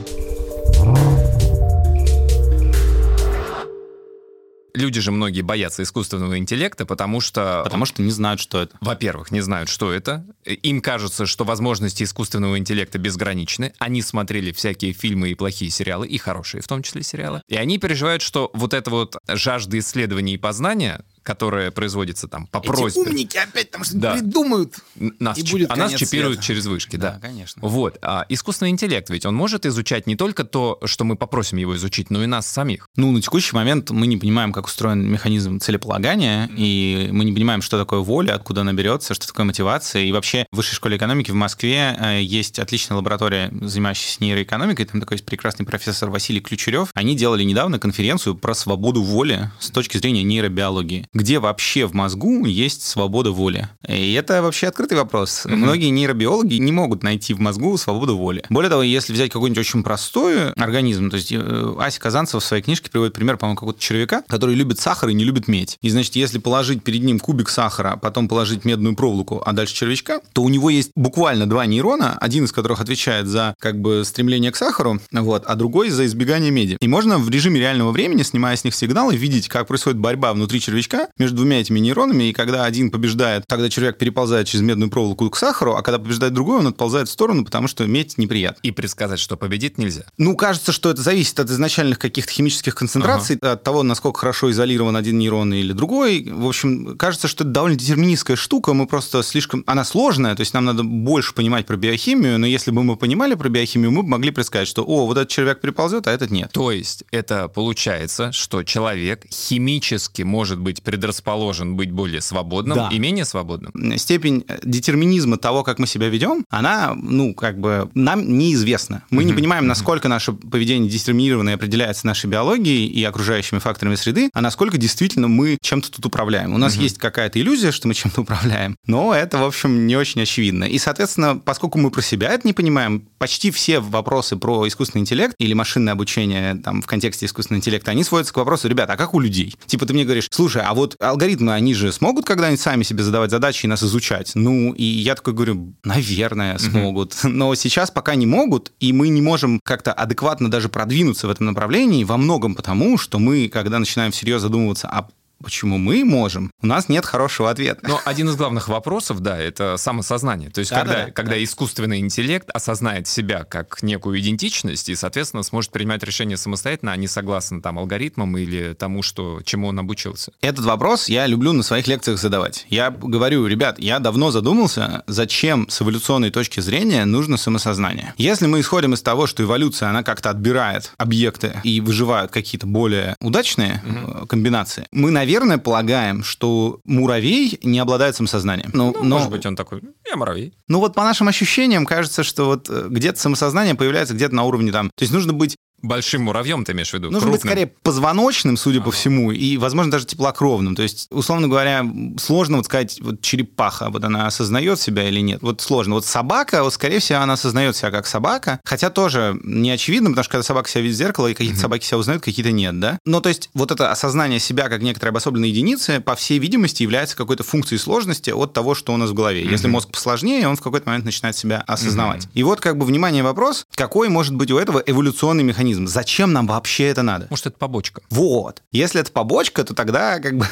Люди 4.74 5.00
же 5.00 5.10
многие 5.10 5.42
боятся 5.42 5.82
искусственного 5.82 6.38
интеллекта, 6.38 6.86
потому 6.86 7.20
что... 7.20 7.60
Потому 7.64 7.84
что 7.84 8.02
не 8.02 8.10
знают, 8.10 8.40
что 8.40 8.62
это. 8.62 8.76
Во-первых, 8.80 9.30
не 9.30 9.40
знают, 9.40 9.68
что 9.68 9.92
это. 9.92 10.24
Им 10.44 10.80
кажется, 10.80 11.26
что 11.26 11.44
возможности 11.44 12.04
искусственного 12.04 12.58
интеллекта 12.58 12.98
безграничны. 12.98 13.72
Они 13.78 14.00
смотрели 14.00 14.52
всякие 14.52 14.92
фильмы 14.92 15.30
и 15.30 15.34
плохие 15.34 15.70
сериалы, 15.70 16.06
и 16.06 16.18
хорошие 16.18 16.62
в 16.62 16.68
том 16.68 16.82
числе 16.82 17.02
сериалы. 17.02 17.42
И 17.48 17.56
они 17.56 17.78
переживают, 17.78 18.22
что 18.22 18.50
вот 18.54 18.72
эта 18.72 18.90
вот 18.90 19.16
жажда 19.28 19.78
исследований 19.78 20.34
и 20.34 20.38
познания, 20.38 21.04
которая 21.22 21.70
производится 21.70 22.28
там 22.28 22.46
по 22.46 22.60
просьбе... 22.60 23.02
умники 23.02 23.36
опять 23.36 23.70
там 23.70 23.84
что-то 23.84 24.00
Да. 24.00 24.12
придумают. 24.14 24.74
Нас, 25.18 25.38
И 25.38 25.42
чип- 25.42 25.52
будет 25.52 25.70
а 25.70 25.76
нас 25.76 25.94
чипируют 25.94 26.38
света. 26.38 26.46
через 26.46 26.66
вышки, 26.66 26.96
да. 26.96 27.12
Да, 27.12 27.28
конечно. 27.28 27.60
Вот. 27.66 27.98
А 28.02 28.24
искусственный 28.28 28.70
интеллект 28.70 29.08
ведь 29.10 29.26
он 29.26 29.34
может 29.34 29.66
изучать 29.66 30.06
не 30.06 30.16
только 30.16 30.44
то, 30.44 30.78
что 30.84 31.04
мы 31.04 31.16
попросим 31.16 31.58
его 31.58 31.76
изучить, 31.76 32.10
но 32.10 32.22
и 32.22 32.26
нас 32.26 32.46
самих. 32.46 32.86
Ну, 32.96 33.10
на 33.12 33.20
текущий 33.20 33.54
момент 33.54 33.90
мы 33.90 34.06
не 34.06 34.16
понимаем, 34.16 34.52
как 34.52 34.66
устроен 34.66 35.10
механизм 35.10 35.60
целеполагания, 35.60 36.48
и 36.56 37.08
мы 37.12 37.24
не 37.24 37.32
понимаем, 37.32 37.62
что 37.62 37.78
такое 37.78 38.00
воля, 38.00 38.34
откуда 38.34 38.62
она 38.62 38.72
берется, 38.72 39.14
что 39.14 39.26
такое 39.26 39.46
мотивация. 39.46 40.02
И 40.02 40.12
вообще 40.12 40.46
в 40.52 40.56
Высшей 40.56 40.74
школе 40.74 40.96
экономики 40.96 41.30
в 41.30 41.34
Москве 41.34 41.96
э, 41.98 42.20
есть 42.22 42.58
отличная 42.58 42.96
лаборатория, 42.96 43.50
занимающаяся 43.60 44.18
нейроэкономикой. 44.22 44.84
Там 44.86 45.00
такой 45.00 45.16
есть 45.16 45.24
прекрасный 45.24 45.64
профессор 45.66 46.10
Василий 46.10 46.40
Ключерев. 46.40 46.90
Они 46.94 47.16
делали 47.16 47.42
недавно 47.44 47.78
конференцию 47.78 48.34
про 48.34 48.54
свободу 48.54 49.02
воли 49.02 49.50
с 49.58 49.70
точки 49.70 49.96
зрения 49.96 50.22
нейробиологии, 50.22 51.06
где 51.12 51.40
вообще 51.40 51.86
в 51.86 51.92
мозгу 51.92 52.44
есть 52.46 52.82
свобода 52.82 53.32
воли. 53.32 53.68
И 53.88 54.12
это 54.12 54.42
вообще 54.42 54.68
открытый 54.68 54.96
вопрос. 54.96 55.42
Мгм. 55.44 55.60
Многие 55.60 55.90
нейробиологи 55.90 56.54
не 56.54 56.72
могут 56.72 57.02
найти 57.02 57.34
в 57.34 57.40
мозгу 57.40 57.76
свободу 57.76 58.16
воли. 58.16 58.44
Более 58.48 58.70
того, 58.70 58.82
если 58.82 59.12
взять 59.12 59.30
какой-нибудь 59.30 59.58
очень 59.58 59.82
простой 59.82 60.52
организм, 60.52 61.10
то 61.10 61.16
есть 61.16 61.32
э, 61.32 61.74
Ася 61.78 62.00
Казанцева 62.00 62.40
в 62.40 62.44
своей 62.44 62.62
книжке 62.62 62.90
приводит 62.90 63.14
пример, 63.14 63.36
по-моему, 63.36 63.56
какого-то 63.56 63.80
червяка, 63.80 64.22
который 64.28 64.54
любит 64.54 64.78
сахар 64.78 65.08
и 65.08 65.14
не 65.14 65.24
любит 65.24 65.48
медь. 65.48 65.76
И, 65.80 65.90
значит, 65.90 66.14
если 66.16 66.38
положить 66.38 66.84
перед 66.84 67.02
ним 67.02 67.18
кубик 67.18 67.48
сахара, 67.48 67.96
потом 67.96 68.28
положить 68.28 68.64
медную 68.64 68.94
проволоку, 68.94 69.42
а 69.44 69.52
дальше 69.52 69.74
червячка, 69.74 70.20
то 70.32 70.42
у 70.42 70.48
него 70.48 70.70
есть 70.70 70.92
буквально 70.94 71.48
два 71.48 71.66
нейрона, 71.66 72.16
один 72.20 72.44
из 72.44 72.52
которых 72.52 72.80
отвечает 72.80 73.26
за 73.26 73.54
как 73.58 73.80
бы 73.80 74.04
стремление 74.04 74.52
к 74.52 74.56
сахару, 74.56 75.00
вот, 75.10 75.44
а 75.46 75.54
другой 75.56 75.90
за 75.90 76.06
избегание 76.06 76.50
меди. 76.50 76.76
И 76.80 76.88
можно 76.88 77.18
в 77.18 77.28
режиме 77.30 77.58
реального 77.58 77.90
времени, 77.90 78.22
снимая 78.22 78.56
с 78.56 78.64
них 78.64 78.74
сигналы, 78.74 79.16
видеть, 79.16 79.48
как 79.48 79.66
происходит 79.66 79.98
борьба 79.98 80.32
внутри 80.32 80.60
червячка 80.60 80.99
между 81.18 81.36
двумя 81.38 81.60
этими 81.60 81.78
нейронами, 81.78 82.24
и 82.24 82.32
когда 82.32 82.64
один 82.64 82.90
побеждает, 82.90 83.44
тогда 83.46 83.68
червяк 83.68 83.98
переползает 83.98 84.46
через 84.46 84.62
медную 84.62 84.90
проволоку 84.90 85.28
к 85.30 85.36
сахару, 85.36 85.74
а 85.74 85.82
когда 85.82 85.98
побеждает 85.98 86.32
другой, 86.32 86.58
он 86.58 86.66
отползает 86.66 87.08
в 87.08 87.12
сторону, 87.12 87.44
потому 87.44 87.68
что 87.68 87.86
медь 87.86 88.18
неприятна. 88.18 88.60
И 88.62 88.70
предсказать, 88.70 89.18
что 89.18 89.36
победит, 89.36 89.78
нельзя. 89.78 90.02
Ну, 90.18 90.36
кажется, 90.36 90.72
что 90.72 90.90
это 90.90 91.02
зависит 91.02 91.38
от 91.40 91.50
изначальных 91.50 91.98
каких-то 91.98 92.32
химических 92.32 92.74
концентраций, 92.74 93.36
от 93.36 93.62
того, 93.62 93.82
насколько 93.82 94.20
хорошо 94.20 94.50
изолирован 94.50 94.96
один 94.96 95.18
нейрон 95.18 95.52
или 95.54 95.72
другой. 95.72 96.28
В 96.30 96.46
общем, 96.46 96.96
кажется, 96.96 97.28
что 97.28 97.44
это 97.44 97.52
довольно 97.52 97.76
детерминистская 97.78 98.36
штука, 98.36 98.74
мы 98.74 98.86
просто 98.86 99.22
слишком... 99.22 99.64
Она 99.66 99.84
сложная, 99.84 100.34
то 100.34 100.40
есть 100.40 100.54
нам 100.54 100.64
надо 100.64 100.82
больше 100.82 101.34
понимать 101.34 101.66
про 101.66 101.76
биохимию, 101.76 102.38
но 102.38 102.46
если 102.46 102.70
бы 102.70 102.82
мы 102.82 102.96
понимали 102.96 103.34
про 103.34 103.48
биохимию, 103.48 103.90
мы 103.90 104.02
бы 104.02 104.08
могли 104.08 104.30
предсказать, 104.30 104.68
что, 104.68 104.84
о, 104.84 105.06
вот 105.06 105.16
этот 105.16 105.28
червяк 105.28 105.60
приползет, 105.60 106.06
а 106.06 106.12
этот 106.12 106.30
нет. 106.30 106.50
То 106.52 106.70
есть 106.70 107.04
это 107.10 107.48
получается, 107.48 108.32
что 108.32 108.62
человек 108.62 109.26
химически 109.30 110.22
может 110.22 110.58
быть 110.58 110.82
предрасположен 110.90 111.76
быть 111.76 111.90
более 111.92 112.20
свободным 112.20 112.76
Да. 112.76 112.88
и 112.92 112.98
менее 112.98 113.24
свободным. 113.24 113.72
степень 113.98 114.44
э, 114.48 114.58
детерминизма 114.64 115.36
того, 115.36 115.62
как 115.62 115.78
мы 115.78 115.86
себя 115.86 116.08
ведем, 116.08 116.44
она, 116.50 116.94
ну, 116.96 117.32
как 117.34 117.58
бы 117.60 117.88
нам 117.94 118.38
неизвестна. 118.38 119.04
Мы 119.10 119.22
не 119.24 119.30
Мгм, 119.32 119.36
понимаем, 119.40 119.66
насколько 119.66 120.08
наше 120.08 120.32
поведение 120.32 120.90
детерминировано 120.90 121.50
и 121.50 121.52
определяется 121.52 122.06
нашей 122.06 122.26
биологией 122.28 122.86
и 122.86 123.04
окружающими 123.04 123.58
факторами 123.60 123.94
среды, 123.94 124.30
а 124.32 124.40
насколько 124.40 124.78
действительно 124.78 125.28
мы 125.28 125.58
чем-то 125.62 125.90
тут 125.92 126.06
управляем. 126.06 126.54
У 126.54 126.58
нас 126.58 126.74
Мгм. 126.74 126.82
есть 126.84 126.98
какая-то 126.98 127.40
иллюзия, 127.40 127.70
что 127.72 127.86
мы 127.88 127.94
чем-то 127.94 128.22
управляем, 128.22 128.76
но 128.86 129.14
это, 129.14 129.38
в 129.38 129.44
общем, 129.44 129.86
не 129.86 129.96
очень 129.96 130.22
очевидно. 130.22 130.64
И, 130.64 130.78
соответственно, 130.78 131.36
поскольку 131.36 131.78
мы 131.78 131.90
про 131.90 132.02
себя 132.02 132.30
это 132.30 132.46
не 132.46 132.52
понимаем, 132.52 133.06
почти 133.18 133.50
все 133.50 133.78
вопросы 133.80 134.36
про 134.36 134.66
искусственный 134.66 135.02
интеллект 135.02 135.34
или 135.38 135.52
машинное 135.54 135.92
обучение 135.92 136.54
там 136.56 136.82
в 136.82 136.86
контексте 136.86 137.26
искусственного 137.26 137.60
интеллекта, 137.60 137.90
они 137.92 138.02
сводятся 138.04 138.32
к 138.34 138.36
вопросу, 138.38 138.68
ребята, 138.68 138.94
а 138.94 138.96
как 138.96 139.14
у 139.14 139.20
людей? 139.20 139.54
Типа 139.66 139.86
ты 139.86 139.92
мне 139.92 140.04
говоришь, 140.04 140.26
слушай, 140.30 140.62
а 140.64 140.72
вот 140.74 140.79
алгоритмы, 140.98 141.52
они 141.52 141.74
же 141.74 141.92
смогут 141.92 142.24
когда-нибудь 142.24 142.60
сами 142.60 142.82
себе 142.82 143.02
задавать 143.02 143.30
задачи 143.30 143.66
и 143.66 143.68
нас 143.68 143.82
изучать? 143.82 144.32
Ну, 144.34 144.72
и 144.72 144.84
я 144.84 145.14
такой 145.14 145.34
говорю, 145.34 145.74
наверное, 145.84 146.58
смогут. 146.58 147.16
Но 147.22 147.54
сейчас 147.54 147.90
пока 147.90 148.14
не 148.14 148.26
могут, 148.26 148.72
и 148.80 148.92
мы 148.92 149.08
не 149.08 149.22
можем 149.22 149.60
как-то 149.62 149.92
адекватно 149.92 150.50
даже 150.50 150.68
продвинуться 150.68 151.26
в 151.26 151.30
этом 151.30 151.46
направлении 151.46 152.04
во 152.04 152.16
многом 152.16 152.54
потому, 152.54 152.98
что 152.98 153.18
мы, 153.18 153.48
когда 153.48 153.78
начинаем 153.78 154.12
всерьез 154.12 154.42
задумываться 154.42 154.88
о 154.88 155.08
почему 155.42 155.78
мы 155.78 156.04
можем, 156.04 156.52
у 156.62 156.66
нас 156.66 156.88
нет 156.88 157.06
хорошего 157.06 157.50
ответа. 157.50 157.80
Но 157.86 158.00
один 158.04 158.28
из 158.28 158.36
главных 158.36 158.68
вопросов, 158.68 159.20
да, 159.20 159.38
это 159.38 159.76
самосознание. 159.76 160.50
То 160.50 160.60
есть, 160.60 160.70
да, 160.70 160.78
когда, 160.78 161.06
да, 161.06 161.10
когда 161.10 161.32
да. 161.32 161.44
искусственный 161.44 161.98
интеллект 162.00 162.48
осознает 162.50 163.06
себя 163.06 163.44
как 163.44 163.82
некую 163.82 164.20
идентичность 164.20 164.88
и, 164.88 164.94
соответственно, 164.94 165.42
сможет 165.42 165.72
принимать 165.72 166.02
решения 166.02 166.36
самостоятельно, 166.36 166.92
а 166.92 166.96
не 166.96 167.08
согласно 167.08 167.62
там 167.62 167.78
алгоритмам 167.78 168.36
или 168.36 168.74
тому, 168.74 169.02
что, 169.02 169.40
чему 169.44 169.68
он 169.68 169.78
обучился. 169.78 170.32
Этот 170.40 170.64
вопрос 170.64 171.08
я 171.08 171.26
люблю 171.26 171.52
на 171.52 171.62
своих 171.62 171.86
лекциях 171.86 172.18
задавать. 172.18 172.66
Я 172.68 172.90
говорю, 172.90 173.46
ребят, 173.46 173.78
я 173.78 173.98
давно 173.98 174.30
задумался, 174.30 175.02
зачем 175.06 175.68
с 175.68 175.80
эволюционной 175.82 176.30
точки 176.30 176.60
зрения 176.60 177.04
нужно 177.04 177.36
самосознание. 177.36 178.14
Если 178.16 178.46
мы 178.46 178.60
исходим 178.60 178.94
из 178.94 179.02
того, 179.02 179.26
что 179.26 179.42
эволюция, 179.42 179.88
она 179.88 180.02
как-то 180.02 180.30
отбирает 180.30 180.92
объекты 180.98 181.60
и 181.64 181.80
выживают 181.80 182.30
какие-то 182.30 182.66
более 182.66 183.16
удачные 183.20 183.82
угу. 183.84 184.26
комбинации, 184.26 184.86
мы, 184.92 185.10
наверное, 185.10 185.29
наверное, 185.30 185.58
полагаем, 185.58 186.24
что 186.24 186.80
муравей 186.84 187.58
не 187.62 187.78
обладает 187.78 188.16
самосознанием. 188.16 188.70
Ну, 188.74 188.92
ну 188.92 189.04
но... 189.04 189.16
Может 189.18 189.30
быть, 189.30 189.46
он 189.46 189.54
такой, 189.54 189.80
я 190.08 190.16
муравей. 190.16 190.54
Ну 190.66 190.80
вот 190.80 190.94
по 190.94 191.04
нашим 191.04 191.28
ощущениям 191.28 191.86
кажется, 191.86 192.24
что 192.24 192.46
вот 192.46 192.68
э, 192.68 192.86
где-то 192.88 193.20
самосознание 193.20 193.76
появляется 193.76 194.14
где-то 194.14 194.34
на 194.34 194.42
уровне 194.42 194.72
там... 194.72 194.90
То 194.96 195.02
есть 195.02 195.12
нужно 195.12 195.32
быть 195.32 195.56
Большим 195.82 196.22
муравьем 196.22 196.64
ты 196.64 196.72
имеешь 196.72 196.90
в 196.90 196.94
виду? 196.94 197.10
Нужно 197.10 197.20
крупным. 197.20 197.32
быть 197.32 197.40
скорее 197.40 197.66
позвоночным, 197.82 198.56
судя 198.56 198.78
ага. 198.78 198.86
по 198.86 198.90
всему, 198.92 199.30
и, 199.32 199.56
возможно, 199.56 199.92
даже 199.92 200.06
теплокровным. 200.06 200.76
То 200.76 200.82
есть, 200.82 201.08
условно 201.10 201.48
говоря, 201.48 201.84
сложно 202.18 202.58
вот 202.58 202.66
сказать, 202.66 202.98
вот 203.00 203.20
черепаха, 203.20 203.90
вот 203.90 204.04
она 204.04 204.26
осознает 204.26 204.80
себя 204.80 205.08
или 205.08 205.20
нет. 205.20 205.40
Вот 205.42 205.60
сложно. 205.60 205.94
Вот 205.94 206.04
собака, 206.04 206.62
вот, 206.62 206.74
скорее 206.74 206.98
всего, 206.98 207.20
она 207.20 207.34
осознает 207.34 207.76
себя 207.76 207.90
как 207.90 208.06
собака, 208.06 208.60
хотя 208.64 208.90
тоже 208.90 209.38
не 209.42 209.70
очевидно, 209.70 210.10
потому 210.10 210.24
что 210.24 210.32
когда 210.32 210.42
собака 210.42 210.68
себя 210.68 210.82
видит 210.82 210.96
в 210.96 210.98
зеркало, 210.98 211.28
и 211.28 211.34
какие-то 211.34 211.56
угу. 211.56 211.62
собаки 211.62 211.84
себя 211.84 211.98
узнают, 211.98 212.22
какие-то 212.22 212.52
нет, 212.52 212.78
да? 212.78 212.98
Но 213.06 213.20
то 213.20 213.28
есть 213.28 213.50
вот 213.54 213.70
это 213.70 213.90
осознание 213.90 214.38
себя 214.38 214.68
как 214.68 214.82
некоторой 214.82 215.10
обособленной 215.10 215.48
единицы, 215.48 216.00
по 216.00 216.14
всей 216.14 216.38
видимости, 216.38 216.82
является 216.82 217.16
какой-то 217.16 217.42
функцией 217.42 217.78
сложности 217.78 218.30
от 218.30 218.52
того, 218.52 218.74
что 218.74 218.92
у 218.92 218.96
нас 218.96 219.10
в 219.10 219.14
голове. 219.14 219.42
Угу. 219.42 219.50
Если 219.50 219.68
мозг 219.68 219.88
посложнее, 219.90 220.46
он 220.46 220.56
в 220.56 220.60
какой-то 220.60 220.88
момент 220.88 221.04
начинает 221.04 221.36
себя 221.36 221.64
осознавать. 221.66 222.26
Угу. 222.26 222.32
И 222.34 222.42
вот 222.42 222.60
как 222.60 222.76
бы, 222.76 222.84
внимание, 222.84 223.22
вопрос, 223.22 223.64
какой 223.74 224.08
может 224.08 224.34
быть 224.34 224.50
у 224.50 224.58
этого 224.58 224.82
эволюционный 224.84 225.42
механизм? 225.42 225.69
Зачем 225.74 226.32
нам 226.32 226.46
вообще 226.46 226.84
это 226.84 227.02
надо? 227.02 227.26
Может, 227.30 227.46
это 227.46 227.58
побочка. 227.58 228.02
Вот. 228.10 228.62
Если 228.72 229.00
это 229.00 229.12
побочка, 229.12 229.64
то 229.64 229.74
тогда 229.74 230.18
как 230.20 230.36
бы 230.36 230.46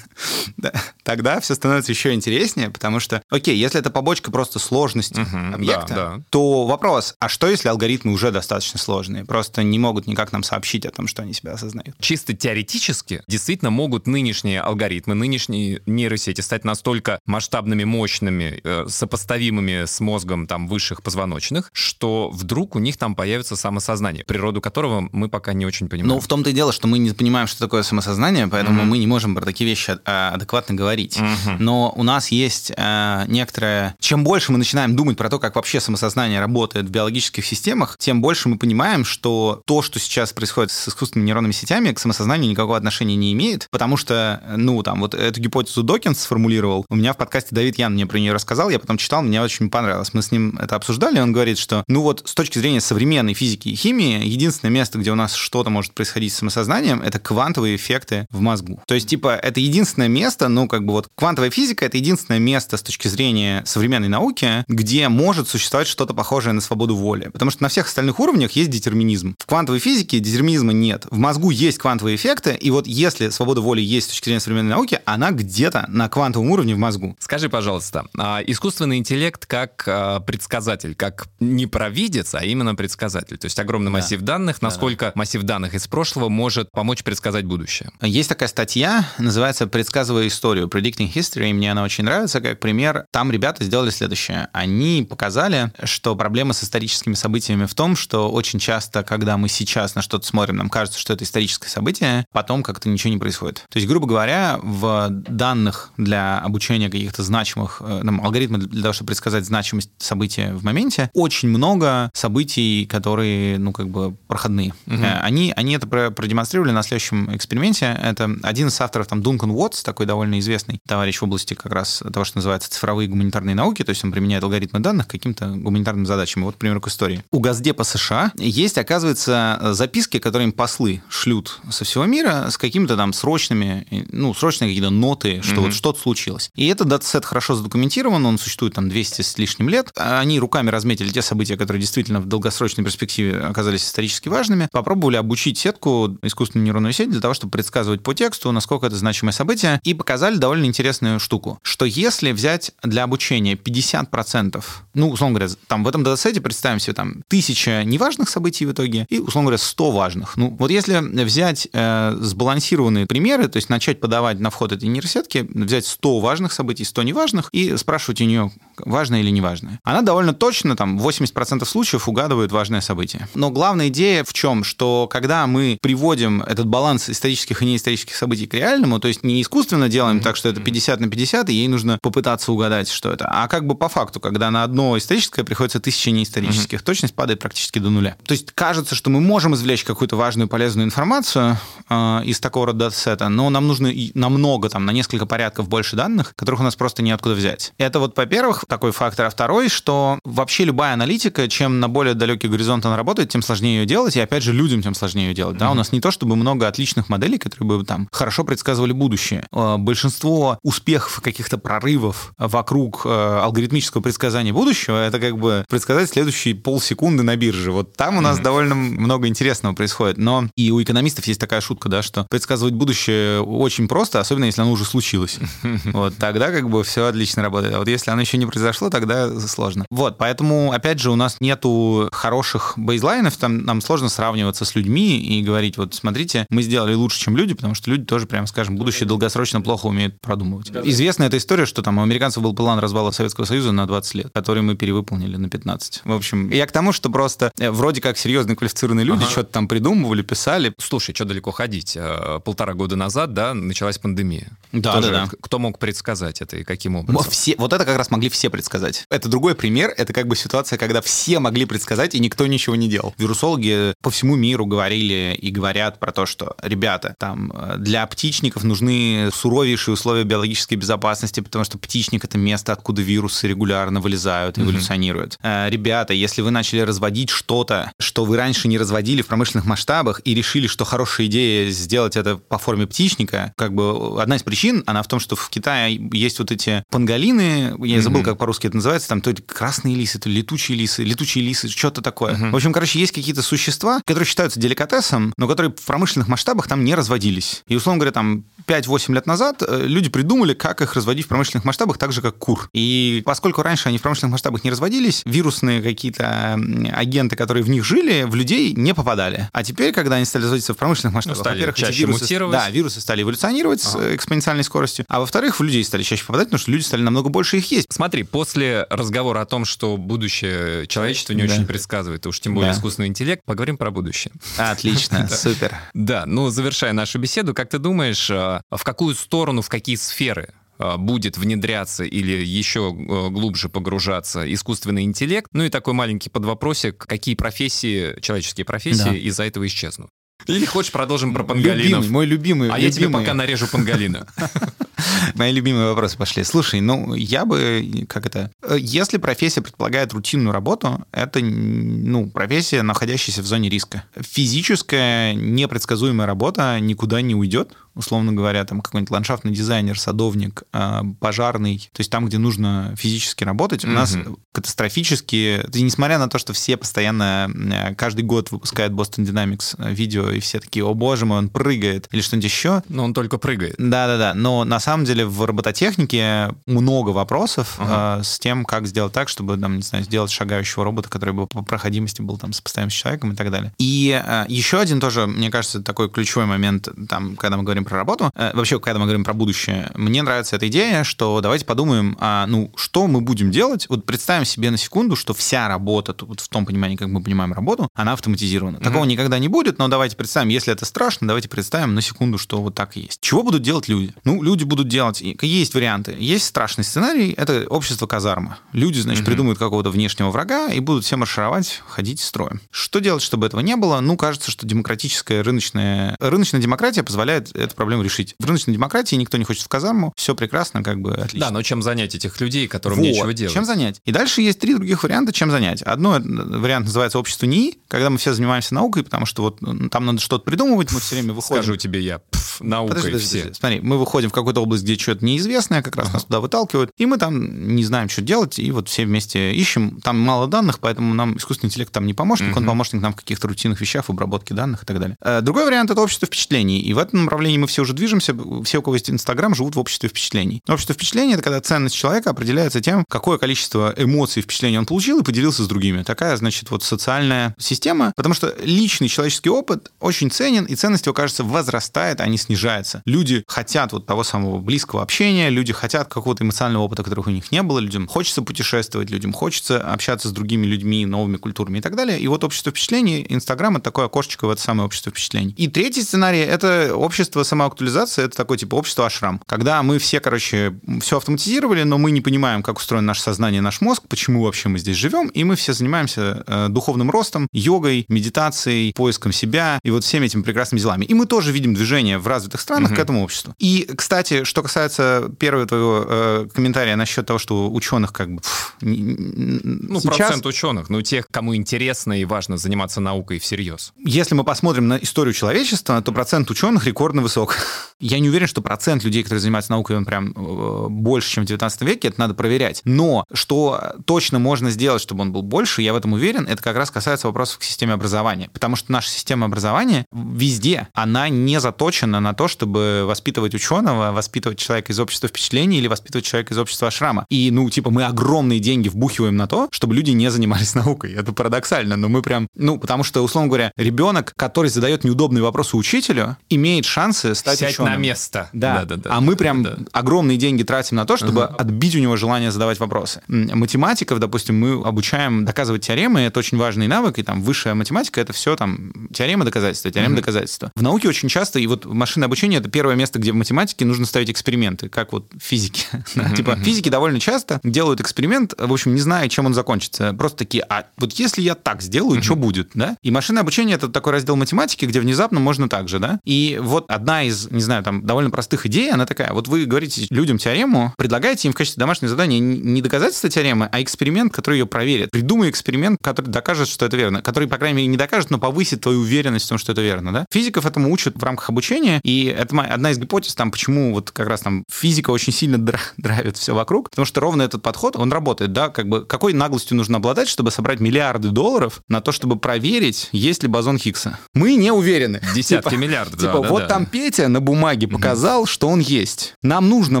тогда 1.02 1.40
все 1.40 1.54
становится 1.54 1.92
еще 1.92 2.12
интереснее, 2.12 2.70
потому 2.70 3.00
что, 3.00 3.22
окей, 3.30 3.56
если 3.56 3.80
это 3.80 3.90
побочка 3.90 4.30
просто 4.30 4.58
сложности 4.58 5.20
угу, 5.20 5.54
объекта, 5.54 5.88
да, 5.88 5.94
да. 6.16 6.22
то 6.30 6.66
вопрос, 6.66 7.14
а 7.18 7.28
что 7.28 7.48
если 7.48 7.68
алгоритмы 7.68 8.12
уже 8.12 8.30
достаточно 8.30 8.78
сложные, 8.78 9.24
просто 9.24 9.62
не 9.62 9.78
могут 9.78 10.06
никак 10.06 10.32
нам 10.32 10.42
сообщить 10.42 10.86
о 10.86 10.90
том, 10.90 11.06
что 11.06 11.22
они 11.22 11.32
себя 11.32 11.52
осознают? 11.52 11.96
Чисто 12.00 12.34
теоретически 12.34 13.22
действительно 13.26 13.70
могут 13.70 14.06
нынешние 14.06 14.60
алгоритмы, 14.60 15.14
нынешние 15.14 15.82
нейросети 15.86 16.40
стать 16.40 16.64
настолько 16.64 17.18
масштабными, 17.26 17.84
мощными, 17.84 18.60
э, 18.62 18.86
сопоставимыми 18.88 19.84
с 19.86 20.00
мозгом 20.00 20.46
там 20.46 20.68
высших 20.68 21.02
позвоночных, 21.02 21.70
что 21.72 22.30
вдруг 22.30 22.76
у 22.76 22.78
них 22.78 22.96
там 22.96 23.14
появится 23.14 23.56
самосознание, 23.56 24.24
природу 24.24 24.60
которого 24.72 25.06
мы 25.12 25.28
пока 25.28 25.52
не 25.52 25.66
очень 25.66 25.88
понимаем. 25.88 26.14
Ну, 26.14 26.20
в 26.20 26.26
том-то 26.26 26.48
и 26.48 26.54
дело, 26.54 26.72
что 26.72 26.86
мы 26.86 26.98
не 26.98 27.10
понимаем, 27.10 27.46
что 27.46 27.58
такое 27.58 27.82
самосознание, 27.82 28.48
поэтому 28.48 28.80
mm-hmm. 28.80 28.86
мы 28.86 28.96
не 28.96 29.06
можем 29.06 29.34
про 29.34 29.44
такие 29.44 29.68
вещи 29.68 29.98
а, 30.06 30.32
адекватно 30.34 30.74
говорить. 30.74 31.18
Mm-hmm. 31.18 31.56
Но 31.58 31.92
у 31.94 32.02
нас 32.02 32.28
есть 32.28 32.72
э, 32.74 33.24
некоторое... 33.28 33.94
Чем 34.00 34.24
больше 34.24 34.50
мы 34.50 34.56
начинаем 34.56 34.96
думать 34.96 35.18
про 35.18 35.28
то, 35.28 35.38
как 35.38 35.56
вообще 35.56 35.78
самосознание 35.78 36.40
работает 36.40 36.86
в 36.86 36.90
биологических 36.90 37.44
системах, 37.44 37.96
тем 37.98 38.22
больше 38.22 38.48
мы 38.48 38.56
понимаем, 38.56 39.04
что 39.04 39.60
то, 39.66 39.82
что 39.82 39.98
сейчас 39.98 40.32
происходит 40.32 40.70
с 40.70 40.88
искусственными 40.88 41.26
нейронными 41.26 41.52
сетями, 41.52 41.92
к 41.92 41.98
самосознанию 41.98 42.50
никакого 42.50 42.78
отношения 42.78 43.16
не 43.16 43.34
имеет, 43.34 43.66
потому 43.70 43.98
что, 43.98 44.42
ну, 44.56 44.82
там, 44.82 45.00
вот 45.00 45.14
эту 45.14 45.38
гипотезу 45.38 45.82
Докинс 45.82 46.20
сформулировал. 46.20 46.86
У 46.88 46.96
меня 46.96 47.12
в 47.12 47.18
подкасте 47.18 47.54
Давид 47.54 47.78
Ян 47.78 47.92
мне 47.92 48.06
про 48.06 48.18
нее 48.18 48.32
рассказал, 48.32 48.70
я 48.70 48.78
потом 48.78 48.96
читал, 48.96 49.20
мне 49.20 49.42
очень 49.42 49.68
понравилось. 49.68 50.14
Мы 50.14 50.22
с 50.22 50.32
ним 50.32 50.56
это 50.58 50.76
обсуждали, 50.76 51.20
он 51.20 51.32
говорит, 51.32 51.58
что, 51.58 51.84
ну 51.88 52.00
вот, 52.00 52.22
с 52.24 52.34
точки 52.34 52.58
зрения 52.58 52.80
современной 52.80 53.34
физики 53.34 53.68
и 53.68 53.74
химии, 53.74 54.24
единственное 54.26 54.61
место, 54.70 54.98
где 54.98 55.10
у 55.10 55.14
нас 55.14 55.34
что-то 55.34 55.70
может 55.70 55.92
происходить 55.92 56.32
с 56.32 56.36
самосознанием, 56.36 57.02
это 57.02 57.18
квантовые 57.18 57.76
эффекты 57.76 58.26
в 58.30 58.40
мозгу. 58.40 58.82
То 58.86 58.94
есть, 58.94 59.08
типа, 59.08 59.34
это 59.36 59.60
единственное 59.60 60.08
место, 60.08 60.48
ну, 60.48 60.68
как 60.68 60.84
бы 60.84 60.92
вот 60.92 61.08
квантовая 61.14 61.50
физика— 61.50 61.84
это 61.86 61.96
единственное 61.96 62.40
место 62.40 62.76
с 62.76 62.82
точки 62.82 63.08
зрения 63.08 63.62
современной 63.66 64.08
науки, 64.08 64.64
где 64.68 65.08
может 65.08 65.48
существовать 65.48 65.88
что-то 65.88 66.14
похожее 66.14 66.52
на 66.52 66.60
свободу 66.60 66.96
воли. 66.96 67.30
Потому 67.32 67.50
что 67.50 67.62
на 67.62 67.68
всех 67.68 67.86
остальных 67.86 68.20
уровнях 68.20 68.52
есть 68.52 68.70
детерминизм. 68.70 69.34
В 69.38 69.46
квантовой 69.46 69.80
физике 69.80 70.18
детерминизма 70.18 70.72
нет. 70.72 71.06
В 71.10 71.18
мозгу 71.18 71.50
есть 71.50 71.78
квантовые 71.78 72.16
эффекты, 72.16 72.54
и 72.54 72.70
вот 72.70 72.86
если 72.86 73.28
свобода 73.30 73.60
воли 73.60 73.80
есть 73.80 74.06
с 74.06 74.10
точки 74.10 74.26
зрения 74.26 74.40
современной 74.40 74.70
науки, 74.70 75.00
она 75.04 75.30
где-то 75.30 75.86
на 75.88 76.08
квантовом 76.08 76.50
уровне 76.50 76.74
в 76.74 76.78
мозгу. 76.78 77.16
Скажи, 77.18 77.48
пожалуйста, 77.48 78.06
а 78.16 78.40
искусственный 78.46 78.98
интеллект 78.98 79.46
как 79.46 79.84
а, 79.86 80.20
предсказатель, 80.20 80.94
как 80.94 81.26
не 81.40 81.66
провидец, 81.66 82.34
а 82.34 82.44
именно 82.44 82.74
предсказатель, 82.74 83.38
то 83.38 83.46
есть 83.46 83.58
огромный 83.58 83.90
да. 83.90 83.98
массив 83.98 84.20
данных, 84.20 84.51
насколько 84.60 85.06
да, 85.06 85.12
массив 85.14 85.42
данных 85.42 85.74
из 85.74 85.86
прошлого 85.86 86.28
может 86.28 86.70
помочь 86.70 87.02
предсказать 87.02 87.44
будущее? 87.44 87.90
Есть 88.02 88.28
такая 88.28 88.48
статья, 88.48 89.06
называется 89.18 89.66
«Предсказывая 89.66 90.26
историю», 90.26 90.68
Predicting 90.68 91.12
History, 91.12 91.50
и 91.50 91.52
мне 91.52 91.72
она 91.72 91.82
очень 91.84 92.04
нравится 92.04 92.40
как 92.40 92.60
пример. 92.60 93.06
Там 93.10 93.30
ребята 93.30 93.64
сделали 93.64 93.90
следующее. 93.90 94.48
Они 94.52 95.06
показали, 95.08 95.72
что 95.84 96.14
проблема 96.16 96.52
с 96.52 96.64
историческими 96.64 97.14
событиями 97.14 97.66
в 97.66 97.74
том, 97.74 97.96
что 97.96 98.30
очень 98.30 98.58
часто, 98.58 99.02
когда 99.02 99.36
мы 99.36 99.48
сейчас 99.48 99.94
на 99.94 100.02
что-то 100.02 100.26
смотрим, 100.26 100.56
нам 100.56 100.68
кажется, 100.68 100.98
что 100.98 101.12
это 101.12 101.24
историческое 101.24 101.68
событие, 101.68 102.26
потом 102.32 102.62
как-то 102.62 102.88
ничего 102.88 103.12
не 103.12 103.18
происходит. 103.18 103.64
То 103.70 103.78
есть, 103.78 103.88
грубо 103.88 104.06
говоря, 104.06 104.58
в 104.62 105.08
данных 105.10 105.92
для 105.96 106.38
обучения 106.40 106.90
каких-то 106.90 107.22
значимых, 107.22 107.80
э, 107.84 108.02
там, 108.04 108.24
алгоритмов 108.24 108.60
для 108.60 108.82
того, 108.82 108.92
чтобы 108.92 109.08
предсказать 109.08 109.44
значимость 109.44 109.90
события 109.98 110.52
в 110.52 110.64
моменте, 110.64 111.10
очень 111.14 111.48
много 111.48 112.10
событий, 112.14 112.86
которые, 112.86 113.58
ну, 113.58 113.72
как 113.72 113.88
бы 113.88 114.16
проходные. 114.42 114.74
Угу. 114.86 115.04
Они, 115.20 115.52
они 115.56 115.74
это 115.74 115.86
продемонстрировали 115.86 116.72
на 116.72 116.82
следующем 116.82 117.34
эксперименте. 117.34 117.96
Это 118.02 118.30
один 118.42 118.68
из 118.68 118.80
авторов, 118.80 119.06
там, 119.06 119.22
Дункан 119.22 119.50
Уотс, 119.50 119.82
такой 119.82 120.06
довольно 120.06 120.40
известный 120.40 120.80
товарищ 120.86 121.20
в 121.20 121.22
области 121.24 121.54
как 121.54 121.72
раз 121.72 122.02
того, 122.12 122.24
что 122.24 122.38
называется 122.38 122.70
цифровые 122.70 123.08
гуманитарные 123.08 123.54
науки, 123.54 123.84
то 123.84 123.90
есть 123.90 124.04
он 124.04 124.10
применяет 124.10 124.42
алгоритмы 124.42 124.80
данных 124.80 125.06
к 125.06 125.10
каким-то 125.10 125.46
гуманитарным 125.46 126.06
задачам. 126.06 126.44
Вот, 126.44 126.56
пример 126.56 126.80
к 126.80 126.88
истории. 126.88 127.22
У 127.30 127.38
Газдепа 127.38 127.84
США 127.84 128.32
есть, 128.36 128.78
оказывается, 128.78 129.58
записки, 129.72 130.18
которые 130.18 130.48
им 130.48 130.52
послы 130.52 131.02
шлют 131.08 131.60
со 131.70 131.84
всего 131.84 132.04
мира 132.04 132.48
с 132.50 132.58
какими-то 132.58 132.96
там 132.96 133.12
срочными, 133.12 133.86
ну, 134.10 134.34
срочные 134.34 134.68
какие-то 134.68 134.90
ноты, 134.90 135.40
что 135.42 135.56
mm-hmm. 135.56 135.60
вот 135.60 135.74
что-то 135.74 136.00
случилось. 136.00 136.50
И 136.56 136.66
этот 136.66 136.88
датасет 136.88 137.24
хорошо 137.24 137.54
задокументирован, 137.54 138.24
он 138.26 138.38
существует 138.38 138.74
там 138.74 138.88
200 138.88 139.22
с 139.22 139.38
лишним 139.38 139.68
лет. 139.68 139.92
Они 139.96 140.40
руками 140.40 140.70
разметили 140.70 141.10
те 141.10 141.22
события, 141.22 141.56
которые 141.56 141.80
действительно 141.80 142.20
в 142.20 142.26
долгосрочной 142.26 142.84
перспективе 142.84 143.38
оказались 143.38 143.84
исторически 143.84 144.21
важными. 144.28 144.68
Попробовали 144.72 145.16
обучить 145.16 145.58
сетку, 145.58 146.18
искусственную 146.22 146.64
нейронную 146.64 146.92
сеть, 146.92 147.10
для 147.10 147.20
того, 147.20 147.34
чтобы 147.34 147.50
предсказывать 147.50 148.02
по 148.02 148.14
тексту, 148.14 148.52
насколько 148.52 148.86
это 148.86 148.96
значимое 148.96 149.32
событие, 149.32 149.80
и 149.84 149.94
показали 149.94 150.36
довольно 150.36 150.66
интересную 150.66 151.20
штуку, 151.20 151.58
что 151.62 151.84
если 151.84 152.32
взять 152.32 152.72
для 152.82 153.04
обучения 153.04 153.54
50%, 153.54 154.62
ну, 154.94 155.10
условно 155.10 155.38
говоря, 155.38 155.54
там 155.66 155.84
в 155.84 155.88
этом 155.88 156.02
датасете 156.02 156.40
представим 156.40 156.78
себе 156.78 156.94
там 156.94 157.22
тысяча 157.28 157.82
неважных 157.84 158.28
событий 158.28 158.66
в 158.66 158.72
итоге 158.72 159.06
и, 159.08 159.18
условно 159.18 159.48
говоря, 159.48 159.58
100 159.58 159.90
важных. 159.90 160.36
Ну, 160.36 160.54
вот 160.58 160.70
если 160.70 160.98
взять 161.24 161.68
э, 161.72 162.16
сбалансированные 162.20 163.06
примеры, 163.06 163.48
то 163.48 163.56
есть 163.56 163.68
начать 163.68 164.00
подавать 164.00 164.38
на 164.40 164.50
вход 164.50 164.72
этой 164.72 164.88
нейросетки, 164.88 165.46
взять 165.48 165.86
100 165.86 166.20
важных 166.20 166.52
событий, 166.52 166.84
100 166.84 167.02
неважных 167.02 167.48
и 167.52 167.76
спрашивать 167.76 168.20
у 168.20 168.24
нее, 168.24 168.52
важное 168.78 169.20
или 169.20 169.30
неважное. 169.30 169.80
Она 169.84 170.02
довольно 170.02 170.34
точно, 170.34 170.76
там, 170.76 170.98
80% 170.98 171.64
случаев 171.64 172.08
угадывает 172.08 172.52
важное 172.52 172.80
событие. 172.80 173.28
Но 173.34 173.50
главная 173.50 173.88
идея 173.88 174.11
в 174.20 174.32
чем? 174.32 174.64
Что 174.64 175.08
когда 175.10 175.46
мы 175.46 175.78
приводим 175.80 176.42
этот 176.42 176.66
баланс 176.66 177.08
исторических 177.10 177.62
и 177.62 177.66
неисторических 177.66 178.14
событий 178.14 178.46
к 178.46 178.54
реальному, 178.54 179.00
то 179.00 179.08
есть 179.08 179.22
не 179.22 179.40
искусственно 179.40 179.88
делаем 179.88 180.20
так, 180.20 180.36
что 180.36 180.48
это 180.48 180.60
50 180.60 181.00
на 181.00 181.08
50, 181.08 181.48
и 181.48 181.54
ей 181.54 181.68
нужно 181.68 181.98
попытаться 182.02 182.52
угадать, 182.52 182.88
что 182.88 183.10
это, 183.10 183.26
а 183.28 183.48
как 183.48 183.66
бы 183.66 183.74
по 183.74 183.88
факту, 183.88 184.20
когда 184.20 184.50
на 184.50 184.64
одно 184.64 184.96
историческое 184.98 185.44
приходится 185.44 185.80
тысяча 185.80 186.10
неисторических, 186.10 186.80
mm-hmm. 186.80 186.84
точность 186.84 187.14
падает 187.14 187.40
практически 187.40 187.78
до 187.78 187.90
нуля. 187.90 188.16
То 188.26 188.32
есть 188.32 188.52
кажется, 188.52 188.94
что 188.94 189.10
мы 189.10 189.20
можем 189.20 189.54
извлечь 189.54 189.84
какую-то 189.84 190.16
важную 190.16 190.48
полезную 190.48 190.86
информацию 190.86 191.58
э, 191.88 192.20
из 192.24 192.40
такого 192.40 192.66
рода 192.66 192.86
датасета, 192.86 193.28
но 193.28 193.50
нам 193.50 193.66
нужно 193.66 193.92
намного, 194.14 194.68
там, 194.68 194.84
на 194.84 194.90
несколько 194.90 195.26
порядков 195.26 195.68
больше 195.68 195.96
данных, 195.96 196.34
которых 196.36 196.60
у 196.60 196.64
нас 196.64 196.76
просто 196.76 197.02
неоткуда 197.02 197.34
взять. 197.34 197.72
Это 197.78 197.98
вот, 197.98 198.16
во-первых, 198.16 198.64
такой 198.68 198.92
фактор. 198.92 199.26
А 199.26 199.30
второй, 199.30 199.68
что 199.68 200.18
вообще 200.24 200.64
любая 200.64 200.94
аналитика, 200.94 201.48
чем 201.48 201.80
на 201.80 201.88
более 201.88 202.14
далекий 202.14 202.48
горизонт 202.48 202.84
она 202.86 202.96
работает, 202.96 203.30
тем 203.30 203.42
сложнее 203.42 203.80
ее 203.80 203.86
делать, 203.86 204.01
и 204.08 204.20
опять 204.20 204.42
же 204.42 204.52
людям 204.52 204.82
тем 204.82 204.94
сложнее 204.94 205.28
ее 205.28 205.34
делать. 205.34 205.56
Mm-hmm. 205.56 205.60
Да, 205.60 205.70
у 205.70 205.74
нас 205.74 205.92
не 205.92 206.00
то 206.00 206.10
чтобы 206.10 206.36
много 206.36 206.68
отличных 206.68 207.08
моделей, 207.08 207.38
которые 207.38 207.78
бы 207.78 207.84
там 207.84 208.08
хорошо 208.12 208.44
предсказывали 208.44 208.92
будущее. 208.92 209.12
будущее. 209.12 209.44
Э, 209.52 209.76
большинство 209.78 210.58
успехов 210.62 211.20
каких-то 211.20 211.58
прорывов 211.58 212.32
вокруг 212.38 213.02
э, 213.04 213.08
алгоритмического 213.08 214.00
предсказания 214.00 214.52
будущего 214.52 214.96
это 214.96 215.18
как 215.18 215.38
бы 215.38 215.64
предсказать 215.68 216.10
следующие 216.10 216.54
полсекунды 216.54 217.22
на 217.22 217.36
бирже. 217.36 217.72
Вот 217.72 217.94
там 217.94 218.16
у 218.16 218.20
нас 218.20 218.38
mm-hmm. 218.38 218.42
довольно 218.42 218.74
много 218.74 219.28
интересного 219.28 219.74
происходит. 219.74 220.18
Но 220.18 220.48
и 220.56 220.70
у 220.70 220.82
экономистов 220.82 221.26
есть 221.26 221.40
такая 221.40 221.60
шутка, 221.60 221.88
да, 221.88 222.02
что 222.02 222.26
предсказывать 222.30 222.74
будущее 222.74 223.40
очень 223.40 223.88
просто, 223.88 224.20
особенно 224.20 224.46
если 224.46 224.62
оно 224.62 224.72
уже 224.72 224.84
случилось. 224.84 225.38
Вот 225.92 226.16
тогда 226.16 226.50
как 226.50 226.70
бы 226.70 226.82
все 226.84 227.06
отлично 227.06 227.42
работает. 227.42 227.74
А 227.74 227.78
вот 227.78 227.88
если 227.88 228.10
оно 228.10 228.22
еще 228.22 228.38
не 228.38 228.46
произошло, 228.46 228.88
тогда 228.88 229.38
сложно. 229.40 229.84
Вот, 229.90 230.16
поэтому, 230.16 230.72
опять 230.72 230.98
же, 230.98 231.10
у 231.10 231.16
нас 231.16 231.36
нету 231.40 232.08
хороших 232.12 232.74
бейзлайнов, 232.76 233.36
там 233.36 233.64
нам 233.64 233.80
сложно 233.80 233.91
сравниваться 234.00 234.64
с 234.64 234.74
людьми 234.74 235.18
и 235.18 235.42
говорить, 235.42 235.76
вот 235.76 235.94
смотрите, 235.94 236.46
мы 236.50 236.62
сделали 236.62 236.94
лучше, 236.94 237.18
чем 237.18 237.36
люди, 237.36 237.54
потому 237.54 237.74
что 237.74 237.90
люди 237.90 238.04
тоже, 238.04 238.26
прям 238.26 238.46
скажем, 238.46 238.76
будущее 238.76 239.06
долгосрочно 239.06 239.60
плохо 239.60 239.86
умеют 239.86 240.20
продумывать. 240.20 240.70
Известна 240.84 241.24
эта 241.24 241.36
история, 241.36 241.66
что 241.66 241.82
там 241.82 241.98
у 241.98 242.02
американцев 242.02 242.42
был 242.42 242.54
план 242.54 242.78
развала 242.78 243.10
Советского 243.10 243.44
Союза 243.44 243.72
на 243.72 243.86
20 243.86 244.14
лет, 244.14 244.30
который 244.34 244.62
мы 244.62 244.76
перевыполнили 244.76 245.36
на 245.36 245.48
15. 245.48 246.02
В 246.04 246.12
общем, 246.12 246.50
я 246.50 246.66
к 246.66 246.72
тому, 246.72 246.92
что 246.92 247.10
просто 247.10 247.52
э, 247.58 247.70
вроде 247.70 248.00
как 248.00 248.18
серьезные 248.18 248.56
квалифицированные 248.56 249.04
люди 249.04 249.22
ага. 249.22 249.30
что-то 249.30 249.52
там 249.52 249.68
придумывали, 249.68 250.22
писали. 250.22 250.72
Слушай, 250.78 251.14
что 251.14 251.24
далеко 251.24 251.50
ходить? 251.50 251.96
Э, 251.96 252.40
полтора 252.44 252.74
года 252.74 252.96
назад, 252.96 253.34
да, 253.34 253.54
началась 253.54 253.98
пандемия. 253.98 254.48
Да, 254.72 254.94
Тоже, 254.94 255.10
да, 255.10 255.26
да. 255.26 255.36
Кто 255.40 255.58
мог 255.58 255.78
предсказать 255.78 256.40
это 256.40 256.56
и 256.56 256.64
каким 256.64 256.96
образом? 256.96 257.30
Все, 257.30 257.54
вот 257.58 257.72
это 257.72 257.84
как 257.84 257.96
раз 257.96 258.10
могли 258.10 258.28
все 258.28 258.50
предсказать. 258.50 259.06
Это 259.10 259.28
другой 259.28 259.54
пример, 259.54 259.92
это 259.96 260.12
как 260.12 260.26
бы 260.26 260.36
ситуация, 260.36 260.78
когда 260.78 261.00
все 261.00 261.38
могли 261.38 261.64
предсказать, 261.64 262.14
и 262.14 262.20
никто 262.20 262.46
ничего 262.46 262.76
не 262.76 262.88
делал. 262.88 263.14
Вирусологи 263.18 263.81
по 264.00 264.10
всему 264.10 264.36
миру 264.36 264.66
говорили 264.66 265.36
и 265.40 265.50
говорят 265.50 265.98
про 265.98 266.12
то, 266.12 266.26
что, 266.26 266.54
ребята, 266.62 267.14
там, 267.18 267.52
э, 267.54 267.76
для 267.78 268.06
птичников 268.06 268.64
нужны 268.64 269.30
суровейшие 269.34 269.94
условия 269.94 270.24
биологической 270.24 270.76
безопасности, 270.76 271.40
потому 271.40 271.64
что 271.64 271.78
птичник— 271.78 272.24
это 272.26 272.38
место, 272.38 272.72
откуда 272.72 273.02
вирусы 273.02 273.48
регулярно 273.48 274.00
вылезают, 274.00 274.58
эволюционируют. 274.58 275.38
Mm-hmm. 275.42 275.70
Ребята, 275.70 276.14
если 276.14 276.42
вы 276.42 276.50
начали 276.50 276.80
разводить 276.80 277.30
что-то, 277.30 277.92
что 277.98 278.24
вы 278.24 278.36
раньше 278.36 278.68
не 278.68 278.78
разводили 278.78 279.22
в 279.22 279.26
промышленных 279.26 279.66
масштабах, 279.66 280.20
и 280.24 280.34
решили, 280.34 280.66
что 280.66 280.84
хорошая 280.84 281.26
идея 281.26 281.70
сделать 281.70 282.16
это 282.16 282.36
по 282.36 282.58
форме 282.58 282.86
птичника, 282.86 283.52
как 283.56 283.74
бы 283.74 284.20
одна 284.20 284.36
из 284.36 284.42
причин, 284.42 284.82
она 284.86 285.02
в 285.02 285.08
том, 285.08 285.20
что 285.20 285.36
в 285.36 285.48
Китае 285.50 286.00
есть 286.12 286.38
вот 286.38 286.50
эти 286.50 286.84
панголины, 286.90 287.74
я 287.84 288.00
забыл, 288.00 288.20
mm-hmm. 288.20 288.24
как 288.24 288.38
по-русски 288.38 288.66
это 288.66 288.76
называется, 288.76 289.08
там 289.08 289.20
то 289.20 289.34
красные 289.34 289.94
лисы, 289.94 290.18
то 290.18 290.28
летучие 290.28 290.76
лисы, 290.78 291.04
летучие 291.04 291.44
лисы, 291.44 291.68
что-то 291.68 292.02
такое. 292.02 292.34
Mm-hmm. 292.34 292.50
В 292.50 292.56
общем, 292.56 292.72
короче, 292.72 292.98
есть 292.98 293.12
какие-то 293.12 293.42
существа, 293.42 293.71
которые 294.06 294.26
считаются 294.26 294.60
деликатесом, 294.60 295.32
но 295.36 295.48
которые 295.48 295.72
в 295.72 295.84
промышленных 295.84 296.28
масштабах 296.28 296.68
там 296.68 296.84
не 296.84 296.94
разводились. 296.94 297.62
И, 297.66 297.76
условно 297.76 297.98
говоря, 297.98 298.12
там 298.12 298.44
5-8 298.66 299.14
лет 299.14 299.26
назад 299.26 299.62
э, 299.66 299.86
люди 299.86 300.08
придумали, 300.08 300.54
как 300.54 300.80
их 300.80 300.94
разводить 300.94 301.26
в 301.26 301.28
промышленных 301.28 301.64
масштабах 301.64 301.98
так 301.98 302.12
же, 302.12 302.22
как 302.22 302.36
кур. 302.38 302.68
И 302.72 303.22
поскольку 303.24 303.62
раньше 303.62 303.88
они 303.88 303.98
в 303.98 304.02
промышленных 304.02 304.32
масштабах 304.32 304.64
не 304.64 304.70
разводились, 304.70 305.22
вирусные 305.24 305.82
какие-то 305.82 306.58
агенты, 306.92 307.36
которые 307.36 307.62
в 307.62 307.68
них 307.68 307.84
жили, 307.84 308.24
в 308.24 308.34
людей 308.34 308.72
не 308.72 308.94
попадали. 308.94 309.48
А 309.52 309.64
теперь, 309.64 309.92
когда 309.92 310.16
они 310.16 310.24
стали 310.24 310.42
разводиться 310.42 310.74
в 310.74 310.76
промышленных 310.76 311.14
масштабах, 311.14 311.44
ну, 311.44 311.50
во-первых, 311.50 311.76
чаще 311.76 312.00
вирусы, 312.00 312.24
мутировать. 312.24 312.52
Да, 312.52 312.70
вирусы 312.70 313.00
стали 313.00 313.22
эволюционировать 313.22 313.84
ага. 313.84 313.98
с 313.98 314.14
экспоненциальной 314.14 314.64
скоростью, 314.64 315.04
а 315.08 315.20
во-вторых, 315.20 315.58
в 315.58 315.62
людей 315.62 315.84
стали 315.84 316.02
чаще 316.02 316.24
попадать, 316.24 316.48
потому 316.48 316.60
что 316.60 316.70
люди 316.70 316.82
стали 316.82 317.02
намного 317.02 317.28
больше 317.28 317.58
их 317.58 317.70
есть. 317.70 317.86
Смотри, 317.90 318.22
после 318.22 318.86
разговора 318.90 319.40
о 319.40 319.46
том, 319.46 319.64
что 319.64 319.96
будущее 319.96 320.86
человечество 320.86 321.32
не 321.32 321.46
да. 321.46 321.54
очень 321.54 321.66
предсказывает, 321.66 322.26
уж 322.26 322.40
тем 322.40 322.54
более 322.54 322.72
да. 322.72 322.76
искусственный 322.76 323.08
интеллект, 323.08 323.42
поговорим 323.44 323.76
про 323.76 323.90
будущее. 323.90 324.32
Отлично, 324.56 325.28
супер. 325.30 325.76
Да, 325.94 326.24
ну, 326.26 326.50
завершая 326.50 326.92
нашу 326.92 327.18
беседу, 327.18 327.54
как 327.54 327.68
ты 327.68 327.78
думаешь, 327.78 328.30
а, 328.30 328.51
в 328.70 328.84
какую 328.84 329.14
сторону, 329.14 329.62
в 329.62 329.68
какие 329.68 329.96
сферы 329.96 330.54
а, 330.78 330.96
будет 330.96 331.38
внедряться 331.38 332.04
или 332.04 332.44
еще 332.44 332.90
а, 332.90 333.28
глубже 333.30 333.68
погружаться 333.68 334.52
искусственный 334.52 335.04
интеллект. 335.04 335.48
Ну 335.52 335.64
и 335.64 335.68
такой 335.68 335.94
маленький 335.94 336.30
подвопросик, 336.30 336.98
какие 337.06 337.34
профессии, 337.34 338.18
человеческие 338.20 338.64
профессии 338.64 339.04
да. 339.04 339.16
из-за 339.16 339.44
этого 339.44 339.66
исчезнут. 339.66 340.10
Или 340.46 340.64
хочешь 340.64 340.90
продолжим 340.90 341.34
про 341.34 341.44
панголинов? 341.44 342.02
Любимый, 342.02 342.08
мой 342.08 342.26
любимый. 342.26 342.68
А 342.68 342.72
любимый. 342.72 342.84
я 342.84 342.90
тебе 342.90 343.08
пока 343.08 343.34
нарежу 343.34 343.66
панголина. 343.68 344.26
Мои 345.34 345.52
любимые 345.52 345.88
вопросы 345.88 346.16
пошли. 346.16 346.44
Слушай, 346.44 346.80
ну, 346.80 347.14
я 347.14 347.44
бы, 347.44 348.06
как 348.08 348.26
это, 348.26 348.50
если 348.76 349.18
профессия 349.18 349.60
предполагает 349.60 350.12
рутинную 350.12 350.52
работу, 350.52 351.04
это, 351.12 351.40
ну, 351.40 352.28
профессия, 352.28 352.82
находящаяся 352.82 353.42
в 353.42 353.46
зоне 353.46 353.68
риска. 353.68 354.04
Физическая, 354.18 355.34
непредсказуемая 355.34 356.26
работа 356.26 356.78
никуда 356.80 357.20
не 357.20 357.34
уйдет, 357.34 357.72
условно 357.94 358.32
говоря, 358.32 358.64
там 358.64 358.80
какой-нибудь 358.80 359.10
ландшафтный 359.10 359.52
дизайнер, 359.52 359.98
садовник, 359.98 360.64
а, 360.72 361.04
пожарный, 361.20 361.90
то 361.92 362.00
есть 362.00 362.10
там, 362.10 362.26
где 362.26 362.38
нужно 362.38 362.94
физически 362.96 363.44
работать, 363.44 363.84
у 363.84 363.88
mm-hmm. 363.88 363.92
нас 363.92 364.16
катастрофически, 364.52 365.64
несмотря 365.74 366.18
на 366.18 366.28
то, 366.28 366.38
что 366.38 366.52
все 366.52 366.76
постоянно 366.76 367.50
э, 367.54 367.94
каждый 367.94 368.22
год 368.22 368.50
выпускают 368.50 368.92
Boston 368.92 369.24
Dynamics 369.24 369.74
э, 369.78 369.92
видео, 369.92 370.30
и 370.30 370.40
все 370.40 370.60
такие, 370.60 370.84
о 370.84 370.94
боже 370.94 371.26
мой, 371.26 371.38
он 371.38 371.48
прыгает, 371.48 372.08
или 372.12 372.20
что-нибудь 372.20 372.50
еще. 372.50 372.82
Но 372.88 373.04
он 373.04 373.14
только 373.14 373.38
прыгает. 373.38 373.74
Да-да-да, 373.78 374.34
но 374.34 374.64
на 374.64 374.80
самом 374.80 375.04
деле 375.04 375.26
в 375.26 375.44
робототехнике 375.44 376.50
много 376.66 377.10
вопросов 377.10 377.78
uh-huh. 377.78 378.22
с 378.22 378.38
тем, 378.38 378.64
как 378.64 378.86
сделать 378.86 379.12
так, 379.12 379.28
чтобы, 379.28 379.56
там, 379.56 379.76
не 379.76 379.82
знаю, 379.82 380.04
сделать 380.04 380.30
шагающего 380.30 380.84
робота, 380.84 381.08
который 381.08 381.34
бы 381.34 381.46
по 381.46 381.62
проходимости 381.62 382.22
был 382.22 382.38
там 382.38 382.52
сопоставим 382.52 382.90
с 382.90 382.94
человеком 382.94 383.32
и 383.32 383.36
так 383.36 383.50
далее. 383.50 383.72
И 383.78 384.22
еще 384.48 384.78
один 384.78 385.00
тоже, 385.00 385.26
мне 385.26 385.50
кажется, 385.50 385.82
такой 385.82 386.10
ключевой 386.10 386.46
момент, 386.46 386.88
там, 387.08 387.36
когда 387.36 387.56
мы 387.56 387.62
говорим 387.62 387.81
говорим 387.82 387.84
про 387.84 387.98
работу, 387.98 388.30
э, 388.34 388.50
вообще, 388.54 388.78
когда 388.80 388.98
мы 388.98 389.06
говорим 389.06 389.24
про 389.24 389.34
будущее, 389.34 389.90
мне 389.94 390.22
нравится 390.22 390.56
эта 390.56 390.68
идея, 390.68 391.04
что 391.04 391.40
давайте 391.40 391.64
подумаем, 391.64 392.16
а, 392.20 392.46
ну, 392.46 392.72
что 392.76 393.06
мы 393.06 393.20
будем 393.20 393.50
делать. 393.50 393.86
Вот 393.88 394.06
представим 394.06 394.44
себе 394.44 394.70
на 394.70 394.76
секунду, 394.76 395.16
что 395.16 395.34
вся 395.34 395.68
работа, 395.68 396.14
вот 396.24 396.40
в 396.40 396.48
том 396.48 396.66
понимании, 396.66 396.96
как 396.96 397.08
мы 397.08 397.22
понимаем 397.22 397.52
работу, 397.52 397.88
она 397.94 398.12
автоматизирована. 398.12 398.76
Mm-hmm. 398.76 398.84
Такого 398.84 399.04
никогда 399.04 399.38
не 399.38 399.48
будет, 399.48 399.78
но 399.78 399.88
давайте 399.88 400.16
представим, 400.16 400.48
если 400.48 400.72
это 400.72 400.84
страшно, 400.84 401.26
давайте 401.26 401.48
представим 401.48 401.94
на 401.94 402.00
секунду, 402.00 402.38
что 402.38 402.60
вот 402.62 402.74
так 402.74 402.96
и 402.96 403.00
есть. 403.00 403.20
Чего 403.20 403.42
будут 403.42 403.62
делать 403.62 403.88
люди? 403.88 404.14
Ну, 404.24 404.42
люди 404.42 404.64
будут 404.64 404.88
делать... 404.88 405.22
Есть 405.42 405.74
варианты. 405.74 406.16
Есть 406.18 406.46
страшный 406.46 406.84
сценарий, 406.84 407.34
это 407.36 407.66
общество 407.68 408.06
казарма. 408.06 408.58
Люди, 408.72 409.00
значит, 409.00 409.22
mm-hmm. 409.22 409.26
придумают 409.26 409.58
какого-то 409.58 409.90
внешнего 409.90 410.30
врага 410.30 410.68
и 410.68 410.80
будут 410.80 411.04
все 411.04 411.16
маршировать, 411.16 411.82
ходить 411.86 412.20
строем. 412.20 412.60
Что 412.70 413.00
делать, 413.00 413.22
чтобы 413.22 413.46
этого 413.46 413.60
не 413.60 413.76
было? 413.76 414.00
Ну, 414.00 414.16
кажется, 414.16 414.50
что 414.50 414.66
демократическая 414.66 415.42
рыночная... 415.42 416.16
Рыночная 416.20 416.60
демократия 416.60 417.02
позволяет 417.02 417.52
эту 417.72 417.76
проблему 417.76 418.02
решить. 418.02 418.34
В 418.38 418.46
рыночной 418.46 418.74
демократии 418.74 419.16
никто 419.16 419.36
не 419.38 419.44
хочет 419.44 419.62
в 419.62 419.68
казарму, 419.68 420.12
все 420.16 420.34
прекрасно, 420.34 420.82
как 420.82 421.00
бы 421.00 421.12
отлично. 421.12 421.40
Да, 421.40 421.50
но 421.50 421.62
чем 421.62 421.82
занять 421.82 422.14
этих 422.14 422.40
людей, 422.40 422.68
которым 422.68 422.98
вот, 422.98 423.04
нечего 423.04 423.32
делать? 423.32 423.52
Чем 423.52 423.64
занять? 423.64 424.00
И 424.04 424.12
дальше 424.12 424.42
есть 424.42 424.60
три 424.60 424.74
других 424.74 425.02
варианта, 425.02 425.32
чем 425.32 425.50
занять. 425.50 425.82
Одно 425.82 426.20
вариант 426.22 426.86
называется 426.86 427.18
общество 427.18 427.46
НИИ, 427.46 427.78
когда 427.88 428.10
мы 428.10 428.18
все 428.18 428.32
занимаемся 428.32 428.74
наукой, 428.74 429.02
потому 429.02 429.26
что 429.26 429.42
вот 429.42 429.60
там 429.90 430.06
надо 430.06 430.20
что-то 430.20 430.44
придумывать, 430.44 430.92
мы 430.92 431.00
все 431.00 431.16
время 431.16 431.32
выходим. 431.32 431.62
Скажу 431.62 431.76
тебе 431.76 432.00
я, 432.00 432.18
пф, 432.18 432.60
наукой 432.60 432.96
подожди, 432.96 433.10
подожди, 433.12 433.40
все. 433.40 433.54
Смотри, 433.54 433.80
мы 433.80 433.98
выходим 433.98 434.30
в 434.30 434.32
какую-то 434.32 434.62
область, 434.62 434.84
где 434.84 434.96
что-то 434.96 435.24
неизвестное, 435.24 435.82
как 435.82 435.96
раз 435.96 436.08
ага. 436.08 436.14
нас 436.14 436.24
туда 436.24 436.40
выталкивают, 436.40 436.90
и 436.96 437.06
мы 437.06 437.18
там 437.18 437.74
не 437.74 437.84
знаем, 437.84 438.08
что 438.08 438.22
делать, 438.22 438.58
и 438.58 438.70
вот 438.70 438.88
все 438.88 439.04
вместе 439.04 439.52
ищем. 439.52 440.00
Там 440.00 440.20
мало 440.20 440.46
данных, 440.46 440.78
поэтому 440.78 441.14
нам 441.14 441.36
искусственный 441.36 441.68
интеллект 441.68 441.92
там 441.92 442.06
не 442.06 442.14
помощник, 442.14 442.50
угу. 442.50 442.60
он 442.60 442.66
помощник 442.66 443.00
нам 443.00 443.12
в 443.12 443.16
каких-то 443.16 443.48
рутинных 443.48 443.80
вещах, 443.80 444.06
в 444.06 444.10
обработке 444.10 444.54
данных 444.54 444.82
и 444.82 444.86
так 444.86 445.00
далее. 445.00 445.16
Э, 445.20 445.40
другой 445.40 445.64
вариант— 445.64 445.90
это 445.92 446.00
общество 446.00 446.26
впечатлений, 446.26 446.80
и 446.80 446.92
в 446.92 446.98
этом 446.98 447.24
направлении 447.24 447.58
мы 447.62 447.68
все 447.68 447.82
уже 447.82 447.92
движемся, 447.92 448.36
все, 448.64 448.78
у 448.78 448.82
кого 448.82 448.96
есть 448.96 449.08
Инстаграм, 449.08 449.54
живут 449.54 449.76
в 449.76 449.78
обществе 449.78 450.08
впечатлений. 450.08 450.60
Общество 450.68 450.94
впечатлений— 450.94 451.32
это 451.34 451.42
когда 451.42 451.60
ценность 451.60 451.94
человека 451.94 452.30
определяется 452.30 452.80
тем, 452.80 453.04
какое 453.08 453.38
количество 453.38 453.94
эмоций 453.96 454.40
и 454.40 454.42
впечатлений 454.42 454.78
он 454.78 454.86
получил 454.86 455.20
и 455.20 455.22
поделился 455.22 455.62
с 455.62 455.68
другими. 455.68 456.02
Такая, 456.02 456.36
значит, 456.36 456.70
вот 456.70 456.82
социальная 456.82 457.54
система, 457.58 458.12
потому 458.16 458.34
что 458.34 458.54
личный 458.62 459.08
человеческий 459.08 459.48
опыт 459.48 459.92
очень 460.00 460.30
ценен, 460.30 460.64
и 460.64 460.74
ценность 460.74 461.06
его, 461.06 461.14
кажется, 461.14 461.44
возрастает, 461.44 462.20
а 462.20 462.26
не 462.26 462.36
снижается. 462.36 463.02
Люди 463.06 463.44
хотят 463.46 463.92
вот 463.92 464.06
того 464.06 464.24
самого 464.24 464.58
близкого 464.58 465.02
общения, 465.02 465.48
люди 465.48 465.72
хотят 465.72 466.12
какого-то 466.12 466.42
эмоционального 466.42 466.82
опыта, 466.82 467.04
которого 467.04 467.28
у 467.28 467.32
них 467.32 467.52
не 467.52 467.62
было, 467.62 467.78
людям 467.78 468.08
хочется 468.08 468.42
путешествовать, 468.42 469.10
людям 469.10 469.32
хочется 469.32 469.80
общаться 469.80 470.28
с 470.28 470.32
другими 470.32 470.66
людьми, 470.66 471.06
новыми 471.06 471.36
культурами 471.36 471.78
и 471.78 471.80
так 471.80 471.94
далее. 471.94 472.18
И 472.18 472.26
вот 472.26 472.42
общество 472.42 472.72
впечатлений, 472.72 473.24
Инстаграм— 473.28 473.76
это 473.76 473.84
такое 473.84 474.06
окошечко 474.06 474.46
в 474.46 474.50
это 474.50 474.60
самое 474.60 474.86
общество 474.86 475.12
впечатлений. 475.12 475.54
И 475.56 475.68
третий 475.68 476.02
сценарий— 476.02 476.38
это 476.40 476.96
общество 476.96 477.42
самоактуализации, 477.52 478.24
это 478.24 478.34
такое 478.34 478.56
типа 478.56 478.76
общество 478.76 479.04
ашрам. 479.04 479.38
Когда 479.46 479.82
мы 479.82 479.98
все, 479.98 480.20
короче, 480.20 480.74
все 481.02 481.18
автоматизировали, 481.18 481.82
но 481.82 481.98
мы 481.98 482.10
не 482.10 482.22
понимаем, 482.22 482.62
как 482.62 482.78
устроено 482.78 483.08
наше 483.08 483.20
сознание, 483.20 483.60
наш 483.60 483.82
мозг, 483.82 484.04
почему 484.08 484.42
вообще 484.44 484.70
мы 484.70 484.78
здесь 484.78 484.96
живем, 484.96 485.28
и 485.28 485.44
мы 485.44 485.54
все 485.54 485.74
занимаемся 485.74 486.44
э, 486.46 486.68
духовным 486.70 487.10
ростом, 487.10 487.48
йогой, 487.52 488.06
медитацией, 488.08 488.94
поиском 488.94 489.32
себя 489.32 489.78
и 489.84 489.90
вот 489.90 490.02
всеми 490.02 490.26
этими 490.26 490.40
прекрасными 490.40 490.80
делами. 490.80 491.04
И 491.04 491.12
мы 491.12 491.26
тоже 491.26 491.52
видим 491.52 491.74
движение 491.74 492.16
в 492.16 492.26
развитых 492.26 492.62
странах 492.62 492.90
угу. 492.90 492.96
к 492.96 492.98
этому 492.98 493.22
обществу. 493.22 493.54
И, 493.58 493.86
кстати, 493.94 494.44
что 494.44 494.62
касается 494.62 495.30
первого 495.38 495.66
твоего 495.66 496.06
э, 496.08 496.46
комментария 496.54 496.96
насчет 496.96 497.26
того, 497.26 497.38
что 497.38 497.70
ученых 497.70 498.14
как 498.14 498.32
бы... 498.32 498.40
Пфф, 498.40 498.76
ну, 498.80 500.00
сейчас... 500.00 500.16
процент 500.16 500.46
ученых, 500.46 500.88
ну, 500.88 501.02
тех, 501.02 501.26
кому 501.30 501.54
интересно 501.54 502.18
и 502.18 502.24
важно 502.24 502.56
заниматься 502.56 503.00
наукой 503.00 503.38
всерьез. 503.38 503.92
Если 503.98 504.34
мы 504.34 504.42
посмотрим 504.42 504.88
на 504.88 504.96
историю 504.96 505.34
человечества, 505.34 506.00
то 506.00 506.12
процент 506.12 506.50
ученых 506.50 506.86
рекордно 506.86 507.20
высок 507.20 507.41
высок. 507.42 507.56
Я 508.02 508.18
не 508.18 508.28
уверен, 508.28 508.48
что 508.48 508.62
процент 508.62 509.04
людей, 509.04 509.22
которые 509.22 509.40
занимаются 509.40 509.70
наукой, 509.70 509.96
он 509.96 510.04
прям 510.04 510.32
э, 510.32 510.86
больше, 510.88 511.30
чем 511.30 511.44
в 511.44 511.46
19 511.46 511.82
веке, 511.82 512.08
это 512.08 512.18
надо 512.18 512.34
проверять. 512.34 512.82
Но 512.84 513.24
что 513.32 513.94
точно 514.06 514.40
можно 514.40 514.70
сделать, 514.70 515.00
чтобы 515.00 515.22
он 515.22 515.32
был 515.32 515.42
больше, 515.42 515.82
я 515.82 515.92
в 515.92 515.96
этом 515.96 516.12
уверен, 516.12 516.48
это 516.48 516.60
как 516.60 516.76
раз 516.76 516.90
касается 516.90 517.28
вопросов 517.28 517.60
к 517.60 517.62
системе 517.62 517.92
образования. 517.92 518.50
Потому 518.52 518.74
что 518.74 518.90
наша 518.90 519.08
система 519.08 519.46
образования 519.46 520.04
везде, 520.12 520.88
она 520.94 521.28
не 521.28 521.60
заточена 521.60 522.18
на 522.18 522.34
то, 522.34 522.48
чтобы 522.48 523.04
воспитывать 523.06 523.54
ученого, 523.54 524.10
воспитывать 524.10 524.58
человека 524.58 524.92
из 524.92 524.98
общества 524.98 525.28
впечатлений 525.28 525.78
или 525.78 525.86
воспитывать 525.86 526.24
человека 526.24 526.54
из 526.54 526.58
общества 526.58 526.88
ашрама. 526.88 527.24
И, 527.28 527.52
ну, 527.52 527.70
типа, 527.70 527.90
мы 527.90 528.04
огромные 528.04 528.58
деньги 528.58 528.88
вбухиваем 528.88 529.36
на 529.36 529.46
то, 529.46 529.68
чтобы 529.70 529.94
люди 529.94 530.10
не 530.10 530.28
занимались 530.28 530.74
наукой. 530.74 531.12
Это 531.12 531.32
парадоксально, 531.32 531.96
но 531.96 532.08
мы 532.08 532.20
прям, 532.22 532.48
ну, 532.56 532.80
потому 532.80 533.04
что, 533.04 533.22
условно 533.22 533.46
говоря, 533.46 533.70
ребенок, 533.76 534.32
который 534.36 534.70
задает 534.70 535.04
неудобные 535.04 535.42
вопросы 535.42 535.76
учителю, 535.76 536.36
имеет 536.48 536.84
шансы 536.84 537.31
стать 537.34 537.58
Сядь 537.58 537.74
ученым. 537.74 537.92
на 537.92 537.96
место. 537.98 538.48
Да. 538.52 538.80
Да, 538.80 538.84
да, 538.84 538.96
да. 538.96 539.10
а 539.16 539.20
мы 539.20 539.36
прям 539.36 539.62
Да. 539.62 539.76
огромные 539.92 540.36
деньги 540.38 540.62
тратим 540.62 540.96
на 540.96 541.04
то, 541.04 541.16
чтобы 541.16 541.44
отбить 541.44 541.94
у 541.96 541.98
него 541.98 542.16
желание 542.16 542.50
задавать 542.50 542.78
вопросы. 542.80 543.22
Математиков, 543.28 544.18
допустим, 544.18 544.58
мы 544.58 544.82
обучаем 544.86 545.44
доказывать 545.44 545.86
теоремы, 545.86 546.20
это 546.20 546.38
очень 546.38 546.58
важный 546.58 546.86
навык, 546.88 547.18
и 547.18 547.22
там 547.22 547.42
высшая 547.42 547.74
математика 547.74 548.20
это 548.20 548.32
все 548.32 548.56
там 548.56 548.92
теорема 549.12 549.44
доказательства, 549.44 549.90
теорема 549.90 550.16
доказательства. 550.16 550.70
В 550.74 550.82
науке 550.82 551.08
очень 551.08 551.28
часто, 551.28 551.58
и 551.58 551.66
вот 551.66 551.84
машинное 551.84 552.26
обучение 552.26 552.60
это 552.60 552.70
первое 552.70 552.94
место, 552.94 553.18
где 553.18 553.32
в 553.32 553.34
математике 553.34 553.84
нужно 553.84 554.06
ставить 554.06 554.30
эксперименты, 554.30 554.88
как 554.88 555.12
вот. 555.12 555.30
Да, 556.14 556.30
Типа 556.34 556.56
физики 556.56 556.88
довольно 556.88 557.20
часто 557.20 557.60
делают 557.62 558.00
эксперимент, 558.00 558.54
в 558.58 558.72
общем, 558.72 558.94
не 558.94 559.00
зная, 559.00 559.28
чем 559.28 559.46
он 559.46 559.54
закончится. 559.54 560.12
Просто 560.14 560.38
такие, 560.38 560.64
а 560.68 560.86
вот 560.96 561.12
если 561.14 561.42
я 561.42 561.54
так 561.54 561.82
сделаю, 561.82 562.22
что 562.22 562.36
будет, 562.36 562.70
да? 562.74 562.96
И 563.02 563.10
машинное 563.10 563.42
обучение 563.42 563.76
это 563.76 563.88
такой 563.88 564.12
раздел 564.12 564.36
математики, 564.36 564.84
где 564.84 565.00
внезапно 565.00 565.40
можно 565.40 565.68
так 565.68 565.88
же, 565.88 565.98
да? 565.98 566.18
И 566.24 566.58
вот 566.62 566.84
одна 566.88 567.21
из, 567.22 567.50
не 567.50 567.60
знаю, 567.62 567.82
там 567.82 568.04
довольно 568.06 568.30
простых 568.30 568.66
идей, 568.66 568.90
она 568.92 569.06
такая, 569.06 569.32
вот 569.32 569.48
вы 569.48 569.64
говорите 569.64 570.06
людям 570.10 570.38
теорему, 570.38 570.94
предлагаете 570.96 571.48
им 571.48 571.52
в 571.54 571.56
качестве 571.56 571.80
домашнего 571.80 572.08
задания 572.10 572.38
не 572.38 572.82
доказательство 572.82 573.28
теоремы, 573.28 573.68
а 573.70 573.82
эксперимент, 573.82 574.32
который 574.32 574.58
ее 574.58 574.66
проверит. 574.66 575.10
Придумай 575.10 575.50
эксперимент, 575.50 575.98
который 576.02 576.26
докажет, 576.26 576.68
что 576.68 576.86
это 576.86 576.96
верно, 576.96 577.22
который, 577.22 577.48
по 577.48 577.58
крайней 577.58 577.76
мере, 577.78 577.88
не 577.88 577.96
докажет, 577.96 578.30
но 578.30 578.38
повысит 578.38 578.80
твою 578.80 579.00
уверенность 579.00 579.46
в 579.46 579.48
том, 579.48 579.58
что 579.58 579.72
это 579.72 579.82
верно, 579.82 580.12
да? 580.12 580.26
Физиков 580.32 580.66
этому 580.66 580.90
учат 580.92 581.16
в 581.16 581.22
рамках 581.22 581.48
обучения, 581.50 582.00
и 582.04 582.24
это 582.26 582.60
одна 582.62 582.90
из 582.90 582.98
гипотез, 582.98 583.34
там, 583.34 583.50
почему 583.50 583.92
вот 583.92 584.10
как 584.10 584.28
раз 584.28 584.40
там 584.40 584.64
физика 584.70 585.10
очень 585.10 585.32
сильно 585.32 585.56
дра- 585.56 585.78
драйвит 585.96 586.36
все 586.36 586.54
вокруг, 586.54 586.90
потому 586.90 587.06
что 587.06 587.20
ровно 587.20 587.42
этот 587.42 587.62
подход, 587.62 587.96
он 587.96 588.12
работает, 588.12 588.52
да, 588.52 588.68
как 588.68 588.88
бы 588.88 589.04
какой 589.04 589.32
наглостью 589.32 589.76
нужно 589.76 589.98
обладать, 589.98 590.28
чтобы 590.28 590.50
собрать 590.50 590.80
миллиарды 590.80 591.28
долларов 591.30 591.80
на 591.88 592.00
то, 592.00 592.12
чтобы 592.12 592.36
проверить, 592.36 593.08
есть 593.12 593.42
ли 593.42 593.48
бозон 593.48 593.78
Хиггса. 593.78 594.18
Мы 594.34 594.54
не 594.56 594.70
уверены. 594.72 595.20
Десятки 595.34 595.70
Типа- 595.70 595.78
миллиардов. 595.80 596.16
да, 596.20 596.26
Типа, 596.28 596.42
да, 596.42 596.48
вот 596.48 596.58
да. 596.62 596.68
там 596.68 596.86
Петя 597.02 597.26
на 597.26 597.40
бумаге 597.40 597.88
показал, 597.88 598.46
что 598.46 598.68
он 598.68 598.78
есть. 598.78 599.34
Нам 599.42 599.68
нужно 599.68 600.00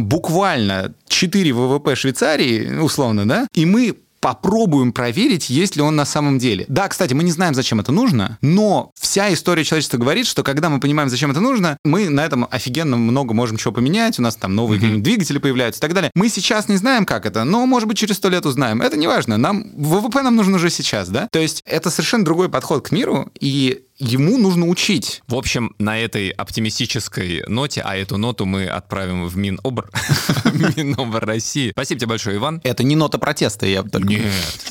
буквально 0.00 0.94
4 1.08 1.52
ВВП 1.52 1.96
Швейцарии, 1.96 2.78
условно, 2.78 3.28
да, 3.28 3.48
и 3.54 3.66
мы 3.66 3.96
попробуем 4.20 4.92
проверить, 4.92 5.50
есть 5.50 5.74
ли 5.74 5.82
он 5.82 5.96
на 5.96 6.04
самом 6.04 6.38
деле. 6.38 6.64
Да, 6.68 6.86
кстати, 6.86 7.12
мы 7.12 7.24
не 7.24 7.32
знаем, 7.32 7.54
зачем 7.54 7.80
это 7.80 7.90
нужно, 7.90 8.38
но 8.40 8.92
вся 8.94 9.32
история 9.32 9.64
человечества 9.64 9.98
говорит, 9.98 10.28
что 10.28 10.44
когда 10.44 10.70
мы 10.70 10.78
понимаем, 10.78 11.08
зачем 11.08 11.32
это 11.32 11.40
нужно, 11.40 11.76
мы 11.84 12.08
на 12.08 12.24
этом 12.24 12.46
офигенно 12.48 12.96
много 12.96 13.34
можем 13.34 13.56
чего 13.56 13.74
поменять, 13.74 14.20
у 14.20 14.22
нас 14.22 14.36
там 14.36 14.54
новые 14.54 14.78
какие-нибудь 14.78 15.02
двигатели 15.02 15.38
появляются 15.38 15.80
и 15.80 15.82
так 15.82 15.92
далее. 15.92 16.12
Мы 16.14 16.28
сейчас 16.28 16.68
не 16.68 16.76
знаем, 16.76 17.04
как 17.04 17.26
это, 17.26 17.42
но, 17.42 17.66
может 17.66 17.88
быть, 17.88 17.98
через 17.98 18.18
сто 18.18 18.28
лет 18.28 18.46
узнаем. 18.46 18.80
Это 18.80 18.96
не 18.96 19.08
важно. 19.08 19.38
Нам 19.38 19.72
ВВП 19.74 20.22
нам 20.22 20.36
нужен 20.36 20.54
уже 20.54 20.70
сейчас, 20.70 21.08
да? 21.08 21.26
То 21.32 21.40
есть 21.40 21.60
это 21.66 21.90
совершенно 21.90 22.24
другой 22.24 22.48
подход 22.48 22.86
к 22.86 22.92
миру, 22.92 23.28
и 23.40 23.86
ему 23.98 24.38
нужно 24.38 24.66
учить. 24.66 25.22
В 25.28 25.34
общем, 25.34 25.74
на 25.78 25.98
этой 25.98 26.30
оптимистической 26.30 27.44
ноте, 27.46 27.82
а 27.84 27.96
эту 27.96 28.16
ноту 28.16 28.46
мы 28.46 28.66
отправим 28.66 29.26
в 29.26 29.36
Минобр, 29.36 29.90
Минобр 30.76 31.24
России. 31.24 31.70
Спасибо 31.72 32.00
тебе 32.00 32.08
большое, 32.08 32.36
Иван. 32.36 32.60
Это 32.64 32.82
не 32.84 32.96
нота 32.96 33.18
протеста, 33.18 33.66
я 33.66 33.82
бы 33.82 33.90
только... 33.90 34.08
Нет, 34.08 34.22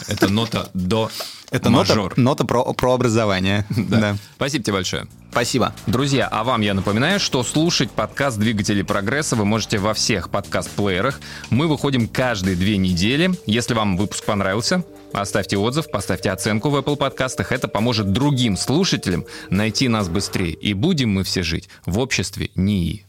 это 0.08 0.28
нота 0.30 0.70
до 0.74 1.10
Это 1.50 1.70
мажор. 1.70 2.18
нота, 2.18 2.22
нота 2.22 2.46
про, 2.46 2.74
про 2.74 2.94
образование. 2.94 3.66
Да. 3.92 4.16
Спасибо 4.36 4.64
тебе 4.64 4.74
большое. 4.74 5.08
Спасибо. 5.32 5.74
Друзья, 5.88 6.28
а 6.32 6.44
вам 6.44 6.62
я 6.62 6.74
напоминаю, 6.74 7.20
что 7.20 7.44
слушать 7.44 7.92
подкаст 7.92 8.38
«Двигатели 8.38 8.82
прогресса» 8.84 9.36
вы 9.36 9.46
можете 9.46 9.78
во 9.80 9.94
всех 9.94 10.30
подкаст-плеерах. 10.30 11.20
Мы 11.50 11.68
выходим 11.68 12.08
каждые 12.08 12.56
две 12.56 12.78
недели. 12.78 13.32
Если 13.46 13.74
вам 13.74 13.98
выпуск 13.98 14.26
понравился, 14.26 14.84
оставьте 15.14 15.58
отзыв, 15.58 15.90
поставьте 15.92 16.32
оценку 16.32 16.70
в 16.70 16.76
Apple 16.76 16.96
подкастах. 16.96 17.52
Это 17.52 17.68
поможет 17.68 18.12
другим 18.12 18.58
слушателям 18.58 19.26
найти 19.50 19.88
нас 19.88 20.10
быстрее. 20.10 20.54
И 20.54 20.74
будем 20.74 21.10
мы 21.10 21.24
все 21.24 21.44
жить 21.44 21.70
в 21.86 22.00
обществе 22.00 22.50
НИИ. 22.56 23.06